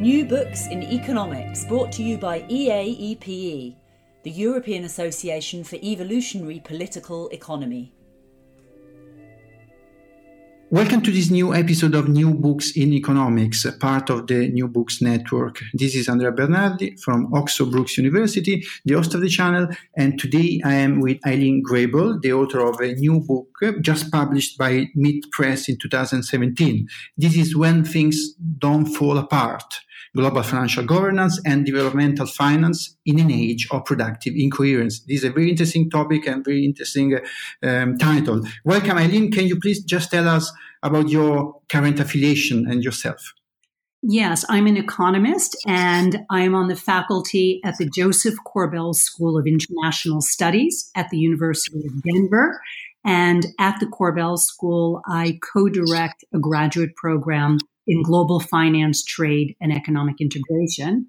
New 0.00 0.24
Books 0.24 0.66
in 0.68 0.82
Economics, 0.82 1.66
brought 1.66 1.92
to 1.92 2.02
you 2.02 2.16
by 2.16 2.40
EAEPE, 2.44 3.76
the 4.22 4.30
European 4.30 4.84
Association 4.84 5.62
for 5.62 5.76
Evolutionary 5.76 6.58
Political 6.58 7.28
Economy. 7.28 7.92
Welcome 10.70 11.02
to 11.02 11.10
this 11.10 11.30
new 11.30 11.52
episode 11.52 11.94
of 11.94 12.08
New 12.08 12.32
Books 12.32 12.74
in 12.76 12.94
Economics, 12.94 13.66
part 13.78 14.08
of 14.08 14.26
the 14.26 14.48
New 14.48 14.68
Books 14.68 15.02
Network. 15.02 15.58
This 15.74 15.94
is 15.94 16.08
Andrea 16.08 16.32
Bernardi 16.32 16.96
from 17.04 17.30
Oxford 17.34 17.70
Brookes 17.70 17.98
University, 17.98 18.64
the 18.86 18.94
host 18.94 19.14
of 19.14 19.20
the 19.20 19.28
channel, 19.28 19.68
and 19.98 20.18
today 20.18 20.62
I 20.64 20.74
am 20.76 21.00
with 21.00 21.20
Ilene 21.26 21.60
Grabel, 21.60 22.18
the 22.22 22.32
author 22.32 22.60
of 22.60 22.80
a 22.80 22.94
new 22.94 23.20
book 23.20 23.48
just 23.82 24.10
published 24.10 24.56
by 24.56 24.88
MIT 24.96 25.24
Press 25.30 25.68
in 25.68 25.76
2017. 25.76 26.88
This 27.18 27.36
is 27.36 27.54
When 27.54 27.84
Things 27.84 28.32
Don't 28.58 28.86
Fall 28.86 29.18
Apart 29.18 29.80
global 30.16 30.42
financial 30.42 30.84
governance 30.84 31.40
and 31.44 31.64
developmental 31.64 32.26
finance 32.26 32.96
in 33.06 33.20
an 33.20 33.30
age 33.30 33.68
of 33.70 33.84
productive 33.84 34.34
incoherence. 34.36 35.00
This 35.00 35.18
is 35.18 35.24
a 35.24 35.30
very 35.30 35.50
interesting 35.50 35.88
topic 35.90 36.26
and 36.26 36.44
very 36.44 36.64
interesting 36.64 37.18
um, 37.62 37.96
title. 37.98 38.42
Welcome, 38.64 38.98
Ilene. 38.98 39.32
Can 39.32 39.46
you 39.46 39.58
please 39.60 39.82
just 39.84 40.10
tell 40.10 40.28
us 40.28 40.52
about 40.82 41.08
your 41.08 41.60
current 41.68 42.00
affiliation 42.00 42.66
and 42.68 42.82
yourself? 42.82 43.34
Yes, 44.02 44.46
I'm 44.48 44.66
an 44.66 44.78
economist 44.78 45.54
and 45.66 46.20
I 46.30 46.40
am 46.40 46.54
on 46.54 46.68
the 46.68 46.76
faculty 46.76 47.60
at 47.64 47.76
the 47.76 47.88
Josef 47.94 48.34
Korbel 48.46 48.94
School 48.94 49.36
of 49.36 49.46
International 49.46 50.22
Studies 50.22 50.90
at 50.96 51.10
the 51.10 51.18
University 51.18 51.86
of 51.86 52.02
Denver. 52.02 52.60
And 53.04 53.46
at 53.58 53.78
the 53.78 53.86
Korbel 53.86 54.38
School, 54.38 55.02
I 55.06 55.38
co 55.52 55.68
direct 55.68 56.24
a 56.34 56.38
graduate 56.38 56.96
program 56.96 57.58
in 57.86 58.02
global 58.02 58.40
finance, 58.40 59.02
trade, 59.02 59.56
and 59.60 59.72
economic 59.72 60.16
integration. 60.20 61.06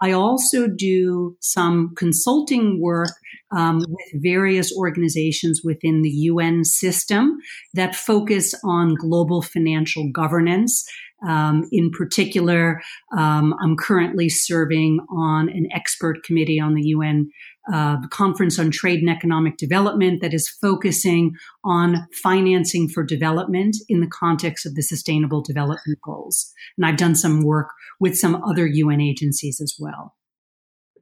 I 0.00 0.12
also 0.12 0.68
do 0.68 1.36
some 1.40 1.94
consulting 1.96 2.80
work 2.80 3.10
um, 3.50 3.78
with 3.78 4.22
various 4.22 4.72
organizations 4.76 5.62
within 5.64 6.02
the 6.02 6.10
UN 6.10 6.64
system 6.64 7.38
that 7.74 7.96
focus 7.96 8.54
on 8.64 8.94
global 8.94 9.42
financial 9.42 10.10
governance. 10.12 10.86
Um, 11.26 11.68
in 11.72 11.90
particular, 11.90 12.80
um, 13.16 13.54
I'm 13.62 13.76
currently 13.76 14.28
serving 14.28 15.00
on 15.10 15.48
an 15.48 15.68
expert 15.72 16.22
committee 16.22 16.60
on 16.60 16.74
the 16.74 16.82
UN 16.82 17.30
uh, 17.72 17.96
conference 18.08 18.58
on 18.58 18.70
trade 18.70 19.00
and 19.00 19.10
economic 19.10 19.56
development 19.56 20.22
that 20.22 20.32
is 20.32 20.48
focusing 20.48 21.34
on 21.64 22.06
financing 22.22 22.88
for 22.88 23.02
development 23.02 23.76
in 23.88 24.00
the 24.00 24.10
context 24.10 24.64
of 24.64 24.74
the 24.74 24.82
sustainable 24.82 25.42
development 25.42 25.98
goals. 26.02 26.50
And 26.76 26.86
I've 26.86 26.96
done 26.96 27.14
some 27.14 27.42
work 27.42 27.68
with 28.00 28.16
some 28.16 28.42
other 28.42 28.66
UN 28.66 29.00
agencies 29.00 29.60
as 29.60 29.76
well. 29.78 30.14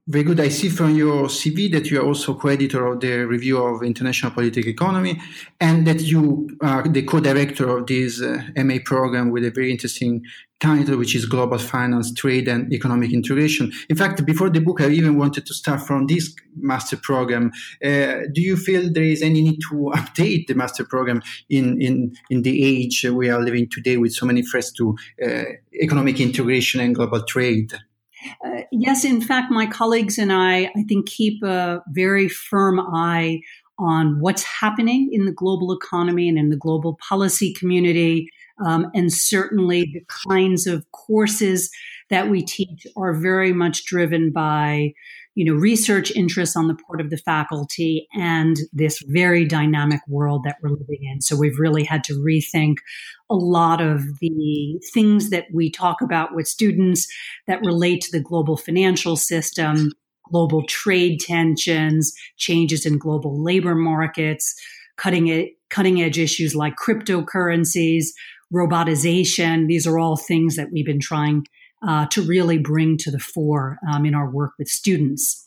Very 0.08 0.22
good. 0.22 0.38
I 0.38 0.50
see 0.50 0.68
from 0.68 0.94
your 0.94 1.24
CV 1.24 1.68
that 1.72 1.90
you 1.90 2.00
are 2.00 2.06
also 2.06 2.34
co-editor 2.34 2.86
of 2.86 3.00
the 3.00 3.26
Review 3.26 3.58
of 3.58 3.82
International 3.82 4.30
Political 4.30 4.70
Economy, 4.70 5.20
and 5.60 5.84
that 5.84 6.00
you 6.00 6.48
are 6.60 6.86
the 6.86 7.02
co-director 7.02 7.76
of 7.76 7.88
this 7.88 8.22
uh, 8.22 8.40
MA 8.56 8.76
program 8.84 9.32
with 9.32 9.44
a 9.44 9.50
very 9.50 9.72
interesting 9.72 10.22
title, 10.60 10.96
which 10.96 11.16
is 11.16 11.26
Global 11.26 11.58
Finance, 11.58 12.14
Trade 12.14 12.46
and 12.46 12.72
Economic 12.72 13.12
Integration. 13.12 13.72
In 13.88 13.96
fact, 13.96 14.24
before 14.24 14.48
the 14.48 14.60
book, 14.60 14.80
I 14.80 14.90
even 14.90 15.18
wanted 15.18 15.44
to 15.44 15.54
start 15.54 15.80
from 15.80 16.06
this 16.06 16.32
master 16.54 16.96
program. 16.96 17.50
Uh, 17.84 18.30
do 18.32 18.40
you 18.40 18.56
feel 18.56 18.88
there 18.88 19.02
is 19.02 19.22
any 19.22 19.42
need 19.42 19.58
to 19.70 19.74
update 19.96 20.46
the 20.46 20.54
master 20.54 20.84
program 20.84 21.20
in, 21.50 21.82
in, 21.82 22.14
in 22.30 22.42
the 22.42 22.64
age 22.64 23.04
we 23.12 23.28
are 23.28 23.42
living 23.42 23.68
today 23.68 23.96
with 23.96 24.12
so 24.12 24.24
many 24.24 24.42
threats 24.42 24.70
to 24.74 24.96
uh, 25.26 25.42
economic 25.82 26.20
integration 26.20 26.80
and 26.80 26.94
global 26.94 27.24
trade? 27.24 27.72
Uh, 28.44 28.62
yes, 28.72 29.04
in 29.04 29.20
fact, 29.20 29.50
my 29.50 29.66
colleagues 29.66 30.18
and 30.18 30.32
I, 30.32 30.70
I 30.76 30.82
think, 30.88 31.06
keep 31.06 31.42
a 31.42 31.82
very 31.88 32.28
firm 32.28 32.80
eye 32.80 33.40
on 33.78 34.20
what's 34.20 34.42
happening 34.42 35.10
in 35.12 35.26
the 35.26 35.32
global 35.32 35.72
economy 35.72 36.28
and 36.28 36.38
in 36.38 36.48
the 36.48 36.56
global 36.56 36.98
policy 37.06 37.52
community. 37.52 38.28
Um, 38.64 38.90
and 38.94 39.12
certainly 39.12 39.90
the 39.92 40.02
kinds 40.28 40.66
of 40.66 40.90
courses 40.92 41.70
that 42.08 42.30
we 42.30 42.42
teach 42.42 42.86
are 42.96 43.12
very 43.12 43.52
much 43.52 43.84
driven 43.84 44.32
by 44.32 44.94
you 45.36 45.44
know, 45.44 45.52
research 45.52 46.10
interests 46.12 46.56
on 46.56 46.66
the 46.66 46.74
part 46.74 46.98
of 46.98 47.10
the 47.10 47.18
faculty 47.18 48.08
and 48.14 48.56
this 48.72 49.02
very 49.06 49.44
dynamic 49.44 50.00
world 50.08 50.44
that 50.44 50.56
we're 50.62 50.70
living 50.70 51.00
in. 51.02 51.20
So 51.20 51.36
we've 51.36 51.58
really 51.58 51.84
had 51.84 52.02
to 52.04 52.14
rethink 52.14 52.76
a 53.28 53.34
lot 53.34 53.82
of 53.82 54.18
the 54.20 54.80
things 54.94 55.28
that 55.28 55.44
we 55.52 55.70
talk 55.70 56.00
about 56.00 56.34
with 56.34 56.48
students 56.48 57.06
that 57.46 57.60
relate 57.60 58.00
to 58.02 58.12
the 58.12 58.24
global 58.24 58.56
financial 58.56 59.14
system, 59.14 59.92
global 60.30 60.64
trade 60.66 61.20
tensions, 61.20 62.14
changes 62.38 62.86
in 62.86 62.96
global 62.96 63.38
labor 63.38 63.74
markets, 63.74 64.54
cutting 64.96 65.26
it, 65.26 65.50
cutting 65.68 66.00
edge 66.00 66.18
issues 66.18 66.54
like 66.54 66.76
cryptocurrencies, 66.76 68.06
robotization. 68.52 69.66
These 69.66 69.86
are 69.86 69.98
all 69.98 70.16
things 70.16 70.56
that 70.56 70.68
we've 70.72 70.86
been 70.86 71.00
trying 71.00 71.46
uh, 71.86 72.06
to 72.06 72.22
really 72.22 72.58
bring 72.58 72.96
to 72.98 73.10
the 73.10 73.18
fore 73.18 73.78
um, 73.92 74.04
in 74.04 74.14
our 74.14 74.30
work 74.30 74.52
with 74.58 74.68
students. 74.68 75.44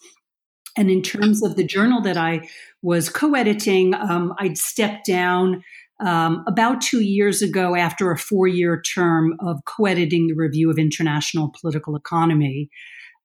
And 0.78 0.90
in 0.90 1.02
terms 1.02 1.44
of 1.44 1.56
the 1.56 1.64
journal 1.64 2.02
that 2.02 2.18
I 2.18 2.48
was 2.82 3.10
co 3.10 3.34
editing, 3.34 3.94
um, 3.94 4.34
I'd 4.38 4.58
stepped 4.58 5.06
down 5.06 5.64
um, 6.00 6.44
about 6.48 6.82
two 6.82 7.02
years 7.02 7.42
ago 7.42 7.76
after 7.76 8.12
a 8.12 8.18
four 8.18 8.48
year 8.48 8.82
term 8.82 9.36
of 9.40 9.60
co 9.66 9.86
editing 9.86 10.28
the 10.28 10.36
Review 10.36 10.70
of 10.70 10.78
International 10.78 11.54
Political 11.60 11.96
Economy. 11.96 12.70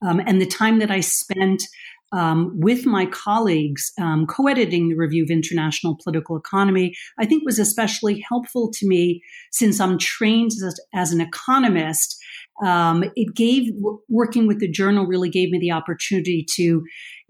Um, 0.05 0.21
and 0.27 0.41
the 0.41 0.47
time 0.47 0.81
that 0.81 0.91
I 0.91 1.01
spent 1.01 1.63
um, 2.15 2.53
with 2.55 2.87
my 2.87 3.07
colleagues 3.07 3.93
um, 4.01 4.27
co 4.27 4.47
editing 4.47 4.89
the 4.89 4.95
Review 4.95 5.25
of 5.25 5.31
International 5.31 5.99
Political 6.03 6.37
Economy, 6.37 6.95
I 7.19 7.27
think 7.27 7.45
was 7.45 7.59
especially 7.59 8.25
helpful 8.29 8.71
to 8.73 8.87
me 8.87 9.23
since 9.51 9.81
I'm 9.81 9.99
trained 9.99 10.53
as, 10.53 10.81
as 10.95 11.13
an 11.13 11.21
economist 11.21 12.17
um, 12.63 13.05
it 13.17 13.35
gave 13.35 13.73
working 14.09 14.47
with 14.47 14.61
the 14.61 14.71
journal 14.71 15.07
really 15.07 15.29
gave 15.29 15.51
me 15.51 15.59
the 15.59 15.73
opportunity 15.73 16.45
to 16.53 16.85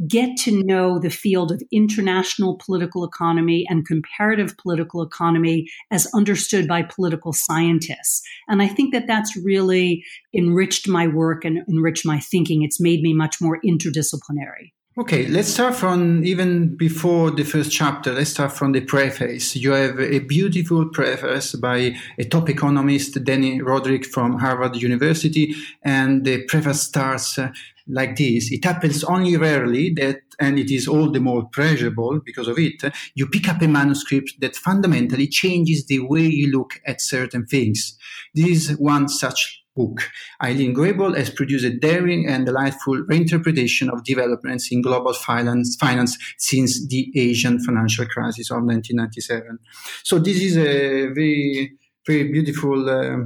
get 0.06 0.36
to 0.36 0.62
know 0.64 0.98
the 0.98 1.10
field 1.10 1.52
of 1.52 1.62
international 1.72 2.58
political 2.64 3.04
economy 3.04 3.64
and 3.68 3.86
comparative 3.86 4.56
political 4.58 5.02
economy 5.02 5.66
as 5.90 6.06
understood 6.14 6.66
by 6.66 6.82
political 6.82 7.32
scientists. 7.32 8.22
And 8.48 8.60
I 8.60 8.68
think 8.68 8.92
that 8.92 9.06
that's 9.06 9.36
really 9.36 10.04
enriched 10.34 10.88
my 10.88 11.06
work 11.06 11.44
and 11.44 11.58
enriched 11.68 12.04
my 12.04 12.18
thinking. 12.20 12.62
It's 12.62 12.80
made 12.80 13.00
me 13.02 13.14
much 13.14 13.40
more 13.40 13.60
interdisciplinary. 13.64 14.72
Okay, 14.96 15.26
let's 15.26 15.48
start 15.48 15.74
from 15.74 16.24
even 16.24 16.76
before 16.76 17.32
the 17.32 17.42
first 17.42 17.72
chapter. 17.72 18.12
Let's 18.12 18.30
start 18.30 18.52
from 18.52 18.70
the 18.70 18.80
preface. 18.80 19.56
You 19.56 19.72
have 19.72 19.98
a 19.98 20.20
beautiful 20.20 20.88
preface 20.88 21.56
by 21.56 21.96
a 22.16 22.22
top 22.22 22.48
economist, 22.48 23.14
Dani 23.16 23.60
Rodrik 23.60 24.06
from 24.06 24.38
Harvard 24.38 24.76
University, 24.76 25.56
and 25.82 26.24
the 26.24 26.44
preface 26.44 26.82
starts 26.82 27.36
uh, 27.40 27.50
like 27.88 28.14
this. 28.14 28.52
It 28.52 28.64
happens 28.64 29.02
only 29.02 29.36
rarely 29.36 29.92
that, 29.94 30.20
and 30.38 30.60
it 30.60 30.70
is 30.70 30.86
all 30.86 31.10
the 31.10 31.18
more 31.18 31.48
pleasurable 31.48 32.20
because 32.24 32.46
of 32.46 32.60
it, 32.60 32.80
you 33.16 33.26
pick 33.26 33.48
up 33.48 33.62
a 33.62 33.66
manuscript 33.66 34.34
that 34.42 34.54
fundamentally 34.54 35.26
changes 35.26 35.86
the 35.86 35.98
way 35.98 36.22
you 36.22 36.52
look 36.52 36.80
at 36.86 37.00
certain 37.00 37.46
things. 37.46 37.98
This 38.32 38.70
is 38.70 38.78
one 38.78 39.08
such 39.08 39.63
book. 39.74 40.10
Ilene 40.42 40.74
Grabel 40.74 41.14
has 41.14 41.30
produced 41.30 41.64
a 41.64 41.70
daring 41.70 42.28
and 42.28 42.46
delightful 42.46 43.02
reinterpretation 43.04 43.92
of 43.92 44.04
developments 44.04 44.68
in 44.70 44.82
global 44.82 45.12
finance, 45.12 45.76
finance 45.78 46.16
since 46.38 46.86
the 46.86 47.12
Asian 47.16 47.58
financial 47.58 48.06
crisis 48.06 48.50
of 48.50 48.62
1997. 48.64 49.58
So 50.02 50.18
this 50.18 50.40
is 50.40 50.56
a 50.56 51.12
very 51.12 51.72
very 52.06 52.30
beautiful 52.30 52.88
uh, 52.88 53.16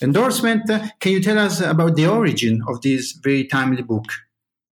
endorsement. 0.00 0.62
Can 1.00 1.12
you 1.12 1.20
tell 1.20 1.38
us 1.38 1.60
about 1.60 1.96
the 1.96 2.06
origin 2.06 2.62
of 2.68 2.80
this 2.80 3.18
very 3.24 3.44
timely 3.44 3.82
book? 3.82 4.04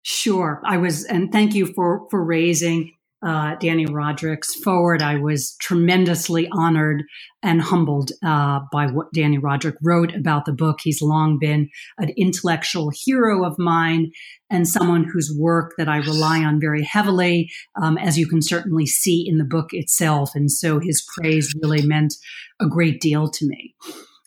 Sure. 0.03 0.63
I 0.65 0.77
was, 0.77 1.05
and 1.05 1.33
thank 1.33 1.55
you 1.55 1.67
for, 1.67 2.07
for 2.09 2.25
raising 2.25 2.93
uh, 3.23 3.57
Dani 3.57 3.87
Rodrik's 3.87 4.55
forward. 4.55 5.03
I 5.03 5.17
was 5.17 5.57
tremendously 5.61 6.49
honored 6.53 7.03
and 7.43 7.61
humbled 7.61 8.13
uh, 8.25 8.61
by 8.73 8.87
what 8.87 9.13
Dani 9.13 9.39
Rodrik 9.39 9.77
wrote 9.83 10.15
about 10.15 10.45
the 10.45 10.53
book. 10.53 10.79
He's 10.83 11.03
long 11.03 11.39
been 11.39 11.69
an 11.99 12.11
intellectual 12.17 12.91
hero 12.95 13.45
of 13.45 13.59
mine 13.59 14.13
and 14.51 14.69
someone 14.69 15.05
whose 15.05 15.37
work 15.37 15.75
that 15.79 15.89
I 15.89 15.99
rely 15.99 16.45
on 16.45 16.61
very 16.61 16.83
heavily, 16.83 17.51
um, 17.81 17.99
as 17.99 18.19
you 18.19 18.27
can 18.27 18.41
certainly 18.41 18.87
see 18.87 19.27
in 19.29 19.39
the 19.39 19.45
book 19.45 19.71
itself. 19.73 20.31
And 20.35 20.51
so 20.51 20.79
his 20.79 21.05
praise 21.17 21.53
really 21.61 21.83
meant 21.83 22.15
a 22.61 22.67
great 22.67 23.01
deal 23.01 23.29
to 23.29 23.47
me. 23.47 23.75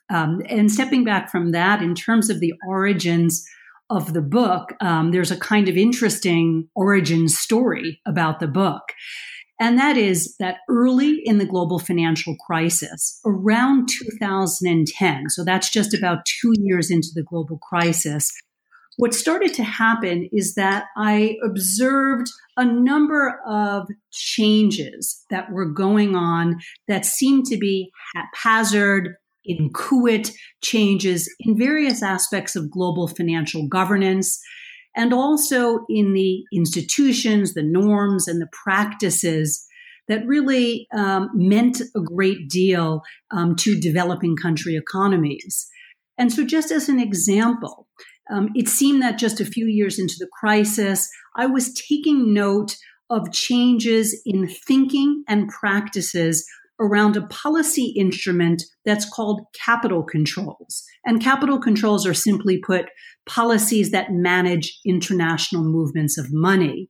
Um, 0.09 0.41
and 0.49 0.69
stepping 0.69 1.05
back 1.05 1.31
from 1.31 1.51
that, 1.51 1.81
in 1.81 1.95
terms 1.95 2.29
of 2.29 2.41
the 2.41 2.53
origins 2.67 3.45
of 3.91 4.13
the 4.13 4.21
book, 4.21 4.73
um, 4.81 5.11
there's 5.11 5.31
a 5.31 5.38
kind 5.38 5.67
of 5.67 5.77
interesting 5.77 6.69
origin 6.75 7.27
story 7.27 8.01
about 8.05 8.39
the 8.39 8.47
book. 8.47 8.93
And 9.59 9.77
that 9.77 9.95
is 9.95 10.35
that 10.39 10.57
early 10.67 11.21
in 11.23 11.38
the 11.38 11.45
global 11.45 11.77
financial 11.77 12.35
crisis, 12.47 13.19
around 13.25 13.89
2010, 13.89 15.29
so 15.29 15.43
that's 15.43 15.69
just 15.69 15.93
about 15.93 16.25
two 16.25 16.53
years 16.57 16.89
into 16.89 17.09
the 17.13 17.21
global 17.21 17.59
crisis, 17.59 18.31
what 18.97 19.13
started 19.13 19.53
to 19.55 19.63
happen 19.63 20.29
is 20.31 20.55
that 20.55 20.85
I 20.97 21.37
observed 21.44 22.27
a 22.57 22.65
number 22.65 23.39
of 23.47 23.87
changes 24.11 25.25
that 25.29 25.51
were 25.51 25.65
going 25.65 26.15
on 26.15 26.59
that 26.87 27.05
seemed 27.05 27.45
to 27.47 27.57
be 27.57 27.91
haphazard, 28.15 29.15
inchoate 29.45 30.31
changes 30.61 31.33
in 31.39 31.57
various 31.57 32.03
aspects 32.03 32.55
of 32.55 32.71
global 32.71 33.07
financial 33.07 33.67
governance 33.67 34.41
and 34.95 35.13
also 35.13 35.85
in 35.89 36.13
the 36.13 36.43
institutions, 36.53 37.53
the 37.53 37.63
norms, 37.63 38.27
and 38.27 38.41
the 38.41 38.49
practices 38.51 39.65
that 40.07 40.25
really 40.25 40.88
um, 40.93 41.29
meant 41.33 41.81
a 41.95 42.01
great 42.01 42.49
deal 42.49 43.01
um, 43.31 43.55
to 43.55 43.79
developing 43.79 44.35
country 44.35 44.75
economies. 44.75 45.67
And 46.17 46.31
so, 46.31 46.45
just 46.45 46.71
as 46.71 46.89
an 46.89 46.99
example, 46.99 47.87
um, 48.29 48.49
it 48.53 48.67
seemed 48.67 49.01
that 49.01 49.17
just 49.17 49.39
a 49.39 49.45
few 49.45 49.67
years 49.67 49.97
into 49.97 50.15
the 50.19 50.29
crisis, 50.39 51.09
I 51.35 51.45
was 51.45 51.73
taking 51.73 52.33
note 52.33 52.75
of 53.09 53.31
changes 53.31 54.21
in 54.25 54.47
thinking 54.47 55.23
and 55.27 55.49
practices 55.49 56.45
around 56.81 57.16
a 57.16 57.28
policy 57.28 57.94
instrument 57.95 58.63
that's 58.83 59.07
called 59.07 59.45
capital 59.54 60.04
controls. 60.04 60.83
And 61.06 61.22
capital 61.22 61.60
controls 61.60 62.06
are 62.06 62.13
simply 62.13 62.57
put 62.57 62.88
policies 63.25 63.92
that 63.92 64.12
manage 64.12 64.80
international 64.86 65.63
movements 65.63 66.18
of 66.18 66.33
money. 66.33 66.89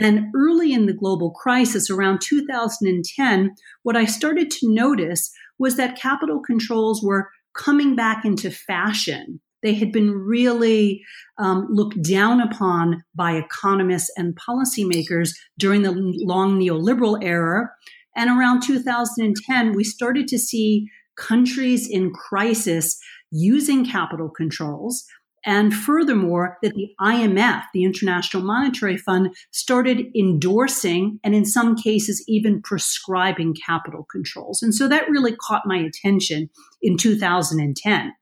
And 0.00 0.26
early 0.34 0.72
in 0.72 0.86
the 0.86 0.92
global 0.92 1.30
crisis, 1.30 1.90
around 1.90 2.20
2010, 2.20 3.54
what 3.82 3.96
I 3.96 4.04
started 4.04 4.50
to 4.52 4.72
notice 4.72 5.30
was 5.58 5.76
that 5.76 6.00
capital 6.00 6.40
controls 6.40 7.02
were 7.02 7.30
coming 7.56 7.96
back 7.96 8.24
into 8.24 8.50
fashion. 8.50 9.40
They 9.62 9.74
had 9.74 9.90
been 9.90 10.12
really 10.12 11.02
um, 11.38 11.66
looked 11.68 12.00
down 12.02 12.40
upon 12.40 13.02
by 13.14 13.32
economists 13.32 14.10
and 14.16 14.36
policymakers 14.36 15.30
during 15.58 15.82
the 15.82 15.92
long 15.92 16.60
neoliberal 16.60 17.18
era. 17.22 17.68
And 18.18 18.28
around 18.30 18.62
2010, 18.62 19.74
we 19.74 19.84
started 19.84 20.26
to 20.26 20.38
see 20.40 20.88
countries 21.16 21.88
in 21.88 22.12
crisis 22.12 22.98
using 23.30 23.86
capital 23.86 24.28
controls. 24.28 25.04
And 25.46 25.72
furthermore, 25.72 26.58
that 26.64 26.74
the 26.74 26.88
IMF, 27.00 27.62
the 27.72 27.84
International 27.84 28.42
Monetary 28.42 28.96
Fund, 28.96 29.36
started 29.52 30.06
endorsing 30.18 31.20
and 31.22 31.32
in 31.32 31.44
some 31.44 31.76
cases 31.76 32.24
even 32.26 32.60
prescribing 32.60 33.54
capital 33.64 34.04
controls. 34.10 34.62
And 34.64 34.74
so 34.74 34.88
that 34.88 35.08
really 35.08 35.36
caught 35.36 35.62
my 35.64 35.78
attention 35.78 36.50
in 36.82 36.96
2010. 36.96 38.12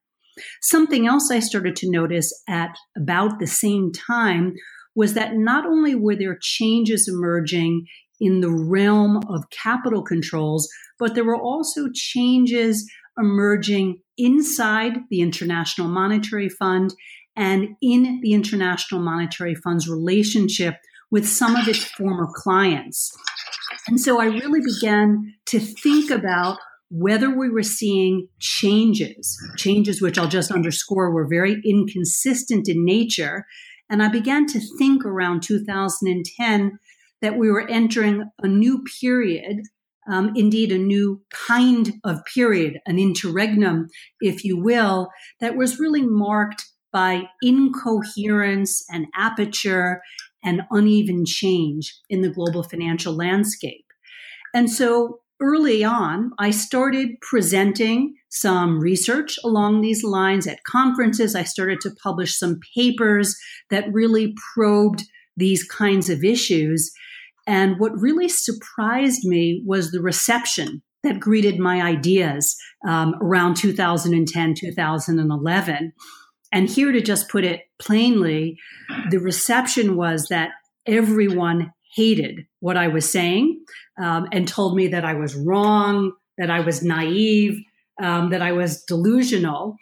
Something 0.60 1.06
else 1.06 1.30
I 1.30 1.40
started 1.40 1.74
to 1.76 1.90
notice 1.90 2.38
at 2.46 2.76
about 2.98 3.38
the 3.38 3.46
same 3.46 3.92
time 3.92 4.52
was 4.94 5.14
that 5.14 5.36
not 5.36 5.64
only 5.64 5.94
were 5.94 6.16
there 6.16 6.38
changes 6.40 7.08
emerging 7.08 7.86
in 8.20 8.40
the 8.40 8.50
realm 8.50 9.18
of 9.28 9.50
capital 9.50 10.02
controls, 10.02 10.68
but 10.98 11.14
there 11.14 11.24
were 11.24 11.40
also 11.40 11.88
changes 11.92 12.90
emerging 13.18 14.00
inside 14.18 14.98
the 15.10 15.20
International 15.20 15.88
Monetary 15.88 16.48
Fund 16.48 16.94
and 17.36 17.76
in 17.82 18.20
the 18.22 18.32
International 18.32 19.00
Monetary 19.00 19.54
Fund's 19.54 19.88
relationship 19.88 20.76
with 21.10 21.28
some 21.28 21.54
of 21.54 21.68
its 21.68 21.84
former 21.84 22.28
clients. 22.34 23.12
And 23.86 24.00
so 24.00 24.20
I 24.20 24.26
really 24.26 24.60
began 24.60 25.34
to 25.46 25.60
think 25.60 26.10
about 26.10 26.58
whether 26.90 27.30
we 27.30 27.48
were 27.48 27.62
seeing 27.62 28.28
changes, 28.40 29.36
changes 29.56 30.00
which 30.00 30.18
I'll 30.18 30.28
just 30.28 30.50
underscore 30.50 31.12
were 31.12 31.28
very 31.28 31.60
inconsistent 31.64 32.68
in 32.68 32.84
nature. 32.84 33.44
And 33.90 34.02
I 34.02 34.08
began 34.08 34.46
to 34.46 34.60
think 34.78 35.04
around 35.04 35.42
2010 35.42 36.78
that 37.22 37.38
we 37.38 37.50
were 37.50 37.68
entering 37.68 38.30
a 38.42 38.48
new 38.48 38.84
period, 39.00 39.62
um, 40.08 40.32
indeed, 40.36 40.70
a 40.70 40.78
new 40.78 41.22
kind 41.30 41.94
of 42.04 42.24
period, 42.32 42.78
an 42.86 42.98
interregnum, 42.98 43.88
if 44.20 44.44
you 44.44 44.56
will, 44.56 45.08
that 45.40 45.56
was 45.56 45.80
really 45.80 46.02
marked 46.02 46.64
by 46.92 47.24
incoherence 47.42 48.84
and 48.90 49.06
aperture 49.14 50.00
and 50.44 50.62
uneven 50.70 51.24
change 51.26 51.94
in 52.08 52.22
the 52.22 52.30
global 52.30 52.62
financial 52.62 53.14
landscape. 53.14 53.84
And 54.54 54.70
so 54.70 55.20
early 55.40 55.84
on, 55.84 56.30
I 56.38 56.50
started 56.50 57.10
presenting 57.20 58.14
some 58.30 58.80
research 58.80 59.38
along 59.44 59.80
these 59.80 60.02
lines 60.04 60.46
at 60.46 60.64
conferences. 60.64 61.34
I 61.34 61.42
started 61.42 61.80
to 61.82 61.94
publish 62.02 62.38
some 62.38 62.60
papers 62.74 63.36
that 63.70 63.92
really 63.92 64.34
probed 64.54 65.04
these 65.36 65.64
kinds 65.64 66.08
of 66.08 66.24
issues. 66.24 66.90
And 67.46 67.78
what 67.78 68.00
really 68.00 68.28
surprised 68.28 69.24
me 69.24 69.62
was 69.64 69.90
the 69.90 70.02
reception 70.02 70.82
that 71.02 71.20
greeted 71.20 71.58
my 71.58 71.80
ideas 71.80 72.56
um, 72.86 73.14
around 73.20 73.56
2010, 73.56 74.54
2011. 74.54 75.92
And 76.52 76.68
here 76.68 76.92
to 76.92 77.00
just 77.00 77.28
put 77.28 77.44
it 77.44 77.62
plainly, 77.78 78.58
the 79.10 79.18
reception 79.18 79.96
was 79.96 80.26
that 80.28 80.50
everyone 80.86 81.72
hated 81.94 82.40
what 82.60 82.76
I 82.76 82.88
was 82.88 83.10
saying 83.10 83.64
um, 84.00 84.28
and 84.32 84.46
told 84.46 84.76
me 84.76 84.88
that 84.88 85.04
I 85.04 85.14
was 85.14 85.34
wrong, 85.34 86.12
that 86.38 86.50
I 86.50 86.60
was 86.60 86.82
naive, 86.82 87.60
um, 88.02 88.30
that 88.30 88.42
I 88.42 88.52
was 88.52 88.82
delusional. 88.82 89.76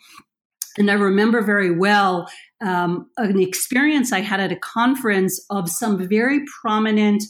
And 0.79 0.91
I 0.91 0.95
remember 0.95 1.43
very 1.43 1.77
well 1.77 2.29
um, 2.65 3.11
an 3.17 3.41
experience 3.41 4.13
I 4.13 4.21
had 4.21 4.41
at 4.41 4.53
a 4.53 4.57
conference 4.57 5.45
of 5.51 5.69
some 5.69 6.09
very 6.09 6.41
prominent 6.61 7.23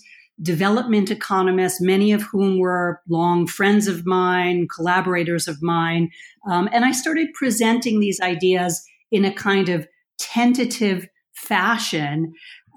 development 0.42 1.10
economists, 1.10 1.80
many 1.80 2.12
of 2.12 2.22
whom 2.22 2.58
were 2.58 3.00
long 3.08 3.46
friends 3.46 3.86
of 3.86 4.04
mine, 4.04 4.66
collaborators 4.74 5.46
of 5.46 5.62
mine. 5.62 6.10
Um, 6.50 6.68
and 6.72 6.84
I 6.84 6.92
started 6.92 7.28
presenting 7.34 8.00
these 8.00 8.20
ideas 8.20 8.82
in 9.12 9.24
a 9.24 9.32
kind 9.32 9.68
of 9.68 9.86
tentative 10.18 11.06
fashion. 11.34 12.32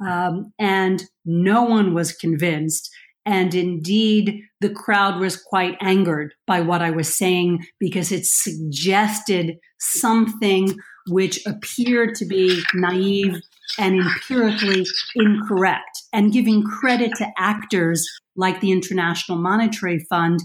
Um, 0.06 0.54
and 0.60 1.04
no 1.26 1.64
one 1.64 1.94
was 1.94 2.14
convinced. 2.14 2.90
And 3.26 3.54
indeed, 3.54 4.42
the 4.62 4.70
crowd 4.70 5.20
was 5.20 5.36
quite 5.36 5.76
angered 5.82 6.34
by 6.46 6.62
what 6.62 6.82
I 6.82 6.92
was 6.92 7.14
saying 7.14 7.66
because 7.80 8.12
it 8.12 8.26
suggested 8.26 9.58
something 9.80 10.78
which 11.10 11.46
appeared 11.46 12.16
to 12.16 12.26
be 12.26 12.62
naive 12.74 13.42
and 13.78 14.00
empirically 14.00 14.86
incorrect, 15.16 16.04
and 16.14 16.32
giving 16.32 16.64
credit 16.64 17.12
to 17.18 17.28
actors 17.38 18.08
like 18.36 18.62
the 18.62 18.72
International 18.72 19.38
Monetary 19.38 20.06
Fund 20.10 20.40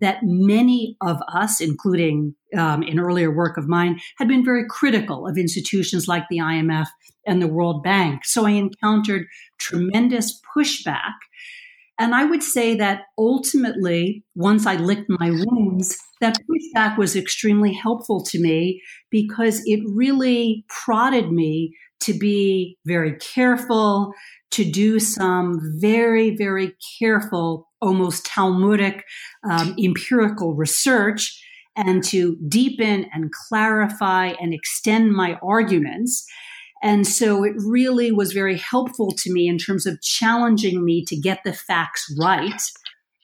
that 0.00 0.18
many 0.22 0.96
of 1.02 1.18
us, 1.32 1.60
including 1.60 2.34
um, 2.56 2.82
in 2.82 2.98
earlier 2.98 3.30
work 3.30 3.56
of 3.56 3.68
mine, 3.68 4.00
had 4.18 4.28
been 4.28 4.44
very 4.44 4.64
critical 4.68 5.26
of 5.26 5.36
institutions 5.36 6.08
like 6.08 6.24
the 6.30 6.38
IMF 6.38 6.86
and 7.26 7.40
the 7.40 7.48
World 7.48 7.82
Bank. 7.82 8.24
So 8.24 8.46
I 8.46 8.50
encountered 8.50 9.26
tremendous 9.58 10.40
pushback. 10.56 11.12
And 11.98 12.14
I 12.14 12.24
would 12.24 12.42
say 12.42 12.74
that 12.76 13.02
ultimately, 13.18 14.24
once 14.34 14.66
I 14.66 14.76
licked 14.76 15.10
my 15.10 15.30
wounds, 15.30 15.98
that 16.22 16.38
pushback 16.48 16.96
was 16.96 17.14
extremely 17.14 17.74
helpful 17.74 18.24
to 18.24 18.40
me 18.40 18.80
because 19.10 19.60
it 19.66 19.80
really 19.86 20.64
prodded 20.68 21.30
me 21.30 21.76
to 22.00 22.12
be 22.12 22.78
very 22.86 23.16
careful, 23.16 24.12
to 24.52 24.64
do 24.64 24.98
some 24.98 25.60
very, 25.80 26.36
very 26.36 26.74
careful, 26.98 27.68
almost 27.80 28.26
Talmudic 28.26 29.04
um, 29.48 29.74
empirical 29.82 30.54
research, 30.54 31.40
and 31.76 32.02
to 32.04 32.36
deepen 32.48 33.06
and 33.12 33.30
clarify 33.48 34.32
and 34.40 34.52
extend 34.52 35.12
my 35.12 35.38
arguments. 35.42 36.26
And 36.82 37.06
so 37.06 37.44
it 37.44 37.52
really 37.56 38.10
was 38.10 38.32
very 38.32 38.56
helpful 38.56 39.12
to 39.18 39.32
me 39.32 39.46
in 39.46 39.58
terms 39.58 39.86
of 39.86 40.00
challenging 40.00 40.84
me 40.84 41.04
to 41.06 41.16
get 41.16 41.40
the 41.44 41.52
facts 41.52 42.12
right. 42.18 42.60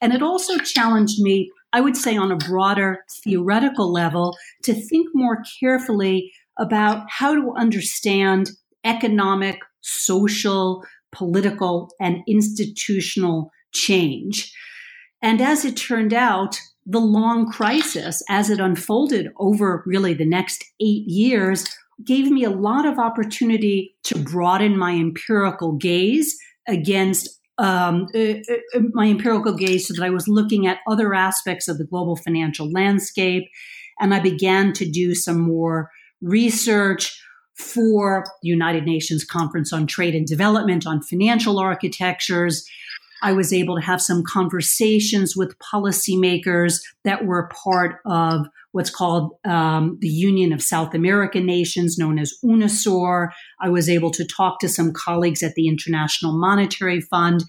And 0.01 0.13
it 0.13 0.23
also 0.23 0.59
challenged 0.59 1.21
me, 1.21 1.51
I 1.73 1.81
would 1.81 1.97
say, 1.97 2.17
on 2.17 2.31
a 2.31 2.37
broader 2.37 3.05
theoretical 3.25 3.91
level, 3.93 4.37
to 4.65 4.75
think 4.75 5.09
more 5.15 5.43
carefully 5.59 6.33
about 6.59 7.07
how 7.09 7.35
to 7.35 7.53
understand 7.57 8.51
economic, 8.87 9.59
social, 9.83 10.85
political, 11.13 11.91
and 12.01 12.23
institutional 12.27 13.51
change. 13.73 14.53
And 15.23 15.41
as 15.41 15.65
it 15.65 15.77
turned 15.77 16.15
out, 16.15 16.59
the 16.87 17.01
long 17.01 17.51
crisis, 17.51 18.23
as 18.29 18.49
it 18.49 18.61
unfolded 18.61 19.29
over 19.39 19.83
really 19.87 20.15
the 20.15 20.25
next 20.25 20.65
eight 20.81 21.05
years, 21.07 21.67
gave 22.05 22.31
me 22.31 22.45
a 22.45 22.51
lot 22.51 22.87
of 22.87 22.99
opportunity 22.99 23.97
to 24.05 24.19
broaden 24.19 24.79
my 24.79 24.93
empirical 24.93 25.73
gaze 25.73 26.37
against 26.69 27.29
um, 27.59 28.07
uh, 28.15 28.35
uh, 28.75 28.81
my 28.93 29.07
empirical 29.07 29.55
gaze 29.55 29.89
so 29.89 29.95
that 29.95 30.05
I 30.05 30.11
was 30.11 30.29
looking 30.29 30.67
at 30.67 30.79
other 30.87 31.15
aspects 31.15 31.69
of 31.69 31.79
the 31.79 31.87
global 31.87 32.17
financial 32.17 32.71
landscape. 32.71 33.45
And 33.99 34.13
I 34.13 34.21
began 34.21 34.75
to 34.75 34.89
do 34.89 35.15
some 35.15 35.41
more 35.41 35.91
research 36.21 37.19
for 37.57 38.25
the 38.43 38.49
United 38.49 38.85
Nations 38.85 39.25
Conference 39.25 39.73
on 39.73 39.87
Trade 39.87 40.15
and 40.15 40.27
Development 40.27 40.87
on 40.87 41.03
financial 41.03 41.59
architectures. 41.59 42.69
I 43.23 43.33
was 43.33 43.53
able 43.53 43.77
to 43.77 43.83
have 43.83 44.03
some 44.03 44.23
conversations 44.23 45.35
with 45.37 45.59
policymakers 45.59 46.81
that 47.05 47.25
were 47.25 47.51
part 47.65 47.97
of 48.05 48.47
what's 48.73 48.91
called 48.91 49.33
um, 49.47 49.97
the 50.03 50.09
Union 50.09 50.53
of 50.53 50.63
South 50.63 50.95
American 50.95 51.47
Nations, 51.47 51.97
known 51.97 52.19
as 52.19 52.35
UNASUR. 52.45 53.31
I 53.59 53.71
was 53.71 53.89
able 53.89 54.11
to 54.11 54.25
talk 54.27 54.61
to 54.61 54.69
some 54.69 54.93
colleagues 54.93 55.43
at 55.43 55.55
the 55.55 55.67
International 55.67 56.39
Monetary 56.39 57.01
Fund 57.01 57.45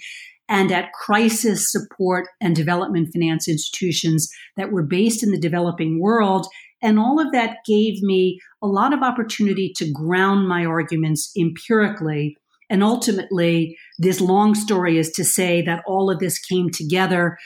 and 0.48 0.72
at 0.72 0.94
crisis 0.94 1.70
support 1.70 2.30
and 2.40 2.56
development 2.56 3.10
finance 3.12 3.50
institutions 3.50 4.32
that 4.56 4.72
were 4.72 4.84
based 4.84 5.22
in 5.22 5.32
the 5.32 5.40
developing 5.40 6.00
world. 6.00 6.48
And 6.82 6.98
all 6.98 7.20
of 7.20 7.32
that 7.34 7.58
gave 7.66 8.02
me 8.02 8.40
a 8.62 8.68
lot 8.68 8.94
of 8.94 9.04
opportunity 9.04 9.72
to 9.78 9.92
ground 9.92 10.48
my 10.48 10.66
arguments 10.66 11.32
empirically. 11.38 12.38
And 12.70 12.84
ultimately, 12.84 13.78
this 13.98 14.20
long 14.20 14.56
story 14.56 14.98
is 14.98 15.12
to 15.12 15.24
say 15.24 15.62
that 15.62 15.84
all 15.88 16.10
of 16.10 16.20
this 16.20 16.40
came 16.40 16.70
together 16.70 17.38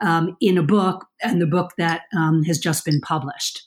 um, 0.00 0.36
in 0.40 0.56
a 0.56 0.62
book, 0.62 1.06
and 1.22 1.40
the 1.42 1.46
book 1.46 1.72
that 1.78 2.02
um, 2.16 2.44
has 2.44 2.58
just 2.58 2.84
been 2.84 3.00
published. 3.00 3.60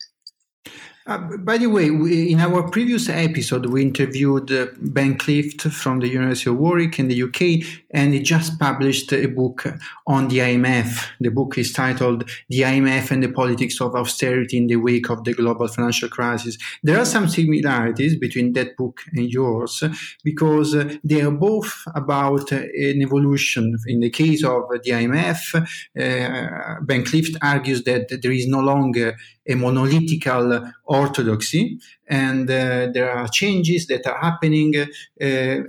Uh, 1.07 1.17
by 1.39 1.57
the 1.57 1.65
way, 1.65 1.89
we, 1.89 2.31
in 2.31 2.39
our 2.39 2.69
previous 2.69 3.09
episode, 3.09 3.65
we 3.65 3.81
interviewed 3.81 4.51
uh, 4.51 4.67
Ben 4.81 5.17
Clift 5.17 5.61
from 5.63 5.99
the 5.99 6.07
University 6.07 6.51
of 6.51 6.57
Warwick 6.57 6.99
in 6.99 7.07
the 7.07 7.23
UK, 7.23 7.65
and 7.89 8.13
he 8.13 8.19
just 8.19 8.59
published 8.59 9.11
a 9.11 9.25
book 9.25 9.65
on 10.05 10.27
the 10.27 10.37
IMF. 10.37 11.07
The 11.19 11.29
book 11.29 11.57
is 11.57 11.73
titled 11.73 12.29
The 12.49 12.61
IMF 12.61 13.09
and 13.09 13.23
the 13.23 13.31
Politics 13.31 13.81
of 13.81 13.95
Austerity 13.95 14.57
in 14.57 14.67
the 14.67 14.75
Wake 14.75 15.09
of 15.09 15.23
the 15.23 15.33
Global 15.33 15.67
Financial 15.67 16.07
Crisis. 16.07 16.59
There 16.83 16.99
are 16.99 17.05
some 17.05 17.27
similarities 17.27 18.15
between 18.15 18.53
that 18.53 18.77
book 18.77 19.01
and 19.13 19.27
yours 19.27 19.83
because 20.23 20.75
uh, 20.75 20.97
they 21.03 21.21
are 21.21 21.31
both 21.31 21.73
about 21.95 22.53
uh, 22.53 22.57
an 22.57 23.01
evolution. 23.01 23.75
In 23.87 24.01
the 24.01 24.11
case 24.11 24.43
of 24.43 24.69
the 24.83 24.91
IMF, 24.91 25.55
uh, 25.55 26.81
Ben 26.83 27.03
Clift 27.05 27.37
argues 27.41 27.83
that 27.85 28.19
there 28.21 28.31
is 28.31 28.47
no 28.47 28.59
longer 28.59 29.17
a 29.47 29.55
monolithical 29.55 30.71
orthodoxy 30.85 31.79
and 32.07 32.49
uh, 32.49 32.87
there 32.93 33.09
are 33.09 33.27
changes 33.27 33.87
that 33.87 34.05
are 34.05 34.19
happening 34.19 34.75
uh, 34.75 34.85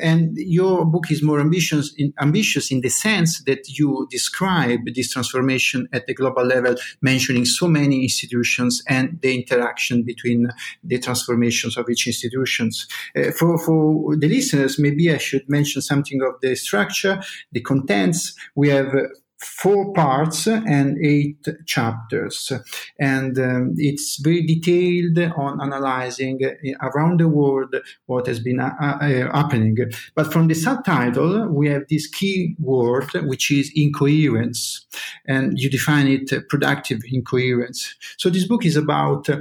and 0.00 0.37
your 0.37 0.85
book 0.85 1.11
is 1.11 1.23
more 1.23 1.41
ambitious 1.41 1.95
in, 1.97 2.12
ambitious 2.21 2.71
in 2.71 2.81
the 2.81 2.88
sense 2.88 3.43
that 3.45 3.79
you 3.79 4.07
describe 4.11 4.81
this 4.95 5.12
transformation 5.12 5.88
at 5.93 6.07
the 6.07 6.14
global 6.14 6.45
level 6.45 6.75
mentioning 7.00 7.45
so 7.45 7.69
many 7.69 8.02
institutions 8.02 8.83
and 8.88 9.19
the 9.23 9.35
interaction 9.35 10.02
between 10.02 10.49
the 10.85 10.99
transformations 10.99 11.76
of 11.76 11.88
each 11.88 12.07
institutions. 12.07 12.87
Uh, 13.17 13.31
for, 13.31 13.59
for 13.59 14.17
the 14.17 14.29
listeners 14.29 14.79
maybe 14.79 15.12
i 15.12 15.19
should 15.19 15.49
mention 15.49 15.81
something 15.81 16.21
of 16.23 16.35
the 16.43 16.55
structure 16.55 17.23
the 17.52 17.61
contents. 17.61 18.35
We 18.55 18.69
have 18.71 18.95
four 19.43 19.93
parts 19.93 20.47
and 20.47 20.99
eight 21.05 21.47
chapters. 21.67 22.53
And 22.99 23.39
um, 23.39 23.75
it's 23.77 24.21
very 24.23 24.43
detailed 24.47 25.19
on 25.37 25.61
analyzing 25.61 26.41
uh, 26.45 26.89
around 26.89 27.21
the 27.21 27.29
world 27.29 27.75
what 28.07 28.27
has 28.27 28.41
been 28.41 28.61
uh, 28.61 28.75
uh, 28.81 29.09
happening. 29.33 29.77
But 30.15 30.33
from 30.33 30.49
the 30.49 30.55
subtitle, 30.55 31.49
we 31.49 31.69
have 31.69 31.85
this 31.89 32.07
key 32.07 32.57
word, 32.59 33.11
which 33.25 33.51
is 33.51 33.73
incoherence. 33.75 34.87
And 35.27 35.59
you 35.59 35.71
define 35.71 36.07
it 36.09 36.33
uh, 36.33 36.41
productive 36.49 37.01
incoherence. 37.11 37.95
So 38.17 38.31
this 38.31 38.47
book 38.47 38.65
is 38.65 38.77
about 38.77 39.29
uh, 39.29 39.39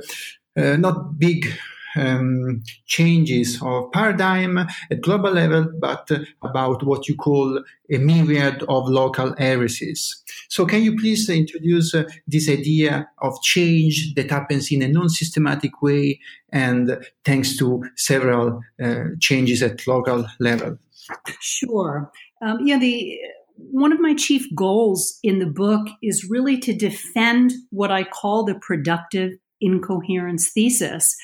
not 0.56 1.18
big 1.18 1.48
um, 1.96 2.64
changes 2.86 3.62
of 3.62 3.92
paradigm 3.92 4.58
at 4.58 5.02
global 5.02 5.32
level, 5.32 5.68
but 5.80 6.10
about 6.44 6.84
what 6.84 7.08
you 7.08 7.16
call 7.16 7.64
a 7.92 7.98
myriad 7.98 8.64
of 8.64 8.88
local 8.88 9.36
heresies. 9.38 10.24
So, 10.50 10.66
can 10.66 10.82
you 10.82 10.98
please 10.98 11.30
introduce 11.30 11.94
uh, 11.94 12.04
this 12.28 12.50
idea 12.50 13.10
of 13.22 13.42
change 13.42 14.14
that 14.16 14.32
happens 14.32 14.72
in 14.72 14.82
a 14.82 14.88
non-systematic 14.88 15.82
way 15.82 16.20
and 16.52 16.98
thanks 17.26 17.58
to 17.58 17.84
several 17.96 18.62
uh, 18.82 19.04
changes 19.20 19.62
at 19.62 19.86
local 19.88 20.26
level? 20.40 20.78
Sure. 21.40 22.12
Um, 22.42 22.60
yeah, 22.66 22.78
the 22.78 23.20
one 23.56 23.92
of 23.92 24.00
my 24.00 24.16
chief 24.16 24.46
goals 24.56 25.20
in 25.24 25.40
the 25.40 25.46
book 25.46 25.88
is 26.02 26.30
really 26.30 26.58
to 26.60 26.74
defend 26.74 27.54
what 27.70 27.92
I 27.92 28.04
call 28.04 28.44
the 28.44 28.56
productive 28.56 29.34
incoherence 29.60 30.50
thesis. 30.52 31.16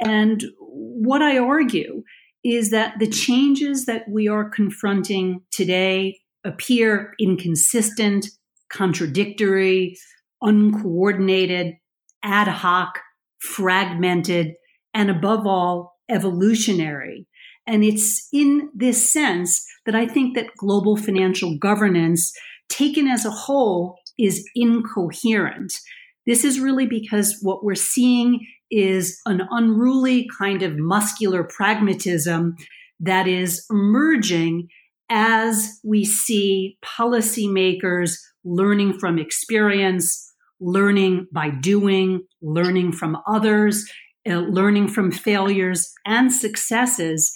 And 0.00 0.44
what 0.58 1.22
I 1.22 1.38
argue 1.38 2.02
is 2.44 2.70
that 2.70 2.98
the 2.98 3.08
changes 3.08 3.86
that 3.86 4.08
we 4.08 4.28
are 4.28 4.48
confronting 4.48 5.40
today 5.50 6.18
appear 6.44 7.14
inconsistent, 7.18 8.26
contradictory, 8.70 9.96
uncoordinated, 10.42 11.74
ad 12.22 12.48
hoc, 12.48 13.00
fragmented, 13.38 14.54
and 14.94 15.10
above 15.10 15.46
all, 15.46 15.96
evolutionary. 16.08 17.26
And 17.66 17.82
it's 17.82 18.28
in 18.32 18.70
this 18.74 19.12
sense 19.12 19.64
that 19.86 19.94
I 19.94 20.06
think 20.06 20.36
that 20.36 20.56
global 20.56 20.96
financial 20.96 21.58
governance, 21.58 22.32
taken 22.68 23.08
as 23.08 23.24
a 23.24 23.30
whole, 23.30 23.98
is 24.18 24.48
incoherent. 24.54 25.72
This 26.26 26.44
is 26.44 26.60
really 26.60 26.86
because 26.86 27.38
what 27.42 27.64
we're 27.64 27.74
seeing 27.74 28.46
is 28.70 29.20
an 29.26 29.42
unruly 29.50 30.28
kind 30.38 30.62
of 30.62 30.76
muscular 30.76 31.44
pragmatism 31.44 32.56
that 33.00 33.26
is 33.26 33.64
emerging 33.70 34.68
as 35.08 35.78
we 35.84 36.04
see 36.04 36.78
policymakers 36.84 38.14
learning 38.44 38.98
from 38.98 39.18
experience, 39.18 40.32
learning 40.60 41.26
by 41.32 41.50
doing, 41.50 42.22
learning 42.42 42.92
from 42.92 43.16
others, 43.26 43.88
uh, 44.28 44.34
learning 44.34 44.88
from 44.88 45.10
failures 45.12 45.92
and 46.04 46.32
successes. 46.32 47.32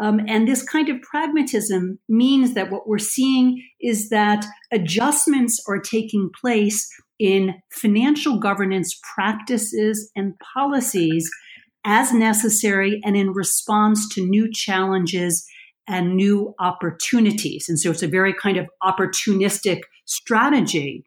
Um, 0.00 0.20
and 0.28 0.48
this 0.48 0.62
kind 0.62 0.88
of 0.88 1.02
pragmatism 1.02 1.98
means 2.08 2.54
that 2.54 2.70
what 2.70 2.88
we're 2.88 2.98
seeing 2.98 3.62
is 3.80 4.08
that 4.08 4.46
adjustments 4.72 5.62
are 5.68 5.78
taking 5.78 6.30
place 6.40 6.88
in 7.20 7.54
financial 7.70 8.38
governance 8.38 8.98
practices 9.14 10.10
and 10.16 10.34
policies 10.54 11.30
as 11.84 12.12
necessary 12.12 13.00
and 13.04 13.16
in 13.16 13.32
response 13.32 14.08
to 14.14 14.26
new 14.26 14.50
challenges 14.50 15.46
and 15.86 16.16
new 16.16 16.54
opportunities. 16.58 17.68
And 17.68 17.78
so 17.78 17.90
it's 17.90 18.02
a 18.02 18.08
very 18.08 18.34
kind 18.34 18.56
of 18.56 18.66
opportunistic 18.82 19.80
strategy. 20.06 21.04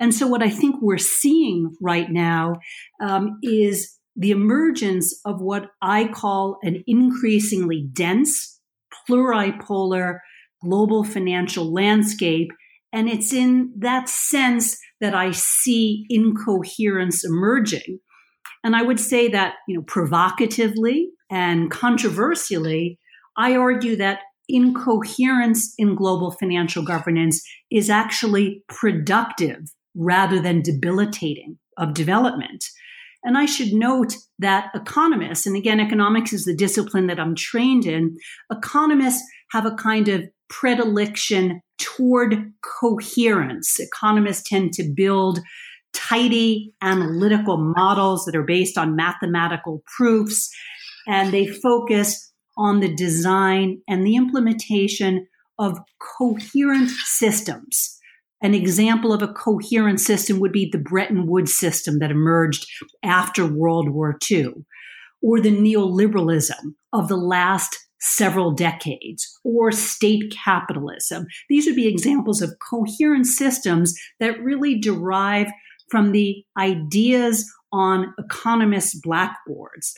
And 0.00 0.12
so, 0.14 0.26
what 0.26 0.42
I 0.42 0.50
think 0.50 0.76
we're 0.80 0.98
seeing 0.98 1.76
right 1.80 2.10
now 2.10 2.56
um, 3.00 3.38
is 3.42 3.96
the 4.16 4.32
emergence 4.32 5.18
of 5.24 5.40
what 5.40 5.70
I 5.80 6.08
call 6.08 6.58
an 6.62 6.82
increasingly 6.86 7.88
dense, 7.92 8.60
pluripolar 9.08 10.18
global 10.62 11.04
financial 11.04 11.72
landscape. 11.72 12.50
And 12.92 13.08
it's 13.08 13.32
in 13.32 13.72
that 13.78 14.08
sense 14.08 14.76
that 15.02 15.14
I 15.14 15.32
see 15.32 16.06
incoherence 16.08 17.24
emerging. 17.24 17.98
And 18.64 18.74
I 18.74 18.82
would 18.82 19.00
say 19.00 19.28
that, 19.28 19.56
you 19.68 19.76
know, 19.76 19.82
provocatively 19.82 21.10
and 21.30 21.70
controversially, 21.70 22.98
I 23.36 23.56
argue 23.56 23.96
that 23.96 24.20
incoherence 24.48 25.74
in 25.76 25.96
global 25.96 26.30
financial 26.30 26.84
governance 26.84 27.44
is 27.70 27.90
actually 27.90 28.62
productive 28.68 29.58
rather 29.94 30.40
than 30.40 30.62
debilitating 30.62 31.58
of 31.76 31.94
development. 31.94 32.64
And 33.24 33.36
I 33.36 33.46
should 33.46 33.72
note 33.72 34.14
that 34.38 34.70
economists, 34.74 35.46
and 35.46 35.56
again, 35.56 35.80
economics 35.80 36.32
is 36.32 36.44
the 36.44 36.54
discipline 36.54 37.08
that 37.08 37.20
I'm 37.20 37.34
trained 37.34 37.86
in, 37.86 38.16
economists 38.50 39.22
have 39.50 39.66
a 39.66 39.74
kind 39.74 40.08
of 40.08 40.24
predilection 40.48 41.60
toward 41.82 42.52
coherence. 42.62 43.80
Economists 43.80 44.48
tend 44.48 44.72
to 44.74 44.92
build 44.94 45.40
tidy 45.92 46.72
analytical 46.80 47.58
models 47.58 48.24
that 48.24 48.36
are 48.36 48.44
based 48.44 48.78
on 48.78 48.96
mathematical 48.96 49.82
proofs, 49.96 50.50
and 51.06 51.32
they 51.32 51.46
focus 51.46 52.32
on 52.56 52.80
the 52.80 52.94
design 52.94 53.80
and 53.88 54.06
the 54.06 54.16
implementation 54.16 55.26
of 55.58 55.78
coherent 56.18 56.90
systems. 56.90 57.98
An 58.42 58.54
example 58.54 59.12
of 59.12 59.22
a 59.22 59.28
coherent 59.28 60.00
system 60.00 60.40
would 60.40 60.52
be 60.52 60.68
the 60.70 60.78
Bretton 60.78 61.26
Woods 61.26 61.54
system 61.54 61.98
that 61.98 62.10
emerged 62.10 62.66
after 63.02 63.46
World 63.46 63.90
War 63.90 64.18
II, 64.30 64.64
or 65.22 65.40
the 65.40 65.56
neoliberalism 65.56 66.74
of 66.92 67.08
the 67.08 67.16
last 67.16 67.78
several 68.02 68.50
decades, 68.50 69.38
or 69.44 69.70
state 69.70 70.34
capitalism. 70.44 71.24
These 71.48 71.66
would 71.66 71.76
be 71.76 71.88
examples 71.88 72.42
of 72.42 72.54
coherent 72.68 73.26
systems 73.26 73.94
that 74.18 74.42
really 74.42 74.78
derive 74.78 75.46
from 75.88 76.10
the 76.10 76.44
ideas 76.58 77.50
on 77.72 78.12
economists' 78.18 78.98
blackboards. 79.00 79.94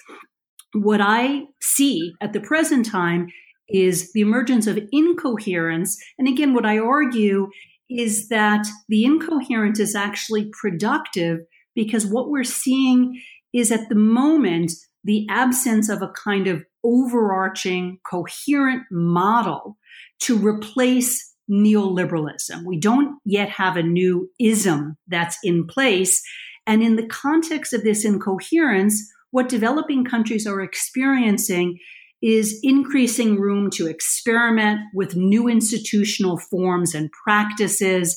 What 0.75 1.01
I 1.01 1.45
see 1.61 2.13
at 2.21 2.33
the 2.33 2.41
present 2.41 2.85
time 2.85 3.29
is 3.69 4.13
the 4.13 4.21
emergence 4.21 4.67
of 4.67 4.79
incoherence. 4.93 5.97
And 6.19 6.29
again, 6.29 6.53
what 6.53 6.67
I 6.67 6.79
argue 6.79 7.49
is 7.89 8.29
that 8.29 8.67
the 8.89 9.05
incoherent 9.05 9.81
is 9.81 9.95
actually 9.95 10.51
productive 10.61 11.39
because 11.75 12.07
what 12.07 12.29
we're 12.29 12.45
seeing 12.45 13.21
is 13.53 13.73
at 13.73 13.89
the 13.89 13.95
moment 13.95 14.73
the 15.05 15.27
absence 15.29 15.89
of 15.89 16.03
a 16.03 16.09
kind 16.09 16.47
of 16.47 16.65
overarching 16.83 17.99
coherent 18.05 18.83
model 18.91 19.77
to 20.21 20.37
replace 20.37 21.35
neoliberalism. 21.51 22.65
We 22.65 22.79
don't 22.79 23.19
yet 23.25 23.51
have 23.51 23.77
a 23.77 23.83
new 23.83 24.31
ism 24.41 24.97
that's 25.07 25.37
in 25.45 25.67
place. 25.67 26.23
And 26.67 26.83
in 26.83 26.97
the 26.97 27.07
context 27.07 27.73
of 27.73 27.83
this 27.83 28.05
incoherence, 28.05 29.11
what 29.31 29.49
developing 29.49 30.05
countries 30.05 30.47
are 30.47 30.61
experiencing 30.61 31.79
is 32.23 32.59
increasing 32.63 33.39
room 33.39 33.69
to 33.69 33.87
experiment 33.87 34.81
with 34.95 35.15
new 35.15 35.47
institutional 35.47 36.39
forms 36.39 36.95
and 36.95 37.11
practices, 37.13 38.17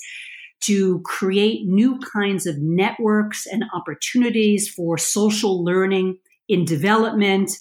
to 0.62 1.01
create 1.03 1.67
new 1.67 2.00
kinds 2.00 2.48
of 2.48 2.56
networks 2.60 3.46
and 3.46 3.63
opportunities 3.75 4.70
for 4.70 4.98
social 4.98 5.63
learning 5.63 6.17
in 6.48 6.66
development. 6.66 7.51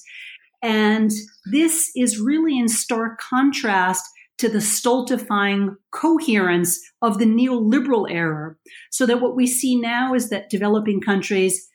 And 0.63 1.11
this 1.51 1.91
is 1.95 2.21
really 2.21 2.59
in 2.59 2.69
stark 2.69 3.21
contrast 3.21 4.05
to 4.39 4.49
the 4.49 4.61
stultifying 4.61 5.77
coherence 5.93 6.79
of 7.01 7.19
the 7.19 7.25
neoliberal 7.25 8.11
era. 8.11 8.55
So 8.91 9.07
that 9.07 9.21
what 9.21 9.35
we 9.35 9.47
see 9.47 9.81
now 9.81 10.15
is 10.15 10.29
that 10.31 10.51
developing 10.51 11.01
countries 11.01 11.69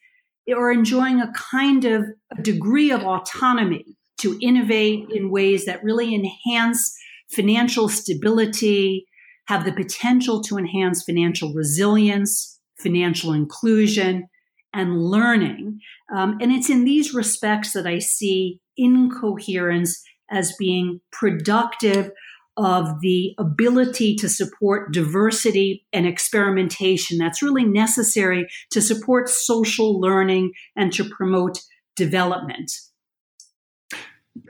are 0.56 0.72
enjoying 0.72 1.22
a 1.22 1.32
kind 1.34 1.86
of 1.86 2.06
a 2.38 2.42
degree 2.42 2.92
of 2.92 3.02
autonomy 3.04 3.86
to 4.20 4.38
innovate 4.42 5.06
in 5.12 5.32
ways 5.32 5.66
that 5.66 5.84
really 5.84 6.14
enhance 6.14 6.96
financial 7.30 7.88
stability, 7.90 9.06
have 9.48 9.66
the 9.66 9.74
potential 9.74 10.42
to 10.44 10.58
enhance 10.58 11.04
financial 11.04 11.54
resilience, 11.54 12.60
financial 12.78 13.34
inclusion, 13.34 14.28
and 14.74 15.02
learning. 15.02 15.80
Um, 16.16 16.38
and 16.42 16.52
it's 16.52 16.70
in 16.70 16.86
these 16.86 17.14
respects 17.14 17.74
that 17.74 17.86
I 17.88 18.00
see 18.00 18.60
incoherence 18.78 20.02
as 20.30 20.56
being 20.58 21.02
productive 21.12 22.12
of 22.58 23.00
the 23.02 23.34
ability 23.38 24.16
to 24.16 24.28
support 24.28 24.94
diversity 24.94 25.86
and 25.94 26.06
experimentation 26.06 27.18
that's 27.18 27.42
really 27.42 27.64
necessary 27.64 28.48
to 28.72 28.82
support 28.82 29.30
social 29.30 30.00
learning 30.00 30.52
and 30.76 30.92
to 30.92 31.06
promote 31.06 31.62
development 31.96 32.72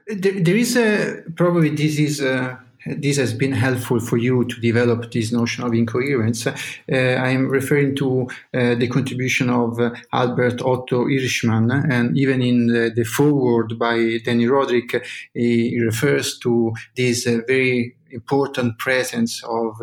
there 0.08 0.56
is 0.56 0.75
a 0.75 1.24
probably 1.36 1.70
this 1.70 1.98
is 1.98 2.22
a, 2.22 2.60
this 2.86 3.17
has 3.17 3.34
been 3.34 3.52
helpful 3.52 4.00
for 4.00 4.17
you 4.17 4.46
to 4.46 4.60
develop 4.60 5.12
this 5.12 5.32
notion 5.32 5.63
of 5.63 5.74
incoherence. 5.74 6.48
Uh, 6.48 6.54
I 6.89 7.30
am 7.30 7.48
referring 7.48 7.96
to 7.98 8.28
uh, 8.54 8.76
the 8.76 8.88
contribution 8.88 9.50
of 9.50 9.80
uh, 9.80 9.91
Albert 10.13 10.62
Otto 10.62 11.06
Hirschman, 11.06 11.91
and 11.91 12.17
even 12.17 12.41
in 12.41 12.67
the, 12.67 12.91
the 12.96 13.04
foreword 13.04 13.78
by 13.78 13.96
Dani 13.96 14.48
Rodrik, 14.48 15.04
he 15.34 15.80
refers 15.80 16.38
to 16.39 16.74
this 16.96 17.28
uh, 17.28 17.39
very 17.48 17.96
important 18.12 18.78
presence 18.78 19.44
of 19.44 19.76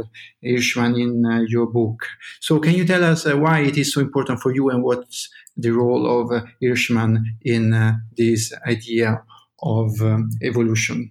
Hirschman 0.45 1.01
in 1.01 1.25
uh, 1.25 1.41
your 1.49 1.67
book. 1.67 2.07
So, 2.41 2.59
can 2.59 2.75
you 2.75 2.85
tell 2.85 3.05
us 3.05 3.27
uh, 3.27 3.37
why 3.37 3.61
it 3.61 3.79
is 3.79 3.93
so 3.93 4.01
important 4.01 4.41
for 4.41 4.55
you 4.55 4.71
and 4.71 4.83
what's 4.83 5.31
the 5.57 5.71
role 5.71 6.21
of 6.21 6.43
Hirschman 6.63 7.23
in 7.43 8.01
this 8.17 8.53
idea 8.67 9.23
of 9.61 10.01
um, 10.03 10.31
evolution? 10.43 11.11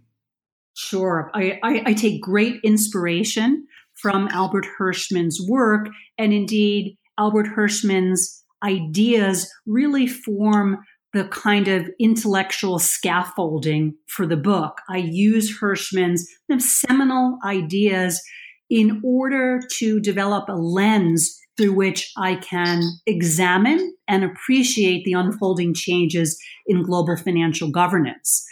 Sure. 0.80 1.32
I, 1.34 1.60
I, 1.64 1.84
I, 1.88 1.94
take 1.94 2.22
great 2.22 2.60
inspiration 2.64 3.66
from 3.96 4.28
Albert 4.28 4.68
Hirschman's 4.80 5.44
work. 5.50 5.90
And 6.20 6.32
indeed, 6.32 6.96
Albert 7.18 7.48
Hirschman's 7.48 8.44
ideas 8.64 9.52
really 9.66 10.06
form 10.06 10.78
the 11.14 11.24
kind 11.30 11.68
of 11.68 11.90
intellectual 12.00 12.78
scaffolding 12.78 13.96
for 14.06 14.28
the 14.28 14.38
book. 14.38 14.82
I 14.88 14.98
use 14.98 15.60
Hirschman's 15.60 16.30
seminal 16.60 17.40
ideas 17.44 18.22
in 18.70 19.02
order 19.04 19.60
to 19.78 20.00
develop 20.00 20.48
a 20.48 20.54
lens 20.54 21.40
through 21.58 21.74
which 21.74 22.12
I 22.18 22.36
can 22.36 22.84
examine 23.08 23.96
and 24.08 24.24
appreciate 24.24 25.06
the 25.06 25.14
unfolding 25.14 25.74
changes 25.74 26.40
in 26.68 26.84
global 26.84 27.18
financial 27.18 27.72
governance. 27.72 28.46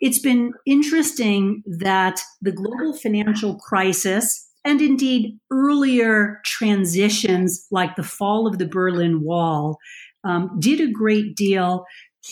It's 0.00 0.18
been 0.18 0.52
interesting 0.66 1.62
that 1.66 2.20
the 2.40 2.52
global 2.52 2.94
financial 2.94 3.56
crisis 3.56 4.46
and 4.64 4.80
indeed 4.80 5.38
earlier 5.50 6.40
transitions 6.44 7.66
like 7.70 7.96
the 7.96 8.02
fall 8.02 8.46
of 8.46 8.58
the 8.58 8.66
Berlin 8.66 9.22
Wall 9.22 9.78
um, 10.24 10.50
did 10.58 10.80
a 10.80 10.90
great 10.90 11.36
deal 11.36 11.84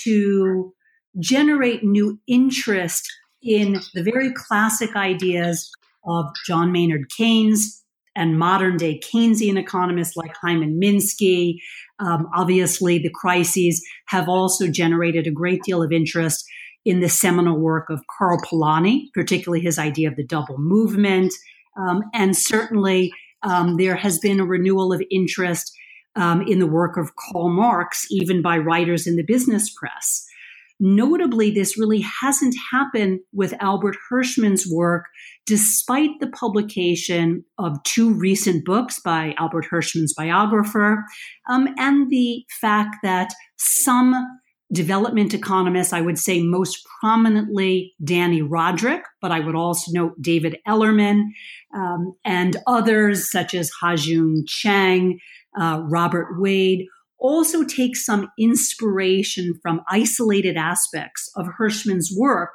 to 0.02 0.74
generate 1.20 1.84
new 1.84 2.18
interest 2.26 3.08
in 3.42 3.80
the 3.94 4.02
very 4.02 4.32
classic 4.32 4.96
ideas 4.96 5.70
of 6.06 6.26
John 6.44 6.72
Maynard 6.72 7.08
Keynes 7.16 7.84
and 8.16 8.38
modern 8.38 8.76
day 8.76 9.00
Keynesian 9.00 9.58
economists 9.58 10.16
like 10.16 10.34
Hyman 10.36 10.80
Minsky. 10.80 11.56
Um, 11.98 12.28
obviously, 12.34 12.98
the 12.98 13.10
crises 13.14 13.84
have 14.06 14.28
also 14.28 14.68
generated 14.68 15.26
a 15.26 15.32
great 15.32 15.62
deal 15.62 15.82
of 15.82 15.92
interest 15.92 16.44
in 16.84 17.00
the 17.00 17.08
seminal 17.08 17.58
work 17.58 17.88
of 17.90 18.02
Karl 18.18 18.38
Polanyi, 18.40 19.06
particularly 19.14 19.62
his 19.62 19.78
idea 19.78 20.08
of 20.08 20.16
the 20.16 20.26
double 20.26 20.58
movement. 20.58 21.32
Um, 21.76 22.02
and 22.12 22.36
certainly, 22.36 23.12
um, 23.42 23.76
there 23.76 23.96
has 23.96 24.18
been 24.18 24.40
a 24.40 24.44
renewal 24.44 24.92
of 24.92 25.02
interest 25.10 25.72
um, 26.16 26.42
in 26.42 26.58
the 26.58 26.66
work 26.66 26.96
of 26.96 27.16
Karl 27.16 27.48
Marx, 27.48 28.06
even 28.10 28.42
by 28.42 28.58
writers 28.58 29.06
in 29.06 29.16
the 29.16 29.24
business 29.24 29.72
press. 29.74 30.26
Notably, 30.80 31.50
this 31.50 31.78
really 31.78 32.00
hasn't 32.00 32.54
happened 32.72 33.20
with 33.32 33.54
Albert 33.60 33.96
Hirschman's 34.10 34.66
work, 34.70 35.04
despite 35.46 36.10
the 36.20 36.26
publication 36.26 37.44
of 37.58 37.80
two 37.84 38.12
recent 38.12 38.64
books 38.64 39.00
by 39.00 39.34
Albert 39.38 39.66
Hirschman's 39.70 40.14
biographer, 40.14 41.04
um, 41.48 41.68
and 41.78 42.10
the 42.10 42.44
fact 42.60 42.96
that 43.02 43.32
some 43.56 44.14
development 44.74 45.32
economists, 45.32 45.92
I 45.92 46.00
would 46.00 46.18
say 46.18 46.42
most 46.42 46.86
prominently 47.00 47.94
Dani 48.02 48.46
Rodrik, 48.46 49.02
but 49.22 49.30
I 49.30 49.40
would 49.40 49.54
also 49.54 49.92
note 49.92 50.20
David 50.20 50.58
Ellerman 50.66 51.28
um, 51.74 52.14
and 52.24 52.56
others 52.66 53.30
such 53.30 53.54
as 53.54 53.70
Ha-Joon 53.80 54.44
Chang, 54.46 55.18
uh, 55.58 55.80
Robert 55.84 56.38
Wade, 56.38 56.86
also 57.18 57.64
take 57.64 57.96
some 57.96 58.28
inspiration 58.38 59.54
from 59.62 59.80
isolated 59.88 60.56
aspects 60.56 61.30
of 61.36 61.46
Hirschman's 61.58 62.14
work. 62.14 62.50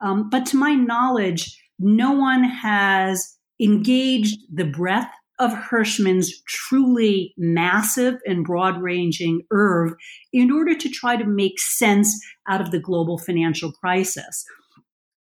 Um, 0.00 0.30
but 0.30 0.46
to 0.46 0.56
my 0.56 0.74
knowledge, 0.74 1.60
no 1.78 2.12
one 2.12 2.44
has 2.44 3.36
engaged 3.60 4.38
the 4.52 4.64
breadth 4.64 5.12
of 5.38 5.52
Hirschman's 5.52 6.42
truly 6.42 7.34
massive 7.36 8.16
and 8.26 8.44
broad 8.44 8.80
ranging 8.80 9.42
oeuvre 9.52 9.96
in 10.32 10.50
order 10.50 10.74
to 10.74 10.88
try 10.88 11.16
to 11.16 11.24
make 11.24 11.58
sense 11.58 12.16
out 12.48 12.60
of 12.60 12.70
the 12.70 12.78
global 12.78 13.18
financial 13.18 13.72
crisis. 13.72 14.44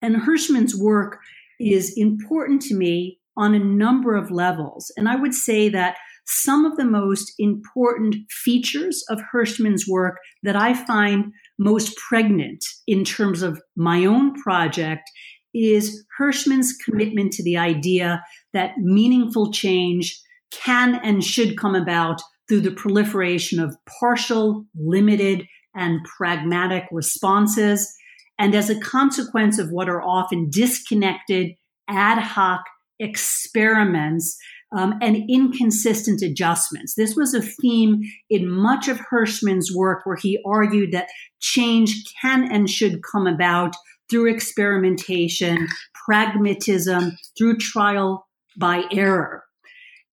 And 0.01 0.15
Hirschman's 0.15 0.75
work 0.75 1.19
is 1.59 1.93
important 1.95 2.61
to 2.63 2.75
me 2.75 3.19
on 3.37 3.53
a 3.53 3.59
number 3.59 4.15
of 4.15 4.31
levels. 4.31 4.91
And 4.97 5.07
I 5.07 5.15
would 5.15 5.33
say 5.33 5.69
that 5.69 5.97
some 6.25 6.65
of 6.65 6.77
the 6.77 6.85
most 6.85 7.33
important 7.39 8.15
features 8.29 9.03
of 9.09 9.21
Hirschman's 9.33 9.87
work 9.87 10.17
that 10.43 10.55
I 10.55 10.73
find 10.73 11.33
most 11.57 11.95
pregnant 11.97 12.63
in 12.87 13.03
terms 13.03 13.41
of 13.41 13.61
my 13.75 14.05
own 14.05 14.33
project 14.35 15.09
is 15.53 16.05
Hirschman's 16.19 16.73
commitment 16.73 17.33
to 17.33 17.43
the 17.43 17.57
idea 17.57 18.23
that 18.53 18.77
meaningful 18.77 19.51
change 19.51 20.19
can 20.51 20.95
and 20.95 21.23
should 21.23 21.57
come 21.57 21.75
about 21.75 22.21
through 22.47 22.61
the 22.61 22.71
proliferation 22.71 23.59
of 23.59 23.75
partial, 23.99 24.65
limited, 24.75 25.47
and 25.73 26.03
pragmatic 26.03 26.83
responses, 26.91 27.95
and 28.37 28.53
as 28.53 28.69
a 28.69 28.79
consequence 28.79 29.57
of 29.57 29.71
what 29.71 29.87
are 29.87 30.01
often 30.01 30.49
disconnected, 30.49 31.53
ad 31.87 32.17
hoc 32.17 32.61
experiments 32.99 34.37
um, 34.75 34.95
and 35.01 35.29
inconsistent 35.29 36.21
adjustments. 36.21 36.95
This 36.95 37.15
was 37.15 37.33
a 37.33 37.41
theme 37.41 38.01
in 38.29 38.49
much 38.49 38.87
of 38.87 38.99
Hirschman's 38.99 39.73
work 39.75 40.05
where 40.05 40.15
he 40.15 40.39
argued 40.45 40.91
that 40.91 41.09
change 41.41 42.03
can 42.21 42.49
and 42.51 42.69
should 42.69 43.01
come 43.03 43.27
about 43.27 43.75
through 44.11 44.27
experimentation, 44.27 45.67
pragmatism, 46.05 47.17
through 47.37 47.57
trial 47.57 48.27
by 48.57 48.83
error. 48.91 49.43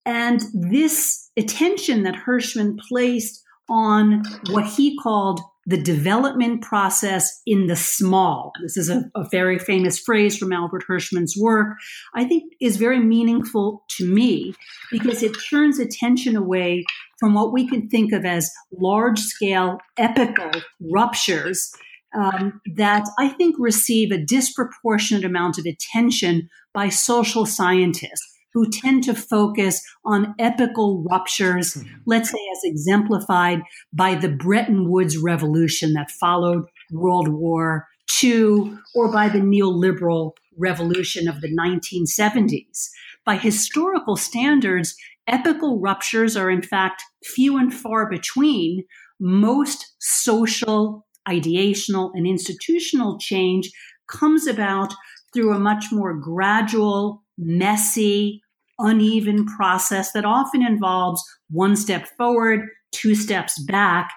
And 0.05 0.41
this 0.53 1.29
attention 1.37 2.03
that 2.03 2.15
Hirschman 2.15 2.79
placed 2.87 3.43
on 3.69 4.23
what 4.49 4.65
he 4.65 4.97
called 4.97 5.41
the 5.67 5.79
development 5.79 6.63
process 6.63 7.41
in 7.45 7.67
the 7.67 7.75
small. 7.75 8.51
This 8.63 8.75
is 8.75 8.89
a, 8.89 9.03
a, 9.13 9.27
very 9.29 9.59
famous 9.59 9.99
phrase 9.99 10.35
from 10.35 10.51
Albert 10.51 10.85
Hirschman's 10.89 11.35
work, 11.39 11.77
I 12.15 12.25
think 12.25 12.53
is 12.59 12.77
very 12.77 12.99
meaningful 12.99 13.83
to 13.97 14.11
me 14.11 14.55
because 14.89 15.21
it 15.21 15.35
turns 15.47 15.77
attention 15.77 16.35
away 16.35 16.85
from 17.19 17.35
what 17.35 17.53
we 17.53 17.67
can 17.67 17.87
think 17.87 18.13
of 18.13 18.25
as 18.25 18.49
large 18.71 19.19
scale 19.19 19.77
epical 19.97 20.49
ruptures 20.91 21.71
um, 22.15 22.61
that 22.75 23.07
I 23.17 23.29
think 23.29 23.55
receive 23.59 24.11
a 24.11 24.23
disproportionate 24.23 25.25
amount 25.25 25.57
of 25.57 25.65
attention 25.65 26.49
by 26.73 26.89
social 26.89 27.45
scientists 27.45 28.35
who 28.53 28.69
tend 28.69 29.03
to 29.03 29.13
focus 29.13 29.81
on 30.05 30.33
epical 30.39 31.05
ruptures, 31.09 31.75
mm-hmm. 31.75 31.87
let's 32.05 32.31
say 32.31 32.39
as 32.51 32.59
exemplified 32.63 33.61
by 33.93 34.15
the 34.15 34.29
Bretton 34.29 34.89
Woods 34.89 35.17
revolution 35.17 35.93
that 35.93 36.11
followed 36.11 36.63
World 36.91 37.27
War 37.27 37.87
II 38.23 38.73
or 38.95 39.11
by 39.11 39.29
the 39.29 39.39
neoliberal 39.39 40.31
revolution 40.57 41.27
of 41.27 41.41
the 41.41 41.55
1970s. 41.55 42.89
By 43.25 43.37
historical 43.37 44.15
standards, 44.15 44.95
epical 45.27 45.79
ruptures 45.79 46.35
are 46.35 46.49
in 46.49 46.61
fact 46.61 47.03
few 47.23 47.57
and 47.57 47.73
far 47.73 48.09
between. 48.09 48.83
Most 49.19 49.93
social, 49.99 51.05
ideational, 51.29 52.11
and 52.13 52.25
institutional 52.25 53.17
change 53.19 53.71
comes 54.07 54.47
about 54.47 54.93
through 55.33 55.53
a 55.53 55.59
much 55.59 55.85
more 55.91 56.13
gradual, 56.13 57.23
messy, 57.37 58.41
uneven 58.79 59.45
process 59.45 60.11
that 60.13 60.25
often 60.25 60.65
involves 60.65 61.21
one 61.49 61.75
step 61.75 62.07
forward, 62.17 62.61
two 62.91 63.13
steps 63.13 63.61
back. 63.63 64.11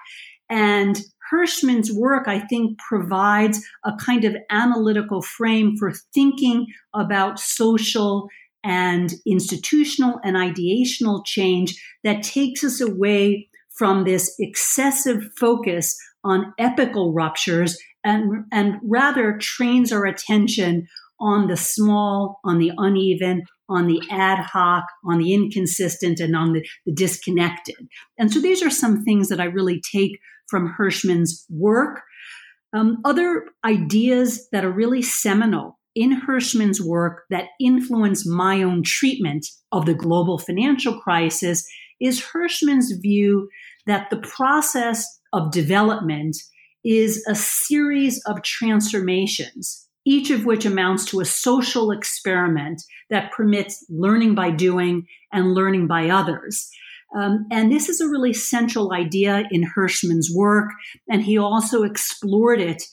And 0.49 0.99
Hirschman's 1.31 1.91
work, 1.91 2.27
I 2.27 2.39
think, 2.39 2.77
provides 2.79 3.63
a 3.85 3.93
kind 3.95 4.25
of 4.25 4.35
analytical 4.49 5.21
frame 5.21 5.75
for 5.77 5.93
thinking 6.13 6.67
about 6.93 7.39
social 7.39 8.29
and 8.63 9.13
institutional 9.25 10.19
and 10.23 10.35
ideational 10.35 11.25
change 11.25 11.81
that 12.03 12.23
takes 12.23 12.63
us 12.63 12.79
away 12.79 13.49
from 13.83 14.05
this 14.05 14.33
excessive 14.39 15.29
focus 15.37 15.93
on 16.23 16.53
epical 16.57 17.11
ruptures 17.11 17.77
and, 18.01 18.45
and 18.49 18.75
rather 18.81 19.37
trains 19.37 19.91
our 19.91 20.05
attention 20.05 20.87
on 21.19 21.47
the 21.47 21.57
small, 21.57 22.39
on 22.45 22.59
the 22.59 22.71
uneven, 22.77 23.43
on 23.67 23.87
the 23.87 24.01
ad 24.09 24.39
hoc, 24.39 24.85
on 25.03 25.17
the 25.17 25.33
inconsistent, 25.33 26.21
and 26.21 26.33
on 26.33 26.53
the, 26.53 26.65
the 26.85 26.93
disconnected. 26.93 27.75
And 28.17 28.31
so 28.31 28.39
these 28.39 28.63
are 28.63 28.69
some 28.69 29.03
things 29.03 29.27
that 29.27 29.41
I 29.41 29.45
really 29.47 29.81
take 29.93 30.17
from 30.47 30.73
Hirschman's 30.79 31.45
work. 31.49 32.03
Um, 32.71 32.99
other 33.03 33.47
ideas 33.65 34.47
that 34.53 34.63
are 34.63 34.71
really 34.71 35.01
seminal 35.01 35.77
in 35.93 36.21
Hirschman's 36.21 36.81
work 36.81 37.23
that 37.31 37.49
influence 37.59 38.25
my 38.25 38.63
own 38.63 38.83
treatment 38.83 39.45
of 39.73 39.85
the 39.85 39.93
global 39.93 40.37
financial 40.37 41.01
crisis 41.01 41.67
is 41.99 42.21
Hirschman's 42.33 42.93
view 43.01 43.49
that 43.85 44.09
the 44.09 44.17
process 44.17 45.05
of 45.33 45.51
development 45.51 46.37
is 46.83 47.23
a 47.27 47.35
series 47.35 48.21
of 48.25 48.43
transformations 48.43 49.83
each 50.05 50.29
of 50.29 50.45
which 50.45 50.65
amounts 50.65 51.05
to 51.05 51.19
a 51.19 51.25
social 51.25 51.91
experiment 51.91 52.83
that 53.09 53.31
permits 53.31 53.85
learning 53.89 54.35
by 54.35 54.51
doing 54.51 55.07
and 55.31 55.53
learning 55.53 55.87
by 55.87 56.09
others. 56.09 56.69
Um, 57.15 57.45
and 57.51 57.71
this 57.71 57.89
is 57.89 58.01
a 58.01 58.09
really 58.09 58.33
central 58.33 58.91
idea 58.91 59.43
in 59.51 59.63
Hirschman's 59.77 60.31
work, 60.35 60.71
and 61.07 61.21
he 61.21 61.37
also 61.37 61.83
explored 61.83 62.59
it 62.59 62.83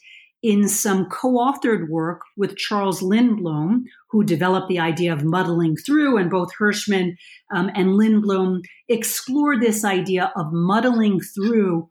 in 0.42 0.68
some 0.68 1.06
co-authored 1.06 1.88
work 1.88 2.22
with 2.36 2.56
Charles 2.56 3.02
Lindblom, 3.02 3.84
who 4.10 4.24
developed 4.24 4.68
the 4.68 4.78
idea 4.78 5.12
of 5.12 5.24
muddling 5.24 5.76
through, 5.76 6.16
and 6.16 6.30
both 6.30 6.50
Hirschman 6.58 7.16
um, 7.54 7.70
and 7.74 7.90
Lindblom 7.90 8.60
explored 8.88 9.60
this 9.60 9.84
idea 9.84 10.32
of 10.36 10.52
muddling 10.52 11.20
through 11.20 11.90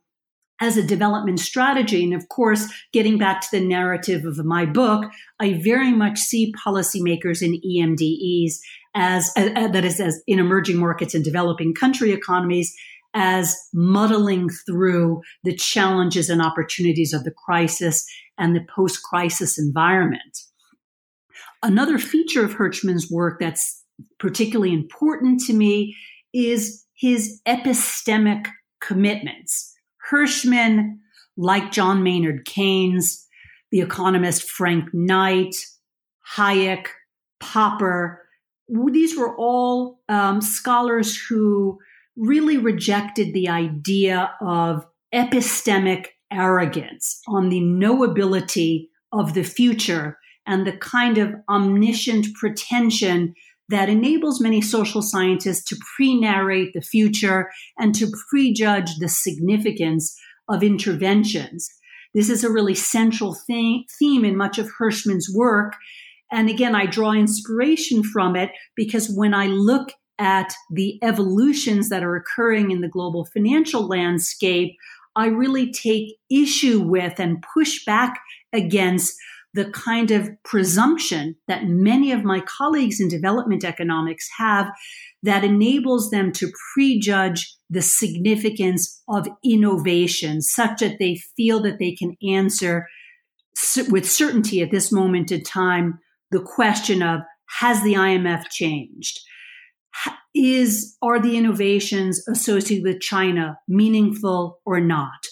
as 0.62 0.78
a 0.78 0.84
development 0.84 1.40
strategy. 1.40 2.04
And 2.04 2.14
of 2.14 2.28
course, 2.28 2.68
getting 2.92 3.18
back 3.18 3.42
to 3.42 3.48
the 3.52 3.66
narrative 3.66 4.26
of 4.26 4.44
my 4.44 4.66
book, 4.66 5.10
I 5.40 5.54
very 5.64 5.92
much 5.92 6.20
see 6.20 6.54
policymakers 6.66 7.42
in 7.42 7.62
EMDEs 7.62 8.60
as, 8.96 9.32
as 9.36 9.72
that 9.72 9.86
is 9.86 10.00
as 10.00 10.22
in 10.28 10.40
emerging 10.40 10.78
markets 10.78 11.14
and 11.14 11.24
developing 11.24 11.74
country 11.74 12.12
economies 12.12 12.76
as 13.14 13.56
muddling 13.74 14.50
through 14.66 15.22
the 15.44 15.56
challenges 15.56 16.30
and 16.30 16.42
opportunities 16.42 17.14
of 17.14 17.24
the 17.24 17.34
crisis 17.46 18.06
and 18.38 18.56
the 18.56 18.66
post-crisis 18.74 19.58
environment. 19.58 20.38
Another 21.64 21.98
feature 21.98 22.46
of 22.46 22.54
Hirschman's 22.54 23.12
work 23.12 23.40
that's 23.40 23.84
particularly 24.20 24.74
important 24.74 25.42
to 25.42 25.54
me 25.54 25.96
is 26.34 26.86
his 26.96 27.42
epistemic 27.48 28.48
commitments. 28.82 29.74
Hirschman, 30.12 30.98
like 31.36 31.72
John 31.72 32.04
Maynard 32.04 32.46
Keynes, 32.46 33.26
the 33.72 33.82
economist 33.82 34.50
Frank 34.50 34.86
Knight, 34.94 35.56
Hayek, 36.36 36.88
Popper, 37.40 38.22
these 38.92 39.18
were 39.18 39.36
all 39.38 40.00
um, 40.10 40.42
scholars 40.42 41.18
who 41.18 41.80
really 42.18 42.58
rejected 42.58 43.34
the 43.34 43.50
idea 43.50 44.32
of 44.42 44.86
epistemic 45.14 46.08
arrogance 46.32 47.22
on 47.28 47.50
the 47.50 47.62
knowability 47.62 48.88
of 49.12 49.34
the 49.34 49.44
future 49.44 50.18
and 50.46 50.66
the 50.66 50.78
kind 50.78 51.18
of 51.18 51.34
omniscient 51.50 52.28
pretension 52.36 53.34
that 53.70 53.90
enables 53.90 54.42
many 54.42 54.62
social 54.62 55.02
scientists 55.02 55.64
to 55.64 55.78
pre 55.96 56.20
narrate 56.20 56.74
the 56.74 56.82
future 56.82 57.50
and 57.78 57.94
to 57.96 58.12
prejudge 58.30 58.96
the 59.00 59.10
significance 59.10 60.18
of 60.48 60.64
interventions. 60.64 61.70
This 62.14 62.30
is 62.30 62.44
a 62.44 62.52
really 62.52 62.74
central 62.74 63.36
theme 63.36 63.86
in 64.26 64.36
much 64.36 64.58
of 64.58 64.72
Hirschman's 64.80 65.32
work. 65.34 65.76
And 66.32 66.50
again, 66.50 66.76
I 66.76 66.88
draw 66.88 67.12
inspiration 67.12 68.04
from 68.04 68.36
it 68.36 68.50
because 68.76 69.10
when 69.10 69.34
I 69.36 69.46
look 69.46 69.92
at 70.20 70.54
the 70.70 71.00
evolutions 71.02 71.90
that 71.90 72.04
are 72.04 72.16
occurring 72.16 72.72
in 72.72 72.82
the 72.82 72.90
global 72.90 73.26
financial 73.26 73.88
landscape, 73.88 74.76
I 75.16 75.28
really 75.28 75.72
take 75.72 76.18
issue 76.30 76.82
with 76.82 77.20
and 77.20 77.44
push 77.54 77.84
back 77.86 78.20
against 78.54 79.16
the 79.54 79.72
kind 79.72 80.12
of 80.12 80.30
presumption 80.44 81.36
that 81.48 81.66
many 81.66 82.12
of 82.12 82.24
my 82.24 82.42
colleagues 82.42 83.02
in 83.02 83.08
development 83.08 83.64
economics 83.64 84.28
have 84.38 84.68
that 85.24 85.44
enables 85.44 86.12
them 86.12 86.32
to 86.34 86.52
prejudge 86.74 87.56
the 87.70 87.82
significance 87.82 89.02
of 89.10 89.28
innovation 89.44 90.42
such 90.42 90.82
that 90.82 90.98
they 91.00 91.20
feel 91.36 91.62
that 91.62 91.80
they 91.80 91.92
can 91.92 92.16
answer 92.28 92.88
with 93.90 94.10
certainty 94.10 94.62
at 94.62 94.72
this 94.72 94.92
moment 94.92 95.32
in 95.32 95.44
time 95.44 96.00
the 96.32 96.42
question 96.42 97.02
of 97.02 97.22
has 97.60 97.82
the 97.84 97.94
IMF 97.94 98.48
changed? 98.50 99.20
Is 100.36 100.96
are 101.02 101.20
the 101.20 101.38
innovations 101.38 102.26
associated 102.28 102.84
with 102.84 103.02
China 103.02 103.60
meaningful 103.68 104.60
or 104.66 104.80
not? 104.80 105.26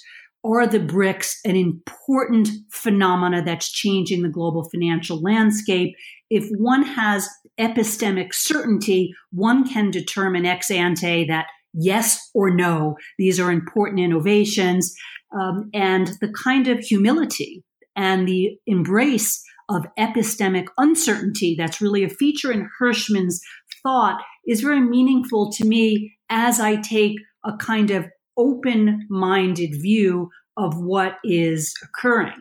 are 0.45 0.65
the 0.65 0.79
BRICS 0.79 1.35
an 1.45 1.55
important 1.55 2.49
phenomena 2.71 3.43
that's 3.43 3.71
changing 3.71 4.21
the 4.21 4.29
global 4.29 4.63
financial 4.69 5.21
landscape? 5.21 5.93
If 6.29 6.47
one 6.57 6.83
has 6.83 7.27
epistemic 7.59 8.33
certainty, 8.33 9.13
one 9.31 9.67
can 9.67 9.91
determine 9.91 10.45
ex 10.45 10.71
ante 10.71 11.25
that 11.25 11.47
yes 11.73 12.29
or 12.33 12.49
no. 12.49 12.95
These 13.17 13.39
are 13.39 13.51
important 13.51 13.99
innovations. 13.99 14.93
Um, 15.37 15.69
and 15.73 16.11
the 16.21 16.31
kind 16.31 16.67
of 16.67 16.79
humility 16.79 17.63
and 17.95 18.27
the 18.27 18.57
embrace 18.65 19.43
of 19.69 19.85
epistemic 19.99 20.67
uncertainty 20.77 21.55
that's 21.57 21.81
really 21.81 22.03
a 22.03 22.09
feature 22.09 22.51
in 22.51 22.69
Hirschman's 22.79 23.41
thought 23.87 24.21
is 24.45 24.59
very 24.59 24.81
meaningful 24.81 25.49
to 25.53 25.65
me 25.65 26.17
as 26.29 26.59
I 26.59 26.75
take 26.75 27.15
a 27.45 27.55
kind 27.55 27.89
of 27.89 28.05
open 28.35 29.07
minded 29.09 29.81
view 29.81 30.29
of 30.57 30.77
what 30.77 31.15
is 31.23 31.73
occurring. 31.83 32.35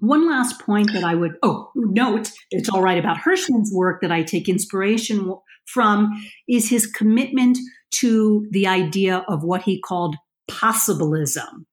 One 0.00 0.28
last 0.28 0.60
point 0.60 0.92
that 0.92 1.04
I 1.04 1.14
would 1.14 1.32
oh 1.42 1.70
note 1.74 2.30
it's 2.50 2.68
all 2.68 2.82
right 2.82 2.98
about 2.98 3.18
Hirschman's 3.18 3.72
work 3.74 4.02
that 4.02 4.12
I 4.12 4.22
take 4.22 4.48
inspiration 4.48 5.34
from 5.66 6.10
is 6.46 6.68
his 6.68 6.86
commitment 6.86 7.58
to 7.96 8.46
the 8.50 8.66
idea 8.66 9.24
of 9.28 9.42
what 9.42 9.62
he 9.62 9.80
called 9.80 10.16
possibilism. 10.50 11.66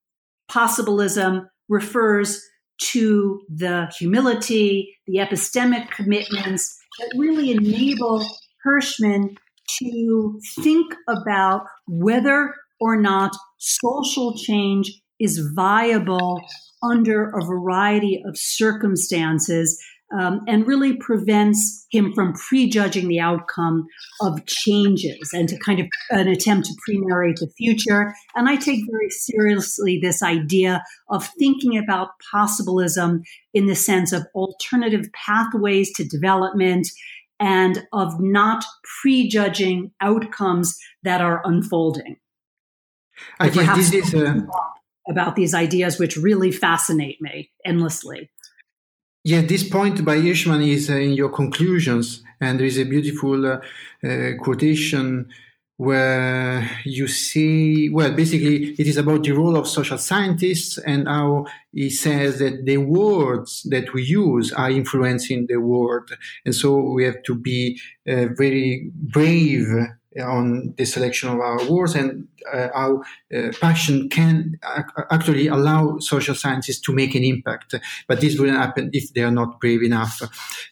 Possibilism 0.47 1.47
refers 1.67 2.41
to 2.79 3.41
the 3.49 3.91
humility, 3.97 4.95
the 5.07 5.17
epistemic 5.17 5.89
commitments 5.89 6.77
that 6.99 7.11
really 7.17 7.51
enable 7.51 8.25
Hirschman 8.67 9.35
to 9.79 10.39
think 10.61 10.93
about 11.07 11.65
whether 11.87 12.53
or 12.79 12.99
not 12.99 13.35
social 13.57 14.37
change 14.37 14.91
is 15.19 15.51
viable 15.55 16.41
under 16.83 17.29
a 17.29 17.45
variety 17.45 18.21
of 18.25 18.37
circumstances 18.37 19.81
um, 20.17 20.41
and 20.47 20.65
really 20.65 20.95
prevents 20.95 21.85
him 21.91 22.13
from 22.13 22.33
prejudging 22.33 23.07
the 23.09 23.19
outcome 23.19 23.85
of 24.21 24.45
changes 24.45 25.31
and 25.33 25.49
to 25.49 25.57
kind 25.59 25.79
of 25.79 25.87
an 26.11 26.27
attempt 26.27 26.67
to 26.67 26.73
pre-narrate 26.85 27.37
the 27.37 27.51
future. 27.57 28.13
And 28.35 28.47
I 28.47 28.55
take 28.55 28.85
very 28.89 29.09
seriously 29.09 29.99
this 30.01 30.23
idea 30.23 30.83
of 31.09 31.29
thinking 31.37 31.77
about 31.77 32.09
possibilism 32.31 33.23
in 33.53 33.65
the 33.65 33.75
sense 33.75 34.13
of 34.13 34.25
alternative 34.33 35.07
pathways 35.13 35.91
to 35.95 36.05
development 36.05 36.87
and 37.39 37.87
of 37.93 38.19
not 38.19 38.65
prejudging 39.01 39.91
outcomes 40.01 40.77
that 41.03 41.21
are 41.21 41.41
unfolding. 41.43 42.17
I 43.39 43.49
guess 43.49 43.75
this 43.75 43.93
is 43.93 44.15
uh, 44.15 44.41
about 45.09 45.35
these 45.35 45.53
ideas, 45.53 45.99
which 45.99 46.17
really 46.17 46.51
fascinate 46.51 47.21
me 47.21 47.51
endlessly. 47.65 48.29
Yeah, 49.23 49.41
this 49.41 49.67
point 49.67 50.05
by 50.05 50.17
Hirschman 50.17 50.65
is 50.65 50.89
uh, 50.89 50.93
in 50.93 51.13
your 51.13 51.29
conclusions, 51.29 52.23
and 52.39 52.59
there 52.59 52.67
is 52.67 52.77
a 52.77 52.85
beautiful 52.85 53.45
uh, 53.45 53.59
uh, 54.03 54.31
quotation 54.39 55.29
where 55.77 56.69
you 56.83 57.07
see, 57.07 57.89
well, 57.89 58.11
basically, 58.11 58.71
it 58.71 58.87
is 58.87 58.97
about 58.97 59.23
the 59.23 59.31
role 59.31 59.55
of 59.55 59.67
social 59.67 59.99
scientists 59.99 60.79
and 60.79 61.07
how 61.07 61.45
he 61.71 61.89
says 61.91 62.39
that 62.39 62.65
the 62.65 62.77
words 62.77 63.61
that 63.69 63.93
we 63.93 64.03
use 64.03 64.51
are 64.51 64.71
influencing 64.71 65.45
the 65.47 65.57
world. 65.57 66.09
And 66.45 66.55
so 66.55 66.81
we 66.81 67.05
have 67.05 67.21
to 67.23 67.35
be 67.35 67.79
uh, 68.07 68.25
very 68.35 68.91
brave 68.93 69.67
on 70.19 70.73
the 70.77 70.85
selection 70.85 71.29
of 71.29 71.39
our 71.39 71.63
words 71.69 71.93
and 71.93 72.27
how 72.73 73.01
uh, 73.35 73.51
passion 73.59 74.09
can 74.09 74.59
actually 75.11 75.47
allow 75.47 75.97
social 75.99 76.35
sciences 76.35 76.79
to 76.81 76.93
make 76.93 77.15
an 77.15 77.23
impact. 77.23 77.75
But 78.07 78.21
this 78.21 78.39
wouldn't 78.39 78.57
happen 78.57 78.89
if 78.93 79.13
they 79.13 79.21
are 79.21 79.31
not 79.31 79.59
brave 79.59 79.83
enough. 79.83 80.21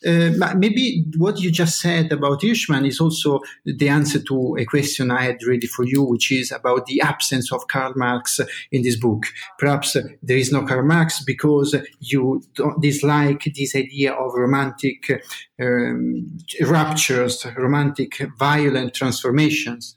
Uh, 0.05 0.31
maybe 0.55 1.05
what 1.17 1.39
you 1.39 1.51
just 1.51 1.79
said 1.79 2.11
about 2.11 2.41
Hirschman 2.41 2.87
is 2.87 2.99
also 2.99 3.41
the 3.65 3.89
answer 3.89 4.21
to 4.23 4.57
a 4.59 4.65
question 4.65 5.11
I 5.11 5.23
had 5.23 5.43
ready 5.47 5.67
for 5.67 5.85
you, 5.85 6.03
which 6.03 6.31
is 6.31 6.51
about 6.51 6.85
the 6.85 7.01
absence 7.01 7.51
of 7.51 7.67
Karl 7.67 7.93
Marx 7.95 8.39
in 8.71 8.81
this 8.83 8.95
book. 8.95 9.25
Perhaps 9.57 9.97
there 10.21 10.37
is 10.37 10.51
no 10.51 10.65
Karl 10.65 10.85
Marx 10.85 11.23
because 11.23 11.75
you 11.99 12.41
dislike 12.81 13.43
this 13.55 13.75
idea 13.75 14.13
of 14.13 14.33
romantic 14.33 15.23
um, 15.59 16.37
ruptures, 16.61 17.45
romantic 17.57 18.21
violent 18.37 18.93
transformations. 18.93 19.95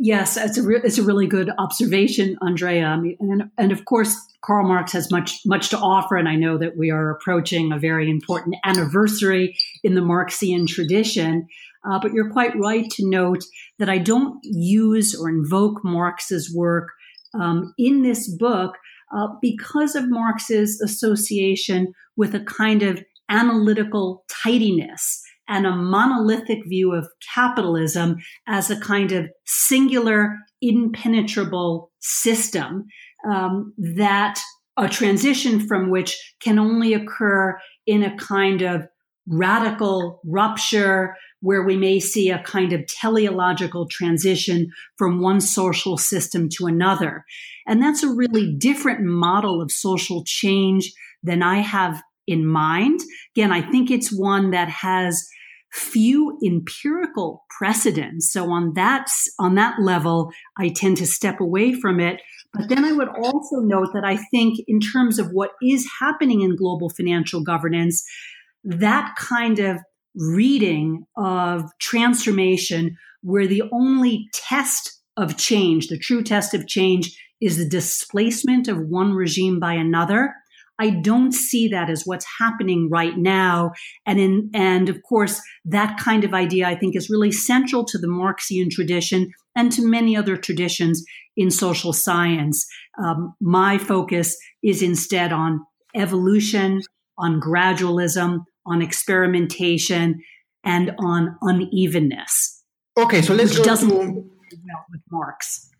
Yes, 0.00 0.36
it's 0.36 0.56
a 0.56 0.62
re- 0.62 0.80
it's 0.84 0.98
a 0.98 1.02
really 1.02 1.26
good 1.26 1.50
observation, 1.58 2.38
Andrea. 2.40 2.86
I 2.86 2.96
mean, 3.00 3.16
and 3.18 3.50
and 3.58 3.72
of 3.72 3.84
course, 3.84 4.16
Karl 4.42 4.66
Marx 4.66 4.92
has 4.92 5.10
much 5.10 5.40
much 5.44 5.70
to 5.70 5.78
offer, 5.78 6.16
and 6.16 6.28
I 6.28 6.36
know 6.36 6.56
that 6.56 6.76
we 6.76 6.90
are 6.90 7.10
approaching 7.10 7.72
a 7.72 7.78
very 7.80 8.08
important 8.08 8.56
anniversary 8.64 9.56
in 9.82 9.94
the 9.94 10.00
Marxian 10.00 10.68
tradition. 10.68 11.48
Uh, 11.84 11.98
but 12.00 12.12
you're 12.12 12.30
quite 12.30 12.56
right 12.58 12.88
to 12.90 13.08
note 13.08 13.42
that 13.78 13.88
I 13.88 13.98
don't 13.98 14.38
use 14.42 15.14
or 15.14 15.28
invoke 15.28 15.84
Marx's 15.84 16.52
work 16.54 16.90
um, 17.34 17.72
in 17.78 18.02
this 18.02 18.28
book 18.28 18.76
uh, 19.16 19.28
because 19.40 19.94
of 19.96 20.08
Marx's 20.08 20.80
association 20.80 21.92
with 22.16 22.34
a 22.34 22.40
kind 22.40 22.82
of 22.82 23.02
analytical 23.28 24.24
tidiness 24.28 25.22
and 25.48 25.66
a 25.66 25.74
monolithic 25.74 26.58
view 26.66 26.92
of 26.92 27.08
capitalism 27.34 28.16
as 28.46 28.70
a 28.70 28.80
kind 28.80 29.12
of 29.12 29.28
singular, 29.46 30.36
impenetrable 30.60 31.90
system 32.00 32.86
um, 33.28 33.72
that 33.78 34.40
a 34.76 34.88
transition 34.88 35.66
from 35.66 35.90
which 35.90 36.16
can 36.40 36.58
only 36.58 36.94
occur 36.94 37.58
in 37.86 38.02
a 38.02 38.16
kind 38.16 38.62
of 38.62 38.86
radical 39.26 40.20
rupture 40.24 41.14
where 41.40 41.62
we 41.62 41.76
may 41.76 42.00
see 42.00 42.30
a 42.30 42.42
kind 42.42 42.72
of 42.72 42.86
teleological 42.86 43.86
transition 43.88 44.70
from 44.96 45.20
one 45.20 45.40
social 45.40 45.96
system 45.96 46.48
to 46.48 46.66
another. 46.66 47.24
And 47.66 47.82
that's 47.82 48.02
a 48.02 48.12
really 48.12 48.54
different 48.54 49.02
model 49.02 49.60
of 49.60 49.70
social 49.70 50.24
change 50.24 50.92
than 51.22 51.42
I 51.42 51.56
have 51.56 52.02
in 52.26 52.46
mind. 52.46 53.00
Again, 53.36 53.52
I 53.52 53.62
think 53.70 53.90
it's 53.90 54.16
one 54.16 54.50
that 54.50 54.68
has 54.68 55.28
few 55.72 56.38
empirical 56.44 57.44
precedents. 57.50 58.32
So 58.32 58.50
on 58.50 58.74
that, 58.74 59.10
on 59.38 59.54
that 59.56 59.80
level, 59.80 60.30
I 60.56 60.70
tend 60.70 60.96
to 60.98 61.06
step 61.06 61.40
away 61.40 61.74
from 61.74 62.00
it. 62.00 62.20
But 62.54 62.68
then 62.68 62.84
I 62.84 62.92
would 62.92 63.08
also 63.08 63.56
note 63.60 63.88
that 63.92 64.04
I 64.04 64.16
think 64.16 64.58
in 64.66 64.80
terms 64.80 65.18
of 65.18 65.28
what 65.32 65.50
is 65.62 65.88
happening 66.00 66.40
in 66.40 66.56
global 66.56 66.88
financial 66.88 67.42
governance, 67.42 68.04
that 68.64 69.14
kind 69.16 69.58
of 69.58 69.78
reading 70.14 71.04
of 71.16 71.64
transformation 71.78 72.96
where 73.22 73.46
the 73.46 73.62
only 73.72 74.28
test 74.32 75.00
of 75.16 75.36
change, 75.36 75.88
the 75.88 75.98
true 75.98 76.22
test 76.22 76.54
of 76.54 76.66
change 76.66 77.16
is 77.40 77.58
the 77.58 77.68
displacement 77.68 78.68
of 78.68 78.78
one 78.88 79.12
regime 79.12 79.60
by 79.60 79.74
another 79.74 80.34
I 80.78 80.90
don't 80.90 81.32
see 81.32 81.68
that 81.68 81.90
as 81.90 82.04
what's 82.04 82.26
happening 82.38 82.88
right 82.90 83.16
now. 83.16 83.72
And 84.06 84.20
in, 84.20 84.50
and 84.54 84.88
of 84.88 85.02
course, 85.02 85.40
that 85.64 85.98
kind 85.98 86.24
of 86.24 86.34
idea 86.34 86.68
I 86.68 86.76
think 86.76 86.96
is 86.96 87.10
really 87.10 87.32
central 87.32 87.84
to 87.86 87.98
the 87.98 88.08
Marxian 88.08 88.70
tradition 88.70 89.32
and 89.56 89.72
to 89.72 89.82
many 89.82 90.16
other 90.16 90.36
traditions 90.36 91.04
in 91.36 91.50
social 91.50 91.92
science. 91.92 92.66
Um, 93.02 93.34
my 93.40 93.78
focus 93.78 94.36
is 94.62 94.82
instead 94.82 95.32
on 95.32 95.60
evolution, 95.96 96.82
on 97.18 97.40
gradualism, 97.40 98.44
on 98.66 98.82
experimentation, 98.82 100.20
and 100.64 100.92
on 100.98 101.36
unevenness. 101.42 102.62
Okay, 102.96 103.22
so 103.22 103.34
let's 103.34 103.50
which 103.50 103.58
go 103.58 103.64
doesn't 103.64 103.90
to 103.90 104.24
with 104.90 105.00
Marx. 105.10 105.70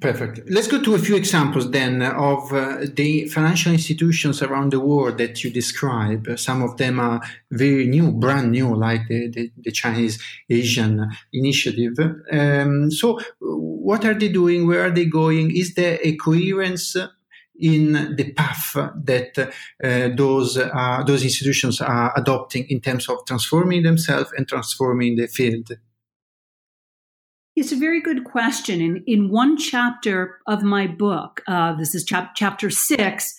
Perfect. 0.00 0.50
Let's 0.50 0.66
go 0.66 0.82
to 0.82 0.96
a 0.96 0.98
few 0.98 1.14
examples 1.14 1.70
then 1.70 2.02
of 2.02 2.52
uh, 2.52 2.78
the 2.92 3.28
financial 3.28 3.72
institutions 3.72 4.42
around 4.42 4.72
the 4.72 4.80
world 4.80 5.18
that 5.18 5.44
you 5.44 5.50
describe. 5.50 6.26
Some 6.36 6.60
of 6.62 6.76
them 6.76 6.98
are 6.98 7.20
very 7.52 7.86
new, 7.86 8.10
brand 8.10 8.50
new, 8.50 8.74
like 8.74 9.02
the, 9.08 9.30
the, 9.30 9.52
the 9.56 9.70
Chinese 9.70 10.20
Asian 10.50 11.08
initiative. 11.32 11.94
Um, 12.32 12.90
so, 12.90 13.20
what 13.38 14.04
are 14.04 14.14
they 14.14 14.28
doing? 14.28 14.66
Where 14.66 14.86
are 14.86 14.90
they 14.90 15.04
going? 15.04 15.56
Is 15.56 15.74
there 15.74 16.00
a 16.02 16.16
coherence 16.16 16.96
in 17.58 18.16
the 18.16 18.32
path 18.32 18.72
that 18.74 19.38
uh, 19.38 20.08
those 20.16 20.58
uh, 20.58 21.04
those 21.06 21.22
institutions 21.22 21.80
are 21.80 22.12
adopting 22.16 22.66
in 22.68 22.80
terms 22.80 23.08
of 23.08 23.24
transforming 23.24 23.84
themselves 23.84 24.32
and 24.36 24.48
transforming 24.48 25.14
the 25.14 25.28
field? 25.28 25.70
It's 27.56 27.72
a 27.72 27.76
very 27.76 28.02
good 28.02 28.24
question. 28.24 28.82
In, 28.82 29.02
in 29.06 29.30
one 29.30 29.56
chapter 29.56 30.38
of 30.46 30.62
my 30.62 30.86
book, 30.86 31.42
uh, 31.48 31.74
this 31.74 31.94
is 31.94 32.04
chap- 32.04 32.34
chapter 32.34 32.68
six, 32.68 33.34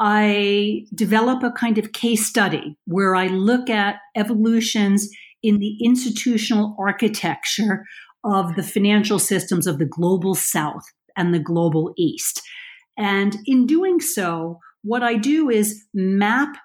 I 0.00 0.86
develop 0.94 1.42
a 1.42 1.52
kind 1.52 1.76
of 1.76 1.92
case 1.92 2.26
study 2.26 2.78
where 2.86 3.14
I 3.14 3.26
look 3.26 3.68
at 3.68 3.96
evolutions 4.16 5.10
in 5.42 5.58
the 5.58 5.76
institutional 5.84 6.74
architecture 6.78 7.84
of 8.24 8.56
the 8.56 8.62
financial 8.62 9.18
systems 9.18 9.66
of 9.66 9.78
the 9.78 9.84
global 9.84 10.34
south 10.34 10.84
and 11.14 11.34
the 11.34 11.38
global 11.38 11.92
east. 11.98 12.40
And 12.96 13.36
in 13.44 13.66
doing 13.66 14.00
so, 14.00 14.60
what 14.82 15.02
I 15.02 15.16
do 15.16 15.50
is 15.50 15.84
map 15.92 16.56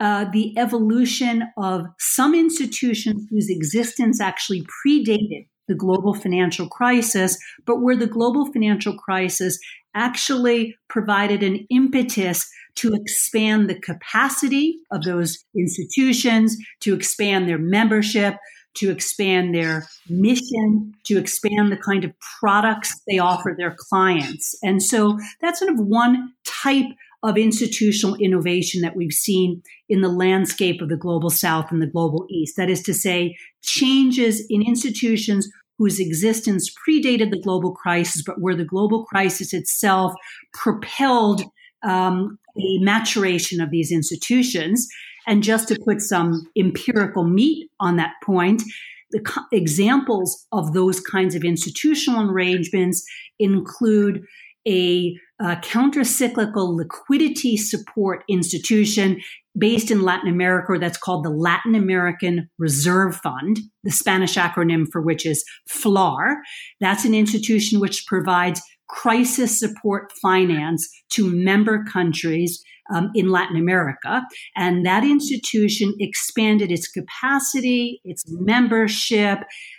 uh, 0.00 0.24
the 0.32 0.58
evolution 0.58 1.44
of 1.56 1.82
some 2.00 2.34
institutions 2.34 3.24
whose 3.30 3.48
existence 3.48 4.20
actually 4.20 4.66
predated 4.84 5.46
the 5.70 5.76
global 5.76 6.12
financial 6.12 6.68
crisis, 6.68 7.38
but 7.64 7.80
where 7.80 7.96
the 7.96 8.08
global 8.08 8.52
financial 8.52 8.98
crisis 8.98 9.56
actually 9.94 10.74
provided 10.88 11.44
an 11.44 11.64
impetus 11.70 12.50
to 12.74 12.92
expand 12.92 13.70
the 13.70 13.78
capacity 13.78 14.76
of 14.90 15.02
those 15.04 15.38
institutions, 15.56 16.56
to 16.80 16.92
expand 16.92 17.48
their 17.48 17.58
membership, 17.58 18.34
to 18.74 18.90
expand 18.90 19.54
their 19.54 19.86
mission, 20.08 20.92
to 21.04 21.18
expand 21.18 21.70
the 21.70 21.76
kind 21.76 22.04
of 22.04 22.12
products 22.40 23.00
they 23.08 23.18
offer 23.18 23.54
their 23.56 23.76
clients. 23.90 24.56
And 24.62 24.82
so 24.82 25.18
that's 25.40 25.60
sort 25.60 25.72
of 25.72 25.78
one 25.78 26.32
type 26.44 26.86
of 27.22 27.36
institutional 27.36 28.16
innovation 28.16 28.80
that 28.80 28.96
we've 28.96 29.12
seen 29.12 29.62
in 29.88 30.00
the 30.00 30.08
landscape 30.08 30.80
of 30.80 30.88
the 30.88 30.96
global 30.96 31.30
south 31.30 31.70
and 31.70 31.82
the 31.82 31.86
global 31.86 32.26
east. 32.30 32.56
That 32.56 32.70
is 32.70 32.82
to 32.84 32.94
say, 32.94 33.36
changes 33.62 34.44
in 34.48 34.62
institutions 34.62 35.48
whose 35.78 36.00
existence 36.00 36.72
predated 36.86 37.30
the 37.30 37.40
global 37.40 37.72
crisis, 37.72 38.22
but 38.24 38.40
where 38.40 38.56
the 38.56 38.64
global 38.64 39.04
crisis 39.04 39.52
itself 39.52 40.12
propelled 40.52 41.42
um, 41.82 42.38
a 42.58 42.78
maturation 42.80 43.60
of 43.60 43.70
these 43.70 43.90
institutions. 43.90 44.86
And 45.26 45.42
just 45.42 45.68
to 45.68 45.78
put 45.84 46.00
some 46.00 46.46
empirical 46.56 47.24
meat 47.24 47.70
on 47.80 47.96
that 47.96 48.12
point, 48.22 48.62
the 49.10 49.20
co- 49.20 49.42
examples 49.52 50.46
of 50.52 50.72
those 50.72 51.00
kinds 51.00 51.34
of 51.34 51.44
institutional 51.44 52.30
arrangements 52.30 53.04
include 53.38 54.22
a 54.66 55.16
uh, 55.42 55.56
countercyclical 55.56 56.76
liquidity 56.76 57.56
support 57.56 58.22
institution 58.28 59.18
based 59.58 59.90
in 59.90 60.02
Latin 60.02 60.28
America 60.28 60.78
that's 60.78 60.98
called 60.98 61.24
the 61.24 61.30
Latin 61.30 61.74
American 61.74 62.48
Reserve 62.58 63.16
Fund, 63.16 63.58
the 63.82 63.90
Spanish 63.90 64.36
acronym 64.36 64.86
for 64.92 65.00
which 65.00 65.26
is 65.26 65.44
FLAR. 65.68 66.38
That's 66.80 67.04
an 67.04 67.14
institution 67.14 67.80
which 67.80 68.06
provides 68.06 68.60
crisis 68.88 69.58
support 69.58 70.12
finance 70.20 70.88
to 71.10 71.30
member 71.30 71.84
countries 71.84 72.62
um, 72.92 73.10
in 73.14 73.30
Latin 73.30 73.56
America. 73.56 74.22
And 74.56 74.84
that 74.84 75.04
institution 75.04 75.94
expanded 76.00 76.70
its 76.72 76.88
capacity, 76.88 78.00
its 78.04 78.24
membership, 78.28 79.38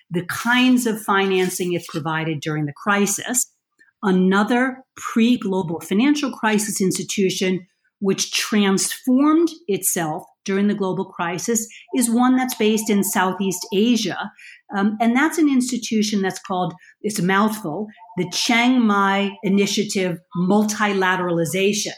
the 0.10 0.26
kinds 0.26 0.86
of 0.88 1.02
financing 1.02 1.74
it 1.74 1.86
provided 1.88 2.39
during 2.39 2.65
the 2.65 2.74
crisis. 2.74 3.46
Another 4.03 4.83
pre 4.95 5.37
global 5.37 5.79
financial 5.79 6.31
crisis 6.31 6.81
institution 6.81 7.67
which 7.99 8.31
transformed 8.31 9.49
itself 9.67 10.23
during 10.43 10.67
the 10.67 10.73
global 10.73 11.05
crisis 11.05 11.67
is 11.95 12.09
one 12.09 12.35
that's 12.35 12.55
based 12.55 12.89
in 12.89 13.03
Southeast 13.03 13.65
Asia. 13.73 14.31
Um, 14.75 14.97
and 14.99 15.15
that's 15.15 15.37
an 15.37 15.47
institution 15.47 16.21
that's 16.21 16.39
called, 16.39 16.73
it's 17.01 17.19
a 17.19 17.23
mouthful, 17.23 17.87
the 18.17 18.29
Chiang 18.31 18.81
Mai 18.81 19.31
Initiative 19.43 20.17
Multilateralization. 20.35 21.93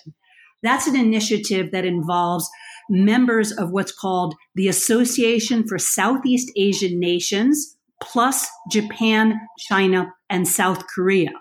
That's 0.61 0.87
an 0.87 0.97
initiative 0.97 1.71
that 1.71 1.85
involves 1.85 2.49
members 2.89 3.53
of 3.53 3.71
what's 3.71 3.93
called 3.93 4.35
the 4.55 4.67
Association 4.67 5.65
for 5.65 5.77
Southeast 5.77 6.51
Asian 6.57 6.99
Nations, 6.99 7.77
plus 8.01 8.47
Japan, 8.69 9.39
China, 9.69 10.13
and 10.29 10.47
South 10.47 10.85
Korea. 10.87 11.31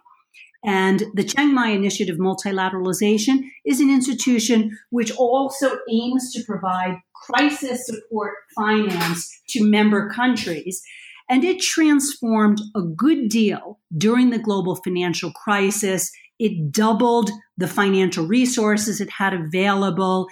And 0.65 1.05
the 1.15 1.25
Chiang 1.25 1.55
Mai 1.55 1.71
Initiative 1.71 2.19
Multilateralization 2.19 3.45
is 3.65 3.81
an 3.81 3.91
institution 3.91 4.79
which 4.91 5.11
also 5.17 5.79
aims 5.91 6.33
to 6.33 6.45
provide 6.45 6.99
crisis 7.15 7.87
support 7.87 8.35
finance 8.55 9.41
to 9.49 9.65
member 9.65 10.11
countries. 10.11 10.83
And 11.29 11.45
it 11.45 11.61
transformed 11.61 12.61
a 12.77 12.83
good 12.83 13.29
deal 13.29 13.81
during 13.97 14.31
the 14.31 14.39
global 14.39 14.77
financial 14.77 15.33
crisis. 15.33 16.11
It 16.39 16.71
doubled 16.73 17.31
the 17.57 17.69
financial 17.69 18.27
resources 18.27 19.01
it 19.01 19.11
had 19.11 19.35
available. 19.35 20.29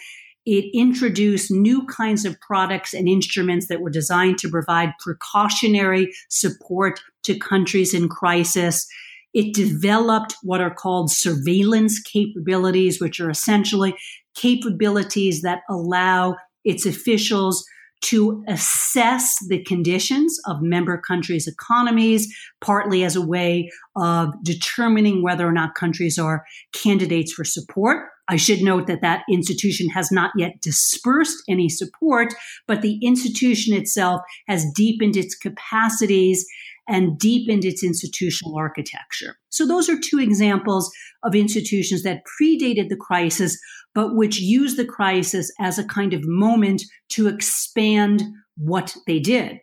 It 0.46 0.64
introduced 0.74 1.50
new 1.50 1.86
kinds 1.86 2.24
of 2.24 2.40
products 2.40 2.94
and 2.94 3.08
instruments 3.08 3.68
that 3.68 3.80
were 3.80 3.90
designed 3.90 4.38
to 4.38 4.48
provide 4.48 4.92
precautionary 4.98 6.12
support 6.28 7.00
to 7.24 7.38
countries 7.38 7.94
in 7.94 8.08
crisis. 8.08 8.86
It 9.32 9.54
developed 9.54 10.36
what 10.42 10.60
are 10.60 10.74
called 10.74 11.10
surveillance 11.10 12.00
capabilities, 12.00 13.00
which 13.00 13.20
are 13.20 13.30
essentially 13.30 13.94
capabilities 14.34 15.42
that 15.42 15.60
allow 15.68 16.36
its 16.64 16.86
officials 16.86 17.64
to 18.02 18.42
assess 18.48 19.36
the 19.48 19.62
conditions 19.64 20.38
of 20.46 20.62
member 20.62 20.96
countries' 20.96 21.46
economies, 21.46 22.34
partly 22.60 23.04
as 23.04 23.14
a 23.14 23.26
way 23.26 23.70
of 23.94 24.32
determining 24.42 25.22
whether 25.22 25.46
or 25.46 25.52
not 25.52 25.74
countries 25.74 26.18
are 26.18 26.44
candidates 26.72 27.32
for 27.32 27.44
support. 27.44 28.08
I 28.28 28.36
should 28.36 28.62
note 28.62 28.86
that 28.86 29.02
that 29.02 29.24
institution 29.28 29.88
has 29.90 30.10
not 30.10 30.30
yet 30.36 30.60
dispersed 30.62 31.42
any 31.48 31.68
support, 31.68 32.32
but 32.66 32.80
the 32.80 32.98
institution 33.02 33.74
itself 33.74 34.20
has 34.48 34.64
deepened 34.74 35.16
its 35.16 35.34
capacities 35.34 36.46
and 36.90 37.18
deepened 37.18 37.64
its 37.64 37.85
institutional 37.85 38.59
architecture. 38.59 39.37
So 39.48 39.66
those 39.66 39.88
are 39.88 39.98
two 39.98 40.18
examples 40.18 40.92
of 41.22 41.35
institutions 41.35 42.03
that 42.03 42.22
predated 42.40 42.88
the 42.88 42.96
crisis, 42.96 43.57
but 43.94 44.16
which 44.16 44.40
used 44.40 44.76
the 44.76 44.85
crisis 44.85 45.53
as 45.61 45.79
a 45.79 45.85
kind 45.85 46.12
of 46.12 46.24
moment 46.24 46.83
to 47.11 47.29
expand 47.29 48.24
what 48.57 48.96
they 49.07 49.20
did. 49.20 49.61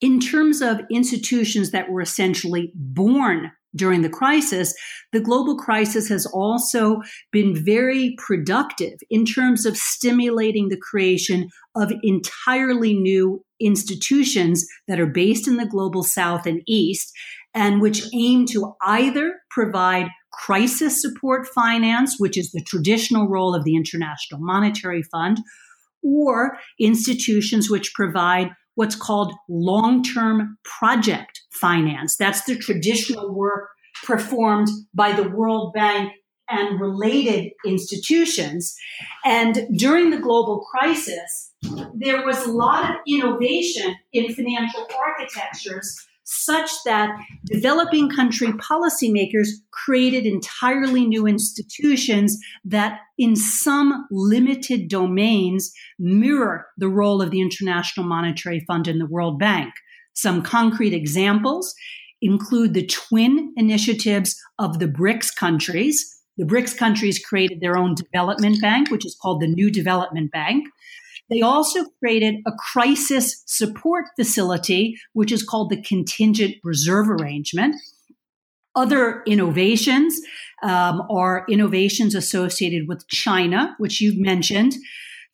In 0.00 0.18
terms 0.18 0.62
of 0.62 0.80
institutions 0.90 1.70
that 1.70 1.90
were 1.90 2.00
essentially 2.00 2.72
born 2.74 3.52
during 3.76 4.02
the 4.02 4.08
crisis, 4.08 4.74
the 5.12 5.20
global 5.20 5.56
crisis 5.56 6.08
has 6.08 6.26
also 6.26 7.00
been 7.30 7.54
very 7.54 8.14
productive 8.18 8.98
in 9.10 9.24
terms 9.24 9.66
of 9.66 9.76
stimulating 9.76 10.68
the 10.68 10.80
creation 10.80 11.48
of 11.74 11.92
entirely 12.02 12.94
new 12.94 13.44
institutions 13.60 14.66
that 14.88 15.00
are 15.00 15.06
based 15.06 15.46
in 15.46 15.56
the 15.56 15.66
global 15.66 16.02
south 16.02 16.46
and 16.46 16.62
east 16.66 17.12
and 17.54 17.80
which 17.80 18.02
aim 18.14 18.46
to 18.46 18.74
either 18.82 19.36
provide 19.50 20.08
crisis 20.30 21.00
support 21.00 21.46
finance, 21.54 22.16
which 22.18 22.36
is 22.36 22.52
the 22.52 22.62
traditional 22.62 23.28
role 23.28 23.54
of 23.54 23.64
the 23.64 23.74
International 23.74 24.38
Monetary 24.40 25.02
Fund, 25.02 25.38
or 26.02 26.58
institutions 26.78 27.70
which 27.70 27.94
provide 27.94 28.50
what's 28.74 28.94
called 28.94 29.32
long 29.48 30.02
term 30.02 30.58
project 30.64 31.40
finance. 31.60 32.16
That's 32.16 32.44
the 32.44 32.56
traditional 32.56 33.34
work 33.34 33.70
performed 34.04 34.68
by 34.94 35.12
the 35.12 35.28
World 35.28 35.72
Bank 35.72 36.12
and 36.48 36.80
related 36.80 37.52
institutions. 37.64 38.76
And 39.24 39.66
during 39.76 40.10
the 40.10 40.18
global 40.18 40.64
crisis, 40.70 41.52
there 41.94 42.24
was 42.24 42.46
a 42.46 42.52
lot 42.52 42.90
of 42.90 42.96
innovation 43.06 43.96
in 44.12 44.32
financial 44.32 44.86
architectures 45.06 46.06
such 46.28 46.70
that 46.84 47.16
developing 47.44 48.10
country 48.10 48.48
policymakers 48.48 49.48
created 49.70 50.26
entirely 50.26 51.06
new 51.06 51.24
institutions 51.26 52.36
that 52.64 52.98
in 53.16 53.36
some 53.36 54.06
limited 54.10 54.88
domains 54.88 55.72
mirror 56.00 56.66
the 56.78 56.88
role 56.88 57.22
of 57.22 57.30
the 57.30 57.40
International 57.40 58.04
Monetary 58.04 58.64
Fund 58.66 58.88
and 58.88 59.00
the 59.00 59.06
World 59.06 59.38
Bank. 59.38 59.72
Some 60.16 60.42
concrete 60.42 60.94
examples 60.94 61.74
include 62.22 62.72
the 62.72 62.86
twin 62.86 63.52
initiatives 63.56 64.34
of 64.58 64.78
the 64.78 64.88
BRICS 64.88 65.34
countries. 65.36 66.16
The 66.38 66.46
BRICS 66.46 66.76
countries 66.76 67.24
created 67.24 67.60
their 67.60 67.76
own 67.76 67.94
development 67.94 68.60
bank, 68.60 68.90
which 68.90 69.04
is 69.04 69.16
called 69.20 69.42
the 69.42 69.46
New 69.46 69.70
Development 69.70 70.32
Bank. 70.32 70.66
They 71.28 71.42
also 71.42 71.84
created 71.98 72.36
a 72.46 72.52
crisis 72.52 73.42
support 73.46 74.06
facility, 74.16 74.96
which 75.12 75.30
is 75.30 75.42
called 75.42 75.70
the 75.70 75.82
Contingent 75.82 76.54
Reserve 76.64 77.10
Arrangement. 77.10 77.76
Other 78.74 79.22
innovations 79.26 80.18
um, 80.62 81.02
are 81.10 81.44
innovations 81.48 82.14
associated 82.14 82.88
with 82.88 83.06
China, 83.08 83.74
which 83.78 84.00
you've 84.00 84.18
mentioned. 84.18 84.74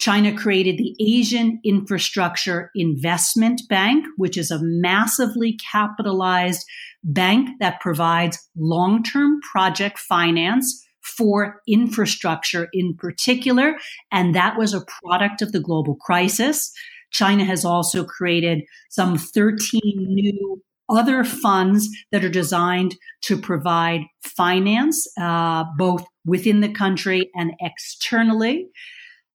China 0.03 0.37
created 0.37 0.79
the 0.79 0.97
Asian 0.99 1.61
Infrastructure 1.63 2.73
Investment 2.75 3.63
Bank, 3.69 4.05
which 4.17 4.37
is 4.37 4.51
a 4.51 4.59
massively 4.61 5.57
capitalized 5.71 6.67
bank 7.05 7.51
that 7.61 7.81
provides 7.81 8.37
long 8.57 9.05
term 9.05 9.41
project 9.53 10.01
finance 10.01 10.85
for 11.03 11.63
infrastructure 11.69 12.67
in 12.73 12.97
particular. 12.97 13.79
And 14.11 14.35
that 14.35 14.59
was 14.59 14.75
a 14.75 14.85
product 15.05 15.41
of 15.41 15.53
the 15.53 15.61
global 15.61 15.95
crisis. 15.95 16.73
China 17.13 17.45
has 17.45 17.65
also 17.65 18.03
created 18.03 18.65
some 18.91 19.17
13 19.17 19.81
new 19.85 20.61
other 20.89 21.23
funds 21.23 21.89
that 22.11 22.25
are 22.25 22.29
designed 22.29 22.97
to 23.21 23.37
provide 23.41 24.01
finance, 24.25 25.07
uh, 25.21 25.63
both 25.79 26.05
within 26.25 26.61
the 26.61 26.73
country 26.73 27.31
and 27.37 27.53
externally. 27.61 28.67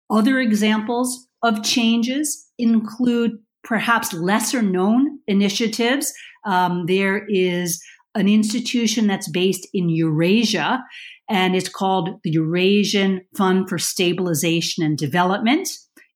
Other 0.09 0.39
examples 0.39 1.27
of 1.43 1.63
changes 1.63 2.47
include 2.57 3.39
perhaps 3.63 4.13
lesser 4.13 4.61
known 4.61 5.19
initiatives 5.27 6.13
Um, 6.47 6.85
there 6.87 7.25
is 7.27 7.83
an 8.15 8.29
institution 8.29 9.05
that's 9.05 9.29
based 9.29 9.67
in 9.73 9.89
Eurasia, 9.89 10.81
and 11.29 11.55
it's 11.55 11.69
called 11.69 12.21
the 12.23 12.31
Eurasian 12.31 13.21
Fund 13.35 13.67
for 13.67 13.77
Stabilization 13.77 14.83
and 14.83 14.97
Development. 14.97 15.67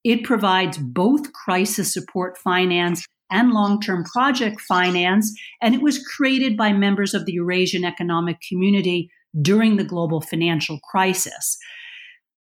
It 0.03 0.23
provides 0.23 0.77
both 0.77 1.33
crisis 1.33 1.93
support 1.93 2.37
finance 2.37 3.05
and 3.29 3.51
long 3.51 3.81
term 3.81 4.03
project 4.05 4.61
finance, 4.61 5.37
and 5.61 5.75
it 5.75 5.81
was 5.81 6.03
created 6.15 6.55
by 6.55 6.71
members 6.71 7.13
of 7.13 7.25
the 7.25 7.33
Eurasian 7.33 7.83
Economic 7.83 8.37
Community 8.47 9.09
during 9.41 9.75
the 9.75 9.83
global 9.83 10.21
financial 10.21 10.79
crisis. 10.79 11.57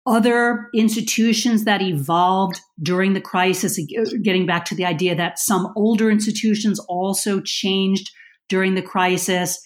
Other 0.07 0.69
institutions 0.75 1.63
that 1.63 1.81
evolved 1.81 2.59
during 2.81 3.13
the 3.13 3.21
crisis, 3.21 3.79
getting 4.21 4.45
back 4.45 4.65
to 4.65 4.75
the 4.75 4.85
idea 4.85 5.15
that 5.15 5.39
some 5.39 5.73
older 5.75 6.11
institutions 6.11 6.79
also 6.87 7.41
changed 7.41 8.11
during 8.47 8.75
the 8.75 8.83
crisis. 8.83 9.59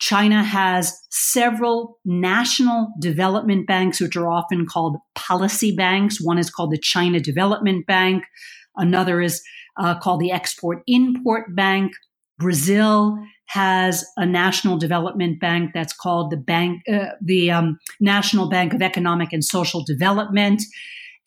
China 0.00 0.42
has 0.42 0.98
several 1.10 1.98
national 2.04 2.92
development 3.00 3.66
banks, 3.66 4.00
which 4.00 4.16
are 4.16 4.28
often 4.28 4.66
called 4.66 4.96
policy 5.14 5.74
banks. 5.74 6.20
One 6.20 6.38
is 6.38 6.50
called 6.50 6.72
the 6.72 6.78
China 6.78 7.20
Development 7.20 7.86
Bank. 7.86 8.24
Another 8.76 9.20
is 9.20 9.42
uh, 9.76 9.98
called 9.98 10.20
the 10.20 10.32
Export 10.32 10.82
Import 10.86 11.54
Bank. 11.54 11.92
Brazil 12.38 13.18
has 13.46 14.04
a 14.16 14.26
national 14.26 14.76
development 14.76 15.40
bank 15.40 15.70
that's 15.72 15.94
called 15.94 16.30
the 16.30 16.36
bank, 16.36 16.82
uh, 16.92 17.06
the 17.20 17.50
um, 17.50 17.78
National 18.00 18.48
Bank 18.48 18.74
of 18.74 18.82
Economic 18.82 19.32
and 19.32 19.42
Social 19.42 19.82
Development. 19.82 20.62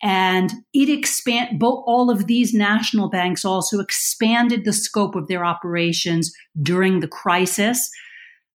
And 0.02 0.52
it 0.72 0.88
expand 0.88 1.58
both 1.58 1.84
all 1.86 2.10
of 2.10 2.26
these 2.26 2.54
national 2.54 3.08
banks 3.08 3.44
also 3.44 3.80
expanded 3.80 4.64
the 4.64 4.72
scope 4.72 5.14
of 5.14 5.28
their 5.28 5.44
operations 5.44 6.32
during 6.60 7.00
the 7.00 7.08
crisis. 7.08 7.90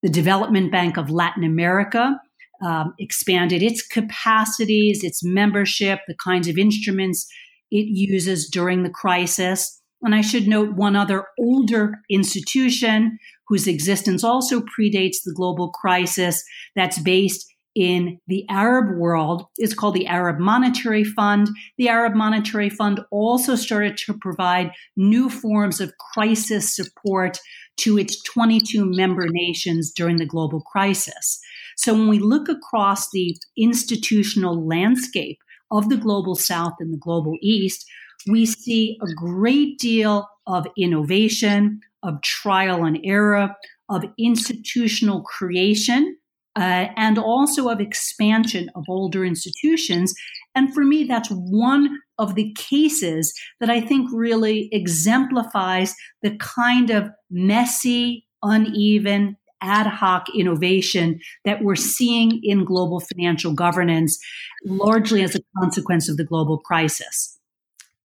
The 0.01 0.09
Development 0.09 0.71
Bank 0.71 0.97
of 0.97 1.09
Latin 1.09 1.43
America 1.43 2.19
um, 2.61 2.93
expanded 2.99 3.61
its 3.63 3.85
capacities, 3.85 5.03
its 5.03 5.23
membership, 5.23 5.99
the 6.07 6.15
kinds 6.15 6.47
of 6.47 6.57
instruments 6.57 7.27
it 7.69 7.87
uses 7.87 8.49
during 8.49 8.83
the 8.83 8.89
crisis. 8.89 9.81
And 10.07 10.15
I 10.15 10.21
should 10.21 10.47
note 10.47 10.77
one 10.77 10.95
other 10.95 11.25
older 11.37 11.99
institution 12.09 13.19
whose 13.49 13.67
existence 13.67 14.23
also 14.23 14.61
predates 14.61 15.17
the 15.25 15.33
global 15.35 15.69
crisis 15.69 16.45
that's 16.77 16.97
based 16.97 17.45
in 17.75 18.17
the 18.25 18.45
Arab 18.49 18.97
world 18.97 19.47
is 19.59 19.73
called 19.73 19.95
the 19.95 20.07
Arab 20.07 20.39
Monetary 20.39 21.03
Fund. 21.03 21.49
The 21.77 21.89
Arab 21.89 22.13
Monetary 22.15 22.69
Fund 22.69 23.01
also 23.11 23.55
started 23.55 23.97
to 23.97 24.13
provide 24.13 24.71
new 24.95 25.29
forms 25.29 25.81
of 25.81 25.91
crisis 26.13 26.73
support 26.73 27.41
to 27.79 27.97
its 27.97 28.23
22 28.23 28.85
member 28.85 29.27
nations 29.29 29.91
during 29.91 30.15
the 30.15 30.25
global 30.25 30.61
crisis. 30.61 31.37
So 31.75 31.93
when 31.93 32.07
we 32.07 32.19
look 32.19 32.47
across 32.47 33.09
the 33.11 33.35
institutional 33.57 34.65
landscape 34.65 35.39
of 35.69 35.89
the 35.89 35.97
global 35.97 36.35
south 36.35 36.75
and 36.79 36.93
the 36.93 36.97
global 36.97 37.35
east, 37.41 37.85
we 38.28 38.45
see 38.45 38.97
a 39.01 39.13
great 39.13 39.78
deal 39.80 40.28
of 40.45 40.65
innovation, 40.78 41.82
of 42.03 42.22
trial 42.22 42.86
and 42.86 42.99
error, 43.03 43.55
of 43.89 44.03
institutional 44.18 45.22
creation 45.24 46.18
uh, 46.57 46.88
and 46.95 47.20
also 47.20 47.70
of 47.70 47.80
expansion 47.80 48.70
of 48.76 48.84
older 48.89 49.24
institutions. 49.24 50.13
And 50.55 50.74
for 50.74 50.84
me, 50.84 51.03
that's 51.03 51.30
one 51.30 51.99
of 52.18 52.34
the 52.34 52.51
cases 52.53 53.34
that 53.59 53.70
I 53.70 53.80
think 53.80 54.09
really 54.11 54.70
exemplifies 54.72 55.93
the 56.24 56.36
kind 56.38 56.89
of 56.89 57.09
messy, 57.30 58.26
uneven, 58.41 59.38
ad 59.61 59.88
hoc 59.88 60.28
innovation 60.36 61.20
that 61.45 61.63
we're 61.63 61.76
seeing 61.76 62.39
in 62.43 62.65
global 62.65 62.99
financial 62.99 63.53
governance, 63.53 64.20
largely 64.65 65.24
as 65.24 65.36
a 65.36 65.39
consequence 65.59 66.09
of 66.09 66.18
the 66.18 66.24
global 66.24 66.57
crisis. 66.59 67.36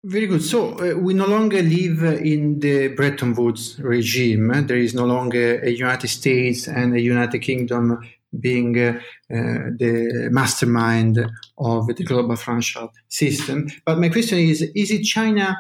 Very 0.03 0.27
good. 0.27 0.43
So 0.43 0.79
uh, 0.79 0.97
we 0.97 1.13
no 1.13 1.27
longer 1.27 1.63
live 1.63 2.03
in 2.03 2.61
the 2.61 2.89
Bretton 2.89 3.35
Woods 3.35 3.79
regime. 3.81 4.49
There 4.67 4.79
is 4.79 4.95
no 4.95 5.05
longer 5.05 5.61
a 5.61 5.69
United 5.69 6.09
States 6.09 6.67
and 6.67 6.95
a 6.95 7.01
United 7.01 7.41
Kingdom 7.41 8.01
being 8.39 8.79
uh, 8.79 8.99
uh, 9.31 9.75
the 9.77 10.29
mastermind 10.31 11.19
of 11.59 11.87
the 11.89 12.05
global 12.05 12.37
financial 12.37 12.91
system. 13.09 13.69
But 13.85 13.99
my 13.99 14.09
question 14.09 14.39
is: 14.39 14.63
Is 14.75 14.91
it 14.91 15.03
China 15.03 15.55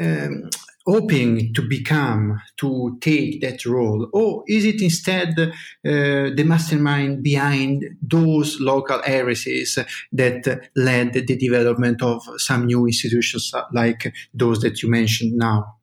um, 0.00 0.50
hoping 0.86 1.52
to 1.54 1.62
become, 1.62 2.40
to 2.58 2.98
take 3.00 3.40
that 3.40 3.64
role? 3.64 4.08
Or 4.12 4.44
is 4.46 4.64
it 4.64 4.82
instead 4.82 5.38
uh, 5.38 5.52
the 5.82 6.44
mastermind 6.44 7.22
behind 7.22 7.84
those 8.02 8.60
local 8.60 9.02
heresies 9.02 9.78
that 10.12 10.68
led 10.76 11.12
the 11.14 11.36
development 11.36 12.02
of 12.02 12.22
some 12.36 12.66
new 12.66 12.86
institutions 12.86 13.52
like 13.72 14.12
those 14.34 14.60
that 14.60 14.82
you 14.82 14.90
mentioned 14.90 15.32
now? 15.36 15.76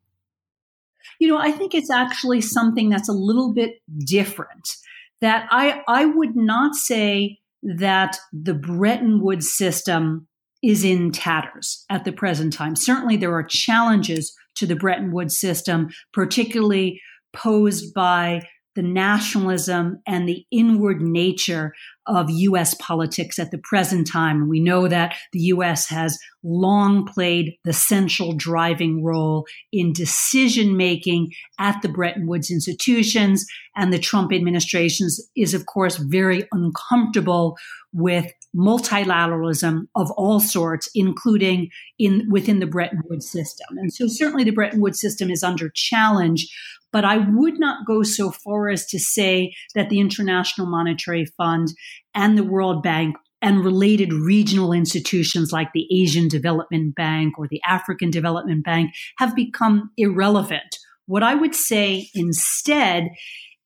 You 1.19 1.27
know, 1.27 1.37
I 1.37 1.51
think 1.51 1.73
it's 1.73 1.91
actually 1.91 2.41
something 2.41 2.89
that's 2.89 3.09
a 3.09 3.13
little 3.13 3.53
bit 3.53 3.81
different. 4.05 4.75
That 5.19 5.47
I, 5.51 5.83
I 5.87 6.05
would 6.05 6.35
not 6.35 6.73
say 6.75 7.39
that 7.61 8.17
the 8.33 8.55
Bretton 8.55 9.21
Woods 9.21 9.51
system 9.51 10.27
is 10.63 10.83
in 10.83 11.11
tatters 11.11 11.85
at 11.89 12.05
the 12.05 12.11
present 12.11 12.53
time. 12.53 12.75
Certainly, 12.75 13.17
there 13.17 13.33
are 13.33 13.43
challenges 13.43 14.35
to 14.55 14.65
the 14.65 14.75
Bretton 14.75 15.11
Woods 15.11 15.39
system, 15.39 15.89
particularly 16.13 17.01
posed 17.33 17.93
by 17.93 18.41
the 18.75 18.81
nationalism 18.81 20.01
and 20.07 20.27
the 20.27 20.45
inward 20.49 21.01
nature 21.01 21.73
of 22.07 22.29
US 22.29 22.73
politics 22.75 23.37
at 23.37 23.51
the 23.51 23.59
present 23.63 24.07
time. 24.07 24.47
We 24.47 24.61
know 24.61 24.87
that 24.87 25.15
the 25.33 25.39
US 25.39 25.89
has 25.89 26.17
long 26.41 27.05
played 27.05 27.55
the 27.65 27.73
central 27.73 28.33
driving 28.33 29.03
role 29.03 29.45
in 29.73 29.93
decision 29.93 30.77
making 30.77 31.31
at 31.59 31.81
the 31.81 31.89
Bretton 31.89 32.27
Woods 32.27 32.49
institutions. 32.49 33.45
And 33.75 33.91
the 33.91 33.99
Trump 33.99 34.31
administration 34.31 35.07
is, 35.35 35.53
of 35.53 35.65
course, 35.65 35.97
very 35.97 36.47
uncomfortable 36.53 37.57
with 37.93 38.31
multilateralism 38.55 39.87
of 39.95 40.11
all 40.11 40.39
sorts, 40.39 40.89
including 40.93 41.69
in 41.97 42.27
within 42.29 42.59
the 42.59 42.67
Bretton 42.67 43.01
Woods 43.09 43.29
system. 43.29 43.77
And 43.77 43.93
so 43.93 44.07
certainly 44.07 44.43
the 44.43 44.51
Bretton 44.51 44.81
Woods 44.81 44.99
system 44.99 45.29
is 45.31 45.43
under 45.43 45.71
challenge, 45.73 46.47
but 46.91 47.05
I 47.05 47.17
would 47.17 47.59
not 47.59 47.87
go 47.87 48.03
so 48.03 48.31
far 48.31 48.69
as 48.69 48.85
to 48.87 48.99
say 48.99 49.53
that 49.75 49.89
the 49.89 49.99
International 49.99 50.67
Monetary 50.67 51.25
Fund 51.37 51.69
and 52.13 52.37
the 52.37 52.43
World 52.43 52.83
Bank 52.83 53.15
and 53.41 53.65
related 53.65 54.13
regional 54.13 54.71
institutions 54.71 55.51
like 55.51 55.69
the 55.73 55.87
Asian 55.91 56.27
Development 56.27 56.93
Bank 56.93 57.39
or 57.39 57.47
the 57.47 57.61
African 57.65 58.11
Development 58.11 58.63
Bank 58.63 58.91
have 59.17 59.35
become 59.35 59.91
irrelevant. 59.97 60.77
What 61.07 61.23
I 61.23 61.33
would 61.33 61.55
say 61.55 62.09
instead 62.13 63.09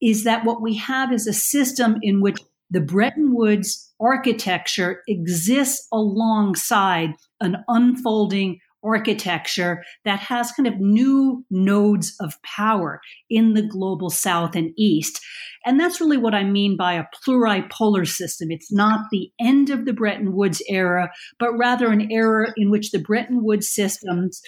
is 0.02 0.24
that 0.24 0.46
what 0.46 0.62
we 0.62 0.76
have 0.78 1.12
is 1.12 1.28
a 1.28 1.34
system 1.34 1.98
in 2.02 2.22
which 2.22 2.40
the 2.70 2.80
Bretton 2.80 3.36
Woods 3.36 3.85
architecture 4.00 5.02
exists 5.08 5.88
alongside 5.92 7.12
an 7.42 7.58
unfolding 7.68 8.60
architecture 8.86 9.84
that 10.06 10.20
has 10.20 10.52
kind 10.52 10.68
of 10.68 10.80
new 10.80 11.44
nodes 11.50 12.16
of 12.20 12.36
power 12.44 13.02
in 13.30 13.56
the 13.56 13.64
global 13.64 14.10
south 14.10 14.56
and 14.56 14.72
east. 14.78 15.20
And 15.66 15.80
that's 15.80 16.00
really 16.00 16.18
what 16.18 16.36
I 16.36 16.44
mean 16.44 16.78
by 16.78 16.94
a 16.94 17.06
pluripolar 17.26 18.08
system. 18.08 18.52
It's 18.52 18.72
not 18.72 19.08
the 19.12 19.32
end 19.40 19.72
of 19.72 19.86
the 19.86 19.94
Bretton 19.94 20.36
Woods 20.36 20.62
era, 20.70 21.12
but 21.40 21.58
rather 21.58 21.92
an 21.92 22.12
era 22.12 22.54
in 22.56 22.70
which 22.70 22.92
the 22.92 23.00
Bretton 23.00 23.44
Woods 23.44 23.68
systems, 23.68 24.42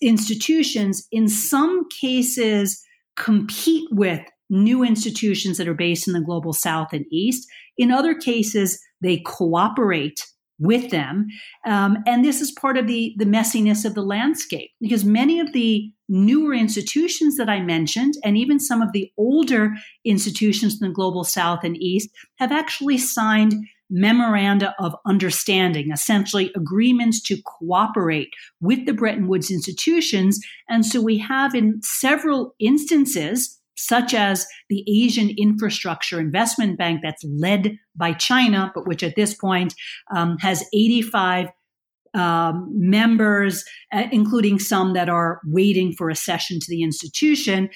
institutions, 0.00 1.06
in 1.12 1.28
some 1.28 1.86
cases, 2.00 2.82
compete 3.16 3.88
with 3.90 4.22
new 4.48 4.82
institutions 4.82 5.58
that 5.58 5.68
are 5.68 5.74
based 5.74 6.06
in 6.06 6.14
the 6.14 6.20
global 6.20 6.52
south 6.52 6.92
and 6.92 7.04
east. 7.10 7.48
In 7.76 7.90
other 7.90 8.14
cases, 8.14 8.80
they 9.00 9.18
cooperate 9.18 10.24
with 10.58 10.90
them. 10.90 11.26
Um, 11.66 11.98
and 12.06 12.24
this 12.24 12.40
is 12.40 12.50
part 12.50 12.78
of 12.78 12.86
the, 12.86 13.14
the 13.18 13.26
messiness 13.26 13.84
of 13.84 13.94
the 13.94 14.02
landscape 14.02 14.70
because 14.80 15.04
many 15.04 15.38
of 15.38 15.52
the 15.52 15.92
newer 16.08 16.54
institutions 16.54 17.36
that 17.36 17.50
I 17.50 17.60
mentioned, 17.60 18.14
and 18.24 18.38
even 18.38 18.58
some 18.58 18.80
of 18.80 18.92
the 18.92 19.10
older 19.18 19.72
institutions 20.04 20.80
in 20.80 20.88
the 20.88 20.94
global 20.94 21.24
south 21.24 21.60
and 21.62 21.76
east, 21.76 22.08
have 22.36 22.52
actually 22.52 22.96
signed 22.96 23.54
memoranda 23.90 24.74
of 24.78 24.96
understanding, 25.06 25.90
essentially 25.92 26.50
agreements 26.56 27.20
to 27.22 27.40
cooperate 27.42 28.30
with 28.60 28.86
the 28.86 28.92
Bretton 28.92 29.28
Woods 29.28 29.50
institutions. 29.50 30.40
And 30.68 30.84
so 30.84 31.00
we 31.00 31.18
have 31.18 31.54
in 31.54 31.80
several 31.82 32.54
instances, 32.58 33.60
such 33.76 34.14
as 34.14 34.46
the 34.68 34.84
Asian 34.88 35.30
Infrastructure 35.36 36.20
Investment 36.20 36.78
Bank 36.78 37.00
that's 37.02 37.24
led 37.24 37.78
by 37.94 38.12
China, 38.12 38.72
but 38.74 38.86
which 38.86 39.02
at 39.02 39.16
this 39.16 39.34
point 39.34 39.74
um, 40.14 40.38
has 40.38 40.64
85 40.72 41.48
um, 42.14 42.68
members, 42.72 43.64
uh, 43.92 44.04
including 44.10 44.58
some 44.58 44.94
that 44.94 45.08
are 45.08 45.40
waiting 45.44 45.92
for 45.92 46.10
accession 46.10 46.58
to 46.60 46.66
the 46.68 46.82
institution. 46.82 47.68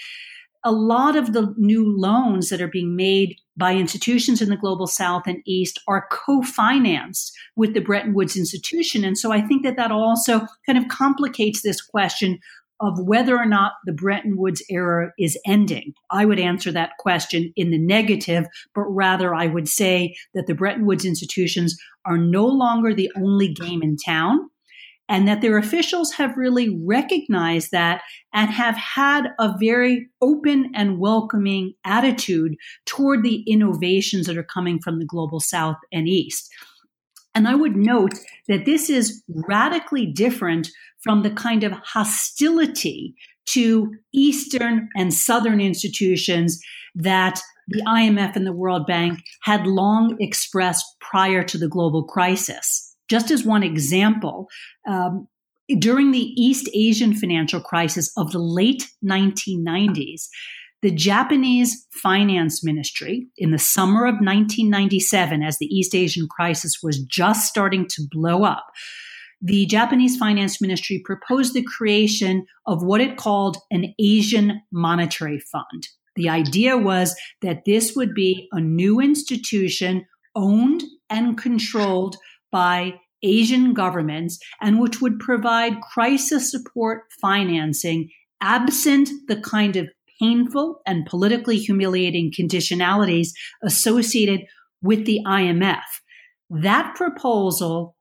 a 0.62 0.72
lot 0.72 1.16
of 1.16 1.32
the 1.32 1.54
new 1.56 1.90
loans 1.98 2.50
that 2.50 2.60
are 2.60 2.68
being 2.68 2.94
made 2.94 3.34
by 3.56 3.74
institutions 3.74 4.42
in 4.42 4.50
the 4.50 4.58
global 4.58 4.86
south 4.86 5.22
and 5.26 5.42
east 5.46 5.80
are 5.88 6.06
co-financed 6.12 7.32
with 7.56 7.72
the 7.72 7.80
Bretton 7.80 8.12
Woods 8.12 8.36
institution. 8.36 9.02
And 9.02 9.16
so 9.16 9.32
I 9.32 9.40
think 9.40 9.62
that 9.64 9.76
that 9.76 9.90
also 9.90 10.46
kind 10.66 10.76
of 10.76 10.88
complicates 10.88 11.62
this 11.62 11.80
question 11.80 12.38
of 12.80 12.98
whether 12.98 13.36
or 13.36 13.46
not 13.46 13.72
the 13.84 13.92
Bretton 13.92 14.36
Woods 14.36 14.62
era 14.70 15.12
is 15.18 15.38
ending. 15.46 15.92
I 16.10 16.24
would 16.24 16.40
answer 16.40 16.72
that 16.72 16.96
question 16.98 17.52
in 17.56 17.70
the 17.70 17.78
negative, 17.78 18.46
but 18.74 18.84
rather 18.84 19.34
I 19.34 19.46
would 19.46 19.68
say 19.68 20.14
that 20.34 20.46
the 20.46 20.54
Bretton 20.54 20.86
Woods 20.86 21.04
institutions 21.04 21.76
are 22.04 22.18
no 22.18 22.46
longer 22.46 22.94
the 22.94 23.10
only 23.16 23.52
game 23.52 23.82
in 23.82 23.96
town 23.96 24.48
and 25.10 25.26
that 25.26 25.40
their 25.40 25.58
officials 25.58 26.12
have 26.12 26.36
really 26.36 26.78
recognized 26.86 27.72
that 27.72 28.00
and 28.32 28.48
have 28.48 28.76
had 28.76 29.30
a 29.40 29.52
very 29.58 30.08
open 30.22 30.70
and 30.72 31.00
welcoming 31.00 31.74
attitude 31.84 32.54
toward 32.86 33.24
the 33.24 33.42
innovations 33.48 34.26
that 34.26 34.38
are 34.38 34.44
coming 34.44 34.78
from 34.80 35.00
the 35.00 35.04
global 35.04 35.40
south 35.40 35.76
and 35.92 36.08
east. 36.08 36.48
And 37.34 37.48
I 37.48 37.56
would 37.56 37.74
note 37.74 38.14
that 38.48 38.64
this 38.64 38.88
is 38.88 39.22
radically 39.28 40.06
different 40.06 40.70
from 41.02 41.22
the 41.22 41.30
kind 41.30 41.64
of 41.64 41.72
hostility 41.72 43.14
to 43.46 43.92
Eastern 44.12 44.88
and 44.96 45.12
Southern 45.12 45.60
institutions 45.60 46.60
that 46.94 47.40
the 47.68 47.82
IMF 47.82 48.36
and 48.36 48.46
the 48.46 48.52
World 48.52 48.86
Bank 48.86 49.20
had 49.42 49.66
long 49.66 50.16
expressed 50.20 50.84
prior 51.00 51.42
to 51.44 51.58
the 51.58 51.68
global 51.68 52.04
crisis. 52.04 52.94
Just 53.08 53.30
as 53.30 53.44
one 53.44 53.62
example, 53.62 54.48
um, 54.88 55.26
during 55.78 56.10
the 56.10 56.32
East 56.40 56.68
Asian 56.74 57.14
financial 57.14 57.60
crisis 57.60 58.10
of 58.16 58.32
the 58.32 58.40
late 58.40 58.88
1990s, 59.04 60.26
the 60.82 60.90
Japanese 60.90 61.86
finance 62.02 62.64
ministry 62.64 63.26
in 63.36 63.50
the 63.50 63.58
summer 63.58 64.06
of 64.06 64.14
1997, 64.14 65.42
as 65.42 65.58
the 65.58 65.66
East 65.66 65.94
Asian 65.94 66.26
crisis 66.28 66.78
was 66.82 66.98
just 67.04 67.46
starting 67.46 67.86
to 67.88 68.02
blow 68.10 68.44
up, 68.44 68.66
the 69.40 69.66
Japanese 69.66 70.16
finance 70.16 70.60
ministry 70.60 71.00
proposed 71.04 71.54
the 71.54 71.62
creation 71.62 72.44
of 72.66 72.82
what 72.82 73.00
it 73.00 73.16
called 73.16 73.56
an 73.70 73.94
Asian 73.98 74.60
monetary 74.72 75.40
fund. 75.52 75.88
The 76.16 76.28
idea 76.28 76.76
was 76.76 77.16
that 77.40 77.64
this 77.64 77.94
would 77.96 78.14
be 78.14 78.48
a 78.52 78.60
new 78.60 79.00
institution 79.00 80.04
owned 80.34 80.82
and 81.08 81.38
controlled 81.38 82.16
by 82.52 82.94
Asian 83.22 83.74
governments 83.74 84.38
and 84.60 84.80
which 84.80 85.00
would 85.00 85.18
provide 85.18 85.80
crisis 85.80 86.50
support 86.50 87.02
financing 87.20 88.10
absent 88.40 89.10
the 89.28 89.40
kind 89.40 89.76
of 89.76 89.88
painful 90.20 90.80
and 90.86 91.06
politically 91.06 91.56
humiliating 91.56 92.32
conditionalities 92.38 93.28
associated 93.62 94.40
with 94.82 95.06
the 95.06 95.20
IMF. 95.26 95.82
That 96.48 96.94
proposal 96.94 97.96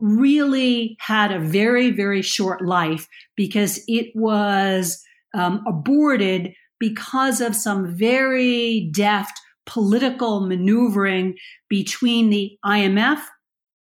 really 0.00 0.96
had 1.00 1.32
a 1.32 1.40
very, 1.40 1.90
very 1.90 2.22
short 2.22 2.64
life 2.64 3.08
because 3.36 3.80
it 3.86 4.12
was 4.14 5.02
um, 5.34 5.62
aborted 5.66 6.52
because 6.80 7.40
of 7.40 7.56
some 7.56 7.96
very 7.96 8.88
deft 8.92 9.38
political 9.66 10.46
maneuvering 10.46 11.34
between 11.68 12.30
the 12.30 12.56
IMF 12.64 13.20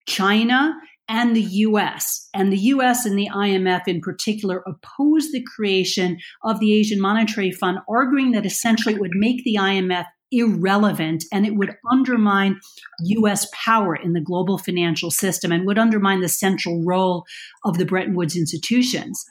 China 0.08 0.74
and 1.08 1.36
the 1.36 1.42
US. 1.42 2.30
And 2.34 2.52
the 2.52 2.58
US 2.58 3.06
and 3.06 3.18
the 3.18 3.30
IMF 3.34 3.88
in 3.88 4.02
particular 4.02 4.64
opposed 4.66 5.32
the 5.32 5.46
creation 5.56 6.18
of 6.44 6.60
the 6.60 6.74
Asian 6.74 7.00
Monetary 7.00 7.52
Fund, 7.52 7.80
arguing 7.88 8.32
that 8.32 8.46
essentially 8.46 8.96
it 8.96 9.02
would 9.02 9.12
make 9.14 9.44
the 9.44 9.58
IMF 9.60 10.06
irrelevant 10.32 11.24
and 11.32 11.46
it 11.46 11.56
would 11.56 11.76
undermine 11.92 12.60
US 13.02 13.48
power 13.54 13.96
in 13.96 14.14
the 14.14 14.22
global 14.22 14.58
financial 14.58 15.12
system 15.12 15.52
and 15.52 15.66
would 15.66 15.78
undermine 15.78 16.22
the 16.22 16.30
central 16.30 16.84
role 16.84 17.26
of 17.64 17.78
the 17.78 17.86
Bretton 17.86 18.16
Woods 18.16 18.36
institutions. 18.36 19.24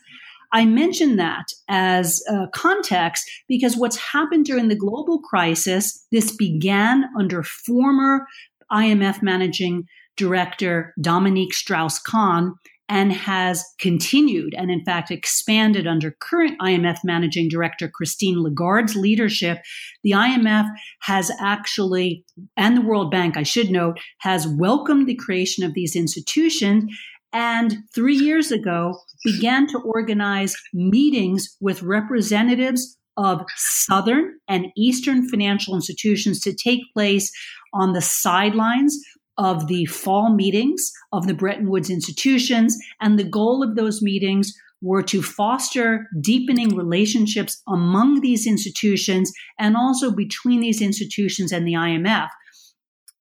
I 0.52 0.66
mention 0.66 1.16
that 1.16 1.46
as 1.68 2.22
a 2.28 2.46
context 2.54 3.28
because 3.48 3.76
what's 3.76 3.96
happened 3.96 4.44
during 4.44 4.68
the 4.68 4.76
global 4.76 5.18
crisis, 5.18 6.06
this 6.12 6.30
began 6.34 7.06
under 7.18 7.42
former 7.42 8.26
IMF 8.70 9.20
managing 9.20 9.84
director 10.16 10.94
Dominique 11.00 11.54
Strauss 11.54 11.98
Kahn 11.98 12.54
and 12.88 13.12
has 13.12 13.64
continued 13.78 14.54
and, 14.56 14.70
in 14.70 14.84
fact, 14.84 15.10
expanded 15.10 15.86
under 15.86 16.16
current 16.20 16.58
IMF 16.60 16.98
managing 17.02 17.48
director 17.48 17.88
Christine 17.88 18.42
Lagarde's 18.42 18.94
leadership. 18.94 19.58
The 20.02 20.12
IMF 20.12 20.68
has 21.02 21.30
actually, 21.40 22.24
and 22.56 22.76
the 22.76 22.82
World 22.82 23.10
Bank, 23.10 23.36
I 23.36 23.42
should 23.42 23.70
note, 23.70 23.98
has 24.18 24.46
welcomed 24.46 25.06
the 25.06 25.14
creation 25.14 25.64
of 25.64 25.74
these 25.74 25.96
institutions 25.96 26.84
and 27.34 27.78
three 27.92 28.14
years 28.14 28.52
ago 28.52 28.96
began 29.24 29.66
to 29.66 29.78
organize 29.80 30.54
meetings 30.72 31.56
with 31.60 31.82
representatives 31.82 32.96
of 33.16 33.44
Southern 33.56 34.38
and 34.48 34.66
Eastern 34.76 35.28
financial 35.28 35.74
institutions 35.74 36.40
to 36.40 36.54
take 36.54 36.80
place 36.94 37.32
on 37.72 37.92
the 37.92 38.00
sidelines 38.00 38.96
of 39.38 39.66
the 39.66 39.84
fall 39.86 40.34
meetings 40.34 40.92
of 41.12 41.26
the 41.26 41.34
Bretton 41.34 41.68
Woods 41.68 41.90
institutions. 41.90 42.76
And 43.00 43.18
the 43.18 43.24
goal 43.24 43.62
of 43.62 43.76
those 43.76 44.02
meetings 44.02 44.54
were 44.80 45.02
to 45.02 45.22
foster 45.22 46.06
deepening 46.20 46.76
relationships 46.76 47.62
among 47.66 48.20
these 48.20 48.46
institutions 48.46 49.32
and 49.58 49.76
also 49.76 50.10
between 50.10 50.60
these 50.60 50.82
institutions 50.82 51.52
and 51.52 51.66
the 51.66 51.72
IMF. 51.72 52.28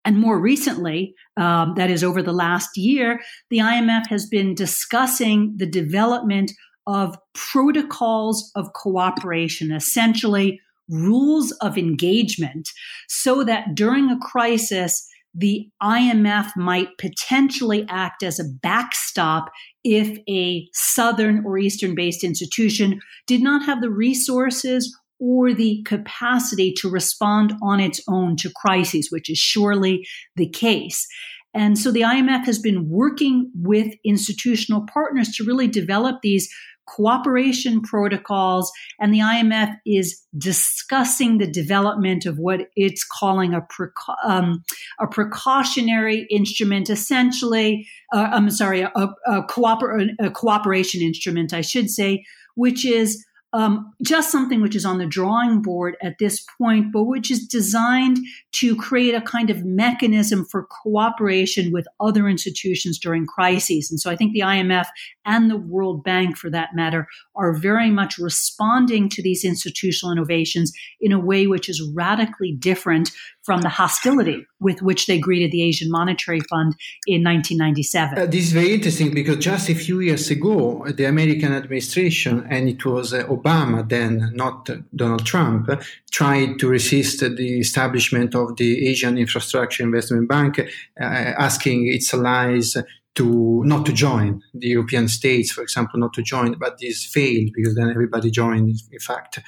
And 0.05 0.17
more 0.17 0.39
recently, 0.39 1.15
um, 1.37 1.73
that 1.77 1.89
is 1.89 2.03
over 2.03 2.21
the 2.21 2.33
last 2.33 2.75
year, 2.75 3.21
the 3.49 3.59
IMF 3.59 4.07
has 4.07 4.25
been 4.27 4.53
discussing 4.53 5.53
the 5.55 5.65
development 5.65 6.51
of 6.85 7.17
protocols 7.33 8.51
of 8.55 8.73
cooperation, 8.73 9.71
essentially 9.71 10.59
rules 10.89 11.51
of 11.61 11.77
engagement, 11.77 12.69
so 13.07 13.43
that 13.45 13.73
during 13.73 14.09
a 14.09 14.19
crisis, 14.19 15.07
the 15.33 15.67
IMF 15.81 16.55
might 16.55 16.89
potentially 16.99 17.85
act 17.89 18.23
as 18.23 18.39
a 18.39 18.45
backstop 18.61 19.49
if 19.83 20.17
a 20.29 20.67
Southern 20.73 21.43
or 21.45 21.57
Eastern 21.57 21.95
based 21.95 22.23
institution 22.23 22.99
did 23.25 23.41
not 23.41 23.65
have 23.65 23.81
the 23.81 23.89
resources 23.89 24.95
or 25.19 25.53
the 25.53 25.81
capacity 25.85 26.73
to 26.77 26.89
respond 26.89 27.53
on 27.63 27.79
its 27.79 28.01
own 28.07 28.35
to 28.35 28.51
crises, 28.55 29.09
which 29.09 29.29
is 29.29 29.37
surely 29.37 30.05
the 30.35 30.49
case. 30.49 31.07
And 31.53 31.77
so 31.77 31.91
the 31.91 32.01
IMF 32.01 32.45
has 32.45 32.59
been 32.59 32.89
working 32.89 33.51
with 33.55 33.93
institutional 34.03 34.85
partners 34.91 35.29
to 35.35 35.43
really 35.43 35.67
develop 35.67 36.17
these 36.21 36.49
cooperation 36.85 37.81
protocols, 37.81 38.71
and 38.99 39.13
the 39.13 39.19
IMF 39.19 39.75
is 39.85 40.21
discussing 40.37 41.37
the 41.37 41.47
development 41.47 42.25
of 42.25 42.37
what 42.37 42.67
it's 42.75 43.03
calling 43.03 43.53
a, 43.53 43.61
preca- 43.61 44.15
um, 44.25 44.63
a 44.99 45.07
precautionary 45.07 46.27
instrument, 46.29 46.89
essentially, 46.89 47.87
uh, 48.13 48.29
I'm 48.31 48.49
sorry, 48.49 48.81
a, 48.81 49.09
a, 49.27 49.43
cooper- 49.43 50.07
a 50.19 50.29
cooperation 50.31 51.01
instrument, 51.01 51.53
I 51.53 51.61
should 51.61 51.89
say, 51.89 52.25
which 52.55 52.85
is 52.85 53.25
um, 53.53 53.93
just 54.01 54.31
something 54.31 54.61
which 54.61 54.75
is 54.75 54.83
on 54.83 54.97
the 54.97 55.05
drawing 55.05 55.61
board 55.61 55.95
at 56.01 56.17
this 56.19 56.43
point, 56.57 56.91
but 56.91 57.03
which 57.03 57.29
is 57.29 57.45
designed 57.45 58.17
to 58.53 58.75
create 58.75 59.13
a 59.13 59.21
kind 59.21 59.51
of 59.51 59.63
mechanism 59.63 60.45
for 60.45 60.67
cooperation 60.81 61.71
with 61.71 61.85
other 61.99 62.27
institutions 62.27 62.97
during 62.97 63.27
crises. 63.27 63.91
And 63.91 63.99
so 63.99 64.09
I 64.09 64.15
think 64.15 64.33
the 64.33 64.39
IMF 64.39 64.87
and 65.25 65.49
the 65.49 65.57
World 65.57 66.03
Bank, 66.03 66.37
for 66.37 66.49
that 66.49 66.69
matter, 66.73 67.07
are 67.35 67.53
very 67.53 67.89
much 67.89 68.17
responding 68.17 69.09
to 69.09 69.21
these 69.21 69.43
institutional 69.43 70.11
innovations 70.11 70.71
in 70.99 71.11
a 71.11 71.19
way 71.19 71.47
which 71.47 71.69
is 71.69 71.81
radically 71.93 72.51
different 72.51 73.11
from 73.43 73.61
the 73.61 73.69
hostility 73.69 74.45
with 74.59 74.81
which 74.81 75.05
they 75.07 75.19
greeted 75.19 75.51
the 75.51 75.63
Asian 75.63 75.91
Monetary 75.91 76.39
Fund 76.49 76.75
in 77.05 77.23
1997. 77.23 78.17
Uh, 78.17 78.25
this 78.25 78.45
is 78.45 78.51
very 78.53 78.73
interesting 78.73 79.13
because 79.13 79.37
just 79.37 79.69
a 79.69 79.75
few 79.75 79.99
years 79.99 80.29
ago, 80.31 80.85
the 80.89 81.05
American 81.05 81.53
administration, 81.53 82.45
and 82.49 82.69
it 82.69 82.85
was 82.85 83.13
uh, 83.13 83.23
Obama 83.25 83.87
then, 83.87 84.31
not 84.33 84.69
Donald 84.95 85.25
Trump, 85.25 85.69
tried 86.11 86.59
to 86.59 86.67
resist 86.69 87.19
the 87.19 87.59
establishment 87.59 88.33
of 88.35 88.55
the 88.55 88.87
Asian 88.87 89.17
Infrastructure 89.17 89.83
Investment 89.83 90.29
Bank, 90.29 90.59
uh, 90.59 91.03
asking 91.03 91.87
its 91.87 92.13
allies 92.13 92.77
to 93.15 93.61
not 93.65 93.85
to 93.85 93.93
join 93.93 94.41
the 94.53 94.69
European 94.69 95.07
states, 95.07 95.51
for 95.51 95.61
example, 95.61 95.99
not 95.99 96.13
to 96.13 96.23
join, 96.23 96.53
but 96.53 96.79
this 96.79 97.05
failed 97.05 97.49
because 97.53 97.75
then 97.75 97.89
everybody 97.89 98.31
joined. 98.31 98.75
In 98.91 98.99
fact, 98.99 99.39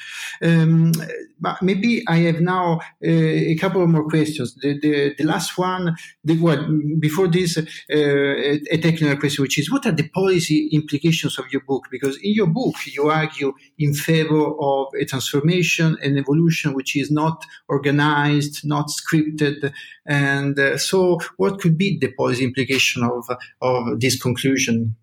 um, 0.44 0.92
but 1.40 1.62
maybe 1.62 2.04
I 2.08 2.18
have 2.18 2.42
now 2.42 2.80
uh, 3.04 3.10
a 3.54 3.56
couple 3.56 3.82
of 3.82 3.90
more 3.90 4.08
questions. 4.08 4.56
The, 4.56 4.80
the, 4.80 5.16
the 5.18 5.24
last 5.24 5.58
one, 5.58 5.96
the, 6.24 6.40
well, 6.40 6.66
before 7.00 7.28
this, 7.28 7.58
uh, 7.58 7.64
a, 7.90 8.78
technical 8.78 9.18
question, 9.18 9.42
which 9.42 9.58
is 9.58 9.72
what 9.72 9.86
are 9.86 9.92
the 9.92 10.10
policy 10.10 10.70
implications 10.72 11.40
of 11.40 11.46
your 11.52 11.62
book? 11.62 11.86
Because 11.90 12.18
in 12.18 12.34
your 12.34 12.48
book 12.48 12.76
you 12.86 13.10
argue 13.10 13.54
in 13.80 13.94
favor 13.94 14.46
of 14.60 14.88
a 15.00 15.06
transformation 15.06 15.98
and 16.04 16.18
evolution 16.20 16.74
which 16.74 16.96
is 16.96 17.10
not 17.10 17.44
organized, 17.68 18.62
not 18.64 18.90
scripted, 18.90 19.74
and 20.06 20.60
uh, 20.60 20.78
so 20.78 21.20
what 21.38 21.60
could 21.60 21.78
be 21.78 21.98
the 21.98 22.12
policy 22.12 22.44
implication 22.44 23.04
of 23.04 23.26
of 23.62 24.00
this 24.00 24.22
conclusion? 24.22 24.96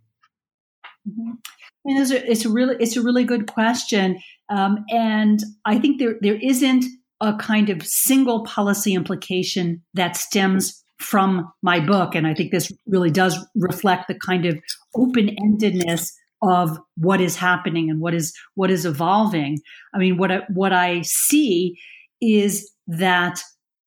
Mm-hmm. 1.09 1.31
I 1.31 1.93
mean, 1.93 2.01
it's 2.01 2.11
a, 2.11 2.31
it's 2.31 2.45
a 2.45 2.51
really 2.51 2.77
it's 2.79 2.97
a 2.97 3.03
really 3.03 3.25
good 3.25 3.47
question, 3.47 4.21
um, 4.49 4.85
and 4.91 5.41
I 5.65 5.79
think 5.79 5.99
there 5.99 6.15
there 6.21 6.39
isn't 6.41 6.85
a 7.21 7.37
kind 7.37 7.71
of 7.71 7.85
single 7.85 8.45
policy 8.45 8.95
implication 8.95 9.83
that 9.95 10.17
stems 10.17 10.85
from 10.99 11.53
my 11.63 11.81
book, 11.81 12.15
and 12.15 12.27
I 12.27 12.35
think 12.35 12.53
this 12.53 12.71
really 12.87 13.11
does 13.11 13.37
reflect 13.57 14.07
the 14.07 14.15
kind 14.15 14.47
of 14.47 14.59
open 14.95 15.37
endedness 15.43 16.09
of 16.43 16.79
what 16.97 17.21
is 17.21 17.37
happening 17.37 17.91
and 17.91 18.01
what 18.01 18.15
is 18.15 18.33
what 18.55 18.71
is 18.71 18.87
evolving. 18.87 19.59
I 19.95 19.99
mean, 19.99 20.19
what 20.19 20.31
I, 20.31 20.41
what 20.53 20.73
I 20.73 21.03
see 21.03 21.77
is 22.21 22.71
that 22.87 23.41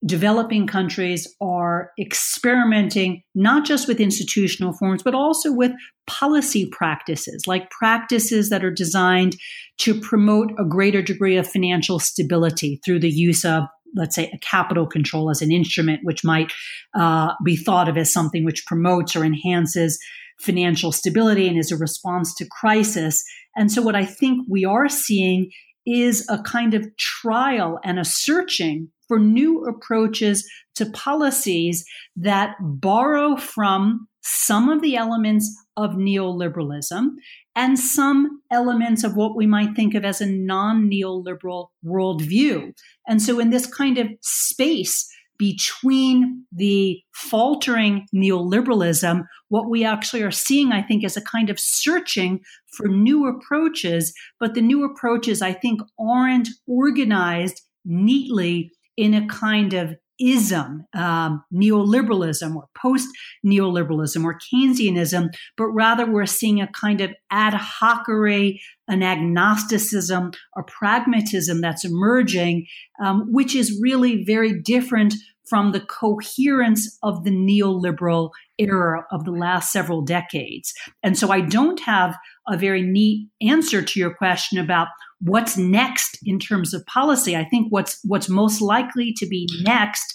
developing 0.06 0.68
countries 0.68 1.28
are 1.42 1.92
experimenting 2.00 3.24
not 3.34 3.66
just 3.66 3.88
with 3.88 4.00
institutional 4.00 4.74
forms, 4.74 5.02
but 5.02 5.16
also 5.16 5.52
with 5.52 5.72
policy 6.08 6.68
practices, 6.72 7.44
like 7.48 7.70
practices 7.72 8.50
that 8.50 8.64
are 8.64 8.72
designed 8.72 9.36
to 9.80 10.00
promote 10.00 10.52
a 10.60 10.66
greater 10.66 11.02
degree 11.02 11.38
of 11.38 11.48
financial 11.48 12.00
stability 12.00 12.80
through 12.86 13.00
the 13.00 13.10
use 13.10 13.44
of 13.44 13.64
let's 13.96 14.16
say 14.16 14.30
a 14.34 14.38
capital 14.40 14.86
control 14.86 15.30
as 15.30 15.42
an 15.42 15.52
instrument, 15.52 16.02
which 16.04 16.24
might 16.24 16.52
uh, 16.96 17.32
be 17.44 17.56
thought 17.56 17.88
of 17.88 17.98
as 17.98 18.12
something 18.12 18.44
which 18.44 18.66
promotes 18.66 19.16
or 19.16 19.24
enhances 19.24 19.98
financial 20.38 20.92
stability 20.92 21.48
and 21.48 21.58
is 21.58 21.72
a 21.72 21.78
response 21.78 22.36
to 22.36 22.46
crisis. 22.52 23.24
And 23.56 23.72
so, 23.72 23.82
what 23.82 23.96
I 23.96 24.06
think 24.06 24.46
we 24.50 24.66
are 24.66 24.90
seeing 24.90 25.50
is 25.86 26.28
a 26.30 26.42
kind 26.42 26.74
of 26.74 26.86
trial 26.98 27.80
and 27.84 27.98
a 28.00 28.06
searching 28.06 28.90
for 29.08 29.20
new 29.20 29.66
approaches 29.66 30.50
to 30.76 30.86
policies 30.88 31.86
that 32.16 32.56
borrow 32.60 33.36
from 33.36 34.08
some 34.22 34.70
of 34.70 34.82
the 34.82 34.96
elements 34.96 35.56
of 35.78 35.92
neoliberalism 35.92 37.10
and 37.56 37.78
some 37.78 38.42
elements 38.52 39.04
of 39.04 39.16
what 39.16 39.36
we 39.36 39.46
might 39.46 39.76
think 39.76 39.94
of 39.94 40.04
as 40.04 40.20
a 40.20 40.26
non 40.26 40.90
neoliberal 40.90 41.68
worldview. 41.86 42.74
And 43.08 43.22
so, 43.22 43.40
in 43.40 43.50
this 43.50 43.68
kind 43.68 43.98
of 43.98 44.08
space 44.22 45.08
between 45.38 46.46
the 46.52 47.00
faltering 47.14 48.08
neoliberalism, 48.16 49.24
what 49.50 49.70
we 49.70 49.84
actually 49.84 50.24
are 50.24 50.32
seeing, 50.32 50.72
I 50.72 50.82
think, 50.82 51.04
is 51.04 51.18
a 51.18 51.22
kind 51.22 51.50
of 51.50 51.60
searching 51.60 52.40
for 52.74 52.88
new 52.88 53.28
approaches. 53.28 54.14
But 54.40 54.54
the 54.54 54.62
new 54.62 54.84
approaches, 54.84 55.42
I 55.42 55.54
think, 55.54 55.82
aren't 56.00 56.50
organized 56.68 57.62
neatly 57.86 58.72
in 58.98 59.14
a 59.14 59.28
kind 59.28 59.74
of 59.74 59.96
ism, 60.20 60.86
um, 60.94 61.44
neoliberalism 61.54 62.56
or 62.56 62.68
post 62.78 63.10
neoliberalism 63.46 64.24
or 64.24 64.38
Keynesianism, 64.40 65.28
but 65.58 65.68
rather 65.68 66.10
we're 66.10 66.26
seeing 66.26 66.62
a 66.62 66.70
kind 66.72 67.02
of 67.02 67.14
ad 67.32 67.54
hocery, 67.54 68.60
an 68.88 69.04
agnosticism, 69.04 70.32
a 70.58 70.64
pragmatism 70.64 71.62
that's 71.62 71.84
emerging, 71.84 72.66
um, 73.04 73.32
which 73.32 73.56
is 73.56 73.80
really 73.82 74.24
very 74.24 74.62
different 74.62 75.14
from 75.48 75.72
the 75.72 75.80
coherence 75.80 76.98
of 77.04 77.24
the 77.24 77.32
neoliberal 77.32 78.32
era 78.58 79.06
of 79.12 79.26
the 79.26 79.32
last 79.32 79.72
several 79.72 80.02
decades. 80.02 80.74
And 81.04 81.18
so 81.18 81.30
I 81.30 81.42
don't 81.42 81.80
have 81.82 82.18
a 82.48 82.58
very 82.58 82.82
neat 82.82 83.30
answer 83.42 83.82
to 83.82 84.00
your 84.00 84.14
question 84.14 84.58
about 84.58 84.88
what's 85.22 85.58
next 85.58 86.20
in 86.24 86.40
terms 86.40 86.74
of 86.74 86.86
policy. 86.86 87.36
I 87.36 87.46
think 87.46 87.68
what's 87.72 88.00
what's 88.04 88.30
most 88.30 88.62
likely 88.62 89.14
to 89.18 89.26
be 89.26 89.48
next 89.62 90.14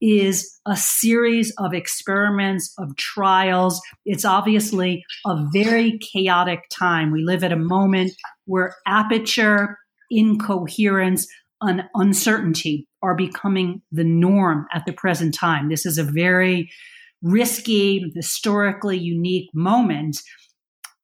is 0.00 0.58
a 0.66 0.76
series 0.76 1.52
of 1.58 1.74
experiments, 1.74 2.72
of 2.78 2.94
trials. 2.96 3.80
It's 4.04 4.24
obviously 4.24 5.04
a 5.26 5.44
very 5.52 5.98
chaotic 5.98 6.60
time. 6.70 7.10
We 7.10 7.24
live 7.24 7.42
at 7.42 7.52
a 7.52 7.56
moment 7.56 8.12
where 8.44 8.76
aperture, 8.86 9.76
incoherence, 10.10 11.26
and 11.60 11.82
uncertainty 11.94 12.86
are 13.02 13.16
becoming 13.16 13.82
the 13.90 14.04
norm 14.04 14.66
at 14.72 14.84
the 14.86 14.92
present 14.92 15.34
time. 15.34 15.68
This 15.68 15.84
is 15.84 15.98
a 15.98 16.04
very 16.04 16.70
risky, 17.22 18.12
historically 18.14 18.98
unique 18.98 19.50
moment. 19.52 20.18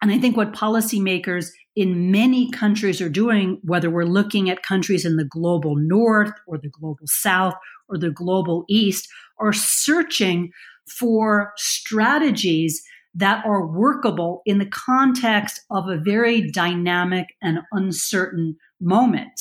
And 0.00 0.12
I 0.12 0.18
think 0.18 0.36
what 0.36 0.52
policymakers 0.52 1.46
in 1.76 2.10
many 2.10 2.50
countries 2.50 3.00
are 3.00 3.08
doing, 3.08 3.58
whether 3.62 3.90
we're 3.90 4.04
looking 4.04 4.48
at 4.48 4.62
countries 4.62 5.04
in 5.04 5.16
the 5.16 5.24
global 5.24 5.76
north 5.76 6.32
or 6.46 6.58
the 6.58 6.68
global 6.68 7.06
south 7.06 7.54
or 7.88 7.98
the 7.98 8.10
global 8.10 8.64
east, 8.68 9.08
are 9.40 9.52
searching 9.52 10.52
for 10.88 11.52
strategies 11.56 12.82
that 13.14 13.44
are 13.44 13.66
workable 13.66 14.42
in 14.44 14.58
the 14.58 14.66
context 14.66 15.60
of 15.70 15.88
a 15.88 15.98
very 15.98 16.50
dynamic 16.50 17.26
and 17.42 17.60
uncertain 17.72 18.56
moment. 18.80 19.40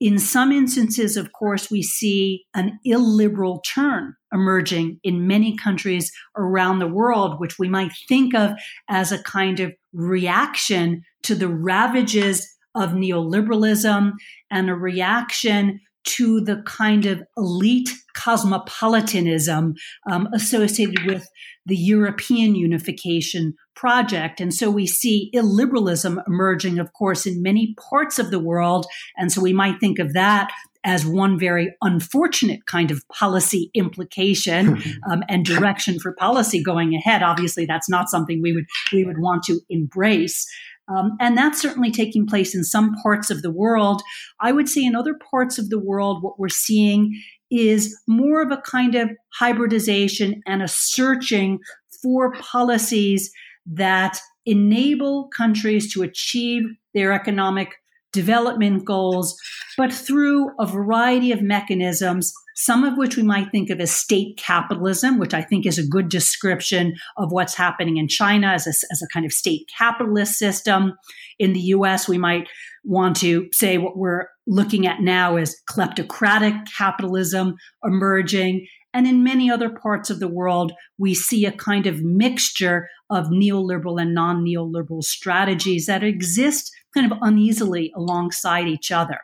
In 0.00 0.18
some 0.18 0.52
instances, 0.52 1.16
of 1.16 1.32
course, 1.32 1.70
we 1.70 1.82
see 1.82 2.44
an 2.54 2.78
illiberal 2.84 3.60
turn 3.60 4.14
emerging 4.32 5.00
in 5.02 5.26
many 5.26 5.56
countries 5.56 6.12
around 6.36 6.78
the 6.78 6.86
world, 6.86 7.40
which 7.40 7.58
we 7.58 7.68
might 7.68 7.92
think 8.08 8.34
of 8.34 8.52
as 8.88 9.12
a 9.12 9.22
kind 9.22 9.60
of 9.60 9.72
reaction 9.92 11.02
to 11.22 11.34
the 11.34 11.48
ravages 11.48 12.48
of 12.74 12.90
neoliberalism 12.90 14.12
and 14.50 14.70
a 14.70 14.74
reaction 14.74 15.80
to 16.02 16.40
the 16.40 16.62
kind 16.66 17.04
of 17.06 17.22
elite 17.36 17.90
cosmopolitanism 18.16 19.74
um, 20.10 20.28
associated 20.32 21.04
with 21.04 21.28
the 21.66 21.76
European 21.76 22.54
unification 22.54 23.54
project. 23.76 24.40
And 24.40 24.52
so 24.52 24.70
we 24.70 24.86
see 24.86 25.30
illiberalism 25.34 26.22
emerging, 26.26 26.78
of 26.78 26.92
course, 26.92 27.26
in 27.26 27.42
many 27.42 27.74
parts 27.90 28.18
of 28.18 28.30
the 28.30 28.38
world. 28.38 28.86
And 29.16 29.30
so 29.30 29.40
we 29.40 29.52
might 29.52 29.78
think 29.78 29.98
of 29.98 30.14
that 30.14 30.50
as 30.84 31.04
one 31.04 31.38
very 31.38 31.74
unfortunate 31.82 32.64
kind 32.66 32.90
of 32.90 33.06
policy 33.08 33.70
implication 33.74 34.82
um, 35.10 35.22
and 35.28 35.44
direction 35.44 35.98
for 35.98 36.14
policy 36.14 36.62
going 36.62 36.94
ahead. 36.94 37.22
Obviously, 37.22 37.66
that's 37.66 37.88
not 37.88 38.08
something 38.08 38.40
we 38.42 38.52
would 38.52 38.66
we 38.92 39.04
would 39.04 39.18
want 39.18 39.42
to 39.44 39.60
embrace. 39.68 40.46
Um, 40.88 41.12
and 41.20 41.38
that's 41.38 41.60
certainly 41.60 41.92
taking 41.92 42.26
place 42.26 42.54
in 42.54 42.64
some 42.64 42.94
parts 43.02 43.30
of 43.30 43.42
the 43.42 43.50
world. 43.50 44.02
I 44.40 44.50
would 44.50 44.68
say 44.68 44.84
in 44.84 44.96
other 44.96 45.14
parts 45.30 45.56
of 45.56 45.70
the 45.70 45.78
world, 45.78 46.22
what 46.22 46.38
we're 46.38 46.48
seeing 46.48 47.14
is 47.50 48.00
more 48.08 48.42
of 48.42 48.50
a 48.50 48.62
kind 48.62 48.94
of 48.94 49.10
hybridization 49.38 50.42
and 50.46 50.62
a 50.62 50.68
searching 50.68 51.60
for 52.02 52.32
policies 52.34 53.30
that 53.66 54.18
enable 54.46 55.28
countries 55.28 55.92
to 55.92 56.02
achieve 56.02 56.64
their 56.94 57.12
economic 57.12 57.74
development 58.12 58.84
goals, 58.84 59.36
but 59.76 59.92
through 59.92 60.50
a 60.58 60.66
variety 60.66 61.32
of 61.32 61.42
mechanisms, 61.42 62.32
some 62.56 62.84
of 62.84 62.98
which 62.98 63.16
we 63.16 63.22
might 63.22 63.50
think 63.50 63.70
of 63.70 63.80
as 63.80 63.90
state 63.90 64.36
capitalism, 64.36 65.18
which 65.18 65.32
I 65.32 65.40
think 65.40 65.64
is 65.64 65.78
a 65.78 65.86
good 65.86 66.08
description 66.08 66.94
of 67.16 67.32
what's 67.32 67.54
happening 67.54 67.96
in 67.96 68.08
China 68.08 68.48
as 68.48 68.66
a, 68.66 68.70
as 68.70 69.02
a 69.02 69.08
kind 69.12 69.24
of 69.24 69.32
state 69.32 69.70
capitalist 69.76 70.34
system. 70.38 70.92
In 71.38 71.54
the 71.54 71.60
US, 71.60 72.06
we 72.06 72.18
might 72.18 72.48
want 72.84 73.16
to 73.16 73.48
say 73.52 73.78
what 73.78 73.96
we're 73.96 74.26
looking 74.46 74.86
at 74.86 75.00
now 75.00 75.36
is 75.36 75.58
kleptocratic 75.70 76.66
capitalism 76.76 77.54
emerging. 77.84 78.66
And 78.92 79.06
in 79.06 79.22
many 79.22 79.50
other 79.50 79.70
parts 79.70 80.10
of 80.10 80.18
the 80.18 80.28
world, 80.28 80.72
we 80.98 81.14
see 81.14 81.44
a 81.44 81.52
kind 81.52 81.86
of 81.86 82.02
mixture 82.02 82.88
of 83.08 83.26
neoliberal 83.26 84.00
and 84.00 84.14
non 84.14 84.44
neoliberal 84.44 85.02
strategies 85.02 85.86
that 85.86 86.02
exist 86.02 86.72
kind 86.92 87.10
of 87.10 87.18
uneasily 87.22 87.92
alongside 87.96 88.66
each 88.66 88.90
other. 88.90 89.20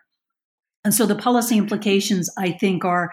And 0.84 0.94
so 0.94 1.04
the 1.04 1.16
policy 1.16 1.58
implications, 1.58 2.30
I 2.38 2.52
think, 2.52 2.84
are 2.84 3.10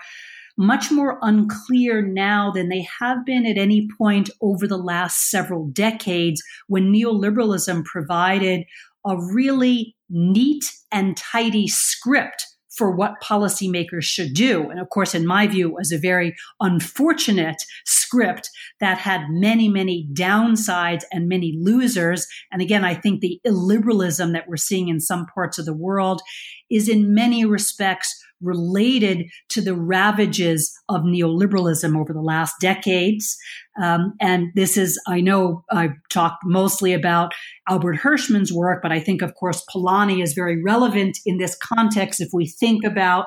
much 0.58 0.92
more 0.92 1.18
unclear 1.24 2.02
now 2.02 2.52
than 2.52 2.70
they 2.70 2.88
have 3.00 3.26
been 3.26 3.46
at 3.48 3.58
any 3.58 3.88
point 3.98 4.30
over 4.42 4.68
the 4.68 4.78
last 4.78 5.32
several 5.32 5.68
decades 5.68 6.42
when 6.68 6.94
neoliberalism 6.94 7.84
provided 7.86 8.64
a 9.06 9.18
really 9.34 9.96
neat 10.10 10.64
and 10.92 11.18
tidy 11.18 11.68
script 11.68 12.46
for 12.76 12.92
what 12.92 13.22
policymakers 13.22 14.04
should 14.04 14.34
do. 14.34 14.70
And 14.70 14.80
of 14.80 14.90
course, 14.90 15.14
in 15.14 15.26
my 15.26 15.48
view, 15.48 15.72
was 15.72 15.92
a 15.92 15.98
very 15.98 16.36
unfortunate 16.60 17.64
script 17.86 18.50
that 18.80 18.98
had 18.98 19.30
many, 19.30 19.70
many 19.70 20.08
downsides 20.14 21.04
and 21.12 21.28
many 21.28 21.56
losers. 21.60 22.28
And 22.52 22.62
again, 22.62 22.84
I 22.84 22.96
think 22.96 23.22
the 23.22 23.40
illiberalism 23.46 24.34
that 24.34 24.48
we're 24.48 24.58
seeing 24.58 24.90
in 24.90 25.00
some 25.00 25.26
parts 25.34 25.60
of 25.60 25.66
the 25.66 25.76
world 25.76 26.22
is 26.70 26.90
in 26.90 27.14
many 27.14 27.46
respects 27.46 28.20
related 28.44 29.26
to 29.50 29.62
the 29.62 29.76
ravages 29.76 30.72
of 30.90 31.02
neoliberalism 31.02 32.00
over 32.00 32.14
the 32.14 32.22
last 32.22 32.56
decades. 32.60 33.38
Um, 33.82 34.14
and 34.22 34.48
this 34.56 34.78
is, 34.78 35.00
I 35.08 35.22
know 35.22 35.64
I've 35.72 35.96
talked 36.12 36.44
mostly 36.46 36.94
about 36.94 37.34
Albert 37.68 37.98
Hirschman's 37.98 38.54
work, 38.54 38.82
but 38.82 38.92
I 38.92 39.00
think, 39.00 39.22
of 39.22 39.34
course, 39.36 39.64
Polanyi 39.74 40.22
is 40.22 40.34
very 40.34 40.62
relevant 40.62 41.18
in 41.26 41.38
this 41.38 41.56
context 41.56 42.22
if 42.22 42.30
we 42.34 42.48
think 42.48 42.84
about 42.84 43.26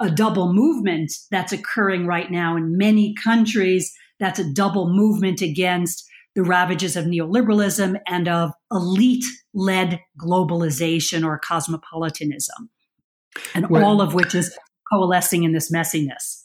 a 0.00 0.10
double 0.10 0.52
movement 0.52 1.12
that's 1.30 1.52
occurring 1.52 2.06
right 2.06 2.30
now 2.30 2.56
in 2.56 2.76
many 2.76 3.14
countries. 3.22 3.92
That's 4.20 4.38
a 4.38 4.52
double 4.52 4.92
movement 4.92 5.42
against 5.42 6.04
the 6.34 6.44
ravages 6.44 6.96
of 6.96 7.04
neoliberalism 7.04 7.98
and 8.06 8.28
of 8.28 8.52
elite 8.70 9.24
led 9.54 10.00
globalization 10.20 11.24
or 11.24 11.38
cosmopolitanism 11.38 12.70
and 13.54 13.68
well, 13.68 13.84
all 13.84 14.00
of 14.00 14.14
which 14.14 14.34
is 14.34 14.56
coalescing 14.90 15.44
in 15.44 15.52
this 15.52 15.70
messiness. 15.70 16.44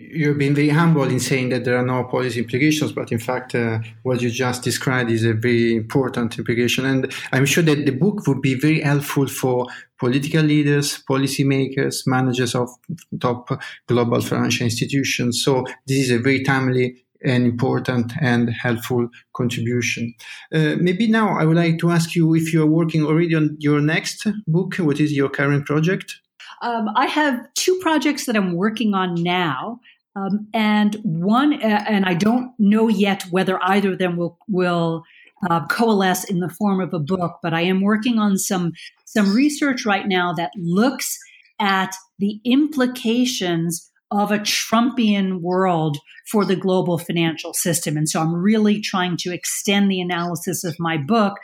You've 0.00 0.38
been 0.38 0.54
very 0.54 0.68
humble 0.68 1.02
in 1.02 1.18
saying 1.18 1.48
that 1.48 1.64
there 1.64 1.76
are 1.76 1.84
no 1.84 2.04
policy 2.04 2.38
implications, 2.38 2.92
but 2.92 3.10
in 3.10 3.18
fact, 3.18 3.56
uh, 3.56 3.80
what 4.04 4.22
you 4.22 4.30
just 4.30 4.62
described 4.62 5.10
is 5.10 5.24
a 5.24 5.32
very 5.32 5.74
important 5.74 6.38
implication. 6.38 6.86
And 6.86 7.12
I'm 7.32 7.44
sure 7.44 7.64
that 7.64 7.84
the 7.84 7.90
book 7.90 8.24
would 8.28 8.40
be 8.40 8.54
very 8.54 8.80
helpful 8.80 9.26
for 9.26 9.66
political 9.98 10.42
leaders, 10.42 11.02
policymakers, 11.02 12.06
managers 12.06 12.54
of 12.54 12.70
top 13.18 13.60
global 13.88 14.20
financial 14.20 14.66
institutions. 14.66 15.42
So 15.42 15.64
this 15.88 15.98
is 15.98 16.10
a 16.12 16.18
very 16.18 16.44
timely 16.44 17.04
and 17.24 17.44
important 17.44 18.12
and 18.20 18.50
helpful 18.50 19.08
contribution. 19.34 20.14
Uh, 20.52 20.76
maybe 20.78 21.08
now 21.08 21.38
I 21.38 21.44
would 21.44 21.56
like 21.56 21.78
to 21.78 21.90
ask 21.90 22.14
you 22.14 22.34
if 22.34 22.52
you 22.52 22.62
are 22.62 22.66
working 22.66 23.04
already 23.04 23.34
on 23.34 23.56
your 23.58 23.80
next 23.80 24.26
book. 24.46 24.76
What 24.76 25.00
is 25.00 25.12
your 25.12 25.28
current 25.28 25.66
project? 25.66 26.20
Um, 26.62 26.88
I 26.96 27.06
have 27.06 27.46
two 27.54 27.78
projects 27.80 28.26
that 28.26 28.36
I'm 28.36 28.54
working 28.54 28.94
on 28.94 29.14
now. 29.14 29.80
Um, 30.16 30.48
and 30.52 30.96
one, 31.04 31.54
uh, 31.62 31.84
and 31.86 32.04
I 32.04 32.14
don't 32.14 32.52
know 32.58 32.88
yet 32.88 33.22
whether 33.30 33.62
either 33.62 33.92
of 33.92 33.98
them 33.98 34.16
will, 34.16 34.36
will 34.48 35.04
uh, 35.48 35.64
coalesce 35.66 36.24
in 36.24 36.40
the 36.40 36.48
form 36.48 36.80
of 36.80 36.92
a 36.92 36.98
book, 36.98 37.38
but 37.42 37.54
I 37.54 37.60
am 37.60 37.82
working 37.82 38.18
on 38.18 38.36
some, 38.36 38.72
some 39.04 39.32
research 39.32 39.86
right 39.86 40.08
now 40.08 40.32
that 40.32 40.50
looks 40.56 41.16
at 41.60 41.94
the 42.18 42.40
implications 42.44 43.87
of 44.10 44.30
a 44.30 44.38
Trumpian 44.38 45.40
world 45.40 45.98
for 46.30 46.44
the 46.44 46.56
global 46.56 46.98
financial 46.98 47.52
system. 47.52 47.96
And 47.96 48.08
so 48.08 48.20
I'm 48.20 48.34
really 48.34 48.80
trying 48.80 49.16
to 49.18 49.32
extend 49.32 49.90
the 49.90 50.00
analysis 50.00 50.64
of 50.64 50.76
my 50.78 50.96
book 50.96 51.34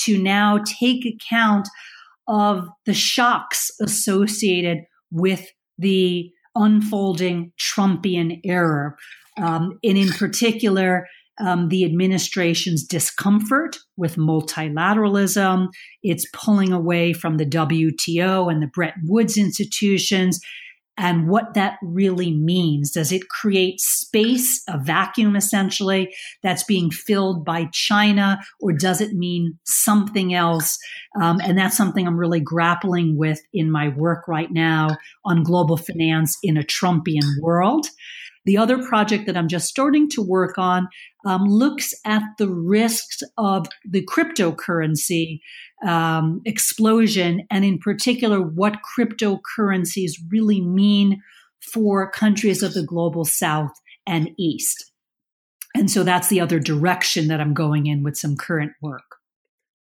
to 0.00 0.22
now 0.22 0.62
take 0.78 1.06
account 1.06 1.68
of 2.28 2.68
the 2.86 2.94
shocks 2.94 3.70
associated 3.80 4.78
with 5.10 5.46
the 5.78 6.30
unfolding 6.54 7.52
Trumpian 7.58 8.40
era. 8.44 8.94
Um, 9.38 9.78
and 9.82 9.96
in 9.96 10.10
particular, 10.10 11.06
um, 11.40 11.68
the 11.68 11.84
administration's 11.84 12.84
discomfort 12.84 13.78
with 13.96 14.16
multilateralism, 14.16 15.68
its 16.02 16.26
pulling 16.34 16.72
away 16.72 17.12
from 17.14 17.38
the 17.38 17.46
WTO 17.46 18.52
and 18.52 18.62
the 18.62 18.66
Bretton 18.66 19.04
Woods 19.06 19.38
institutions, 19.38 20.38
and 21.00 21.28
what 21.28 21.54
that 21.54 21.78
really 21.82 22.30
means. 22.30 22.90
Does 22.90 23.10
it 23.10 23.30
create 23.30 23.80
space, 23.80 24.62
a 24.68 24.78
vacuum 24.78 25.34
essentially, 25.34 26.14
that's 26.42 26.62
being 26.62 26.90
filled 26.90 27.42
by 27.42 27.68
China, 27.72 28.38
or 28.60 28.74
does 28.74 29.00
it 29.00 29.14
mean 29.14 29.58
something 29.64 30.34
else? 30.34 30.78
Um, 31.20 31.40
and 31.42 31.56
that's 31.56 31.76
something 31.76 32.06
I'm 32.06 32.18
really 32.18 32.40
grappling 32.40 33.16
with 33.16 33.40
in 33.54 33.70
my 33.70 33.88
work 33.88 34.28
right 34.28 34.52
now 34.52 34.88
on 35.24 35.42
global 35.42 35.78
finance 35.78 36.36
in 36.42 36.58
a 36.58 36.62
Trumpian 36.62 37.40
world. 37.40 37.86
The 38.44 38.58
other 38.58 38.82
project 38.82 39.26
that 39.26 39.36
I'm 39.36 39.48
just 39.48 39.68
starting 39.68 40.08
to 40.10 40.22
work 40.22 40.58
on 40.58 40.88
um, 41.26 41.44
looks 41.44 41.94
at 42.04 42.22
the 42.38 42.48
risks 42.48 43.22
of 43.38 43.66
the 43.88 44.04
cryptocurrency 44.04 45.40
um, 45.86 46.42
explosion, 46.44 47.46
and 47.50 47.64
in 47.64 47.78
particular, 47.78 48.40
what 48.40 48.78
cryptocurrencies 48.98 50.12
really 50.30 50.60
mean 50.60 51.22
for 51.72 52.10
countries 52.10 52.62
of 52.62 52.74
the 52.74 52.82
global 52.82 53.24
south 53.24 53.72
and 54.06 54.30
east. 54.38 54.92
And 55.74 55.90
so 55.90 56.02
that's 56.02 56.28
the 56.28 56.40
other 56.40 56.58
direction 56.58 57.28
that 57.28 57.40
I'm 57.40 57.54
going 57.54 57.86
in 57.86 58.02
with 58.02 58.16
some 58.16 58.36
current 58.36 58.72
work. 58.82 59.04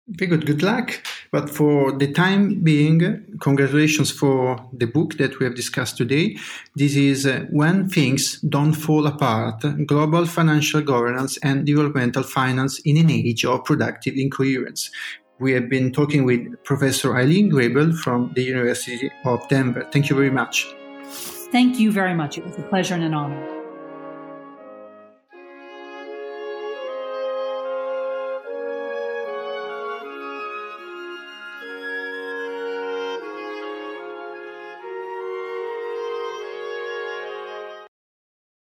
Very 0.08 0.30
good. 0.30 0.46
Good 0.46 0.62
luck. 0.62 1.02
But 1.32 1.50
for 1.50 1.98
the 1.98 2.12
time 2.12 2.62
being, 2.62 3.26
congratulations 3.40 4.12
for 4.12 4.58
the 4.74 4.86
book 4.86 5.18
that 5.18 5.40
we 5.40 5.46
have 5.46 5.56
discussed 5.56 5.96
today. 5.96 6.38
This 6.76 6.98
is 6.98 7.26
uh, 7.26 7.46
When 7.52 7.88
Things 7.88 8.42
Don't 8.42 8.74
Fall 8.74 9.08
Apart 9.08 9.64
Global 9.86 10.26
Financial 10.26 10.82
Governance 10.82 11.38
and 11.38 11.66
Developmental 11.66 12.24
Finance 12.24 12.80
in 12.84 12.98
an 12.98 13.10
Age 13.10 13.46
of 13.46 13.64
Productive 13.64 14.16
Incoherence. 14.18 14.92
We 15.40 15.52
have 15.54 15.70
been 15.70 15.92
talking 15.92 16.26
with 16.26 16.64
Professor 16.64 17.10
Ilene 17.10 17.50
Grabel 17.50 17.94
from 17.94 18.32
the 18.36 18.44
University 18.44 19.12
of 19.26 19.48
Denver. 19.50 19.88
Thank 19.92 20.10
you 20.10 20.16
very 20.16 20.30
much. 20.30 20.68
Thank 21.52 21.80
you 21.80 21.92
very 21.92 22.14
much. 22.14 22.38
It 22.38 22.46
was 22.46 22.58
a 22.58 22.64
pleasure 22.64 22.94
and 22.94 23.04
an 23.04 23.14
honor. 23.14 23.53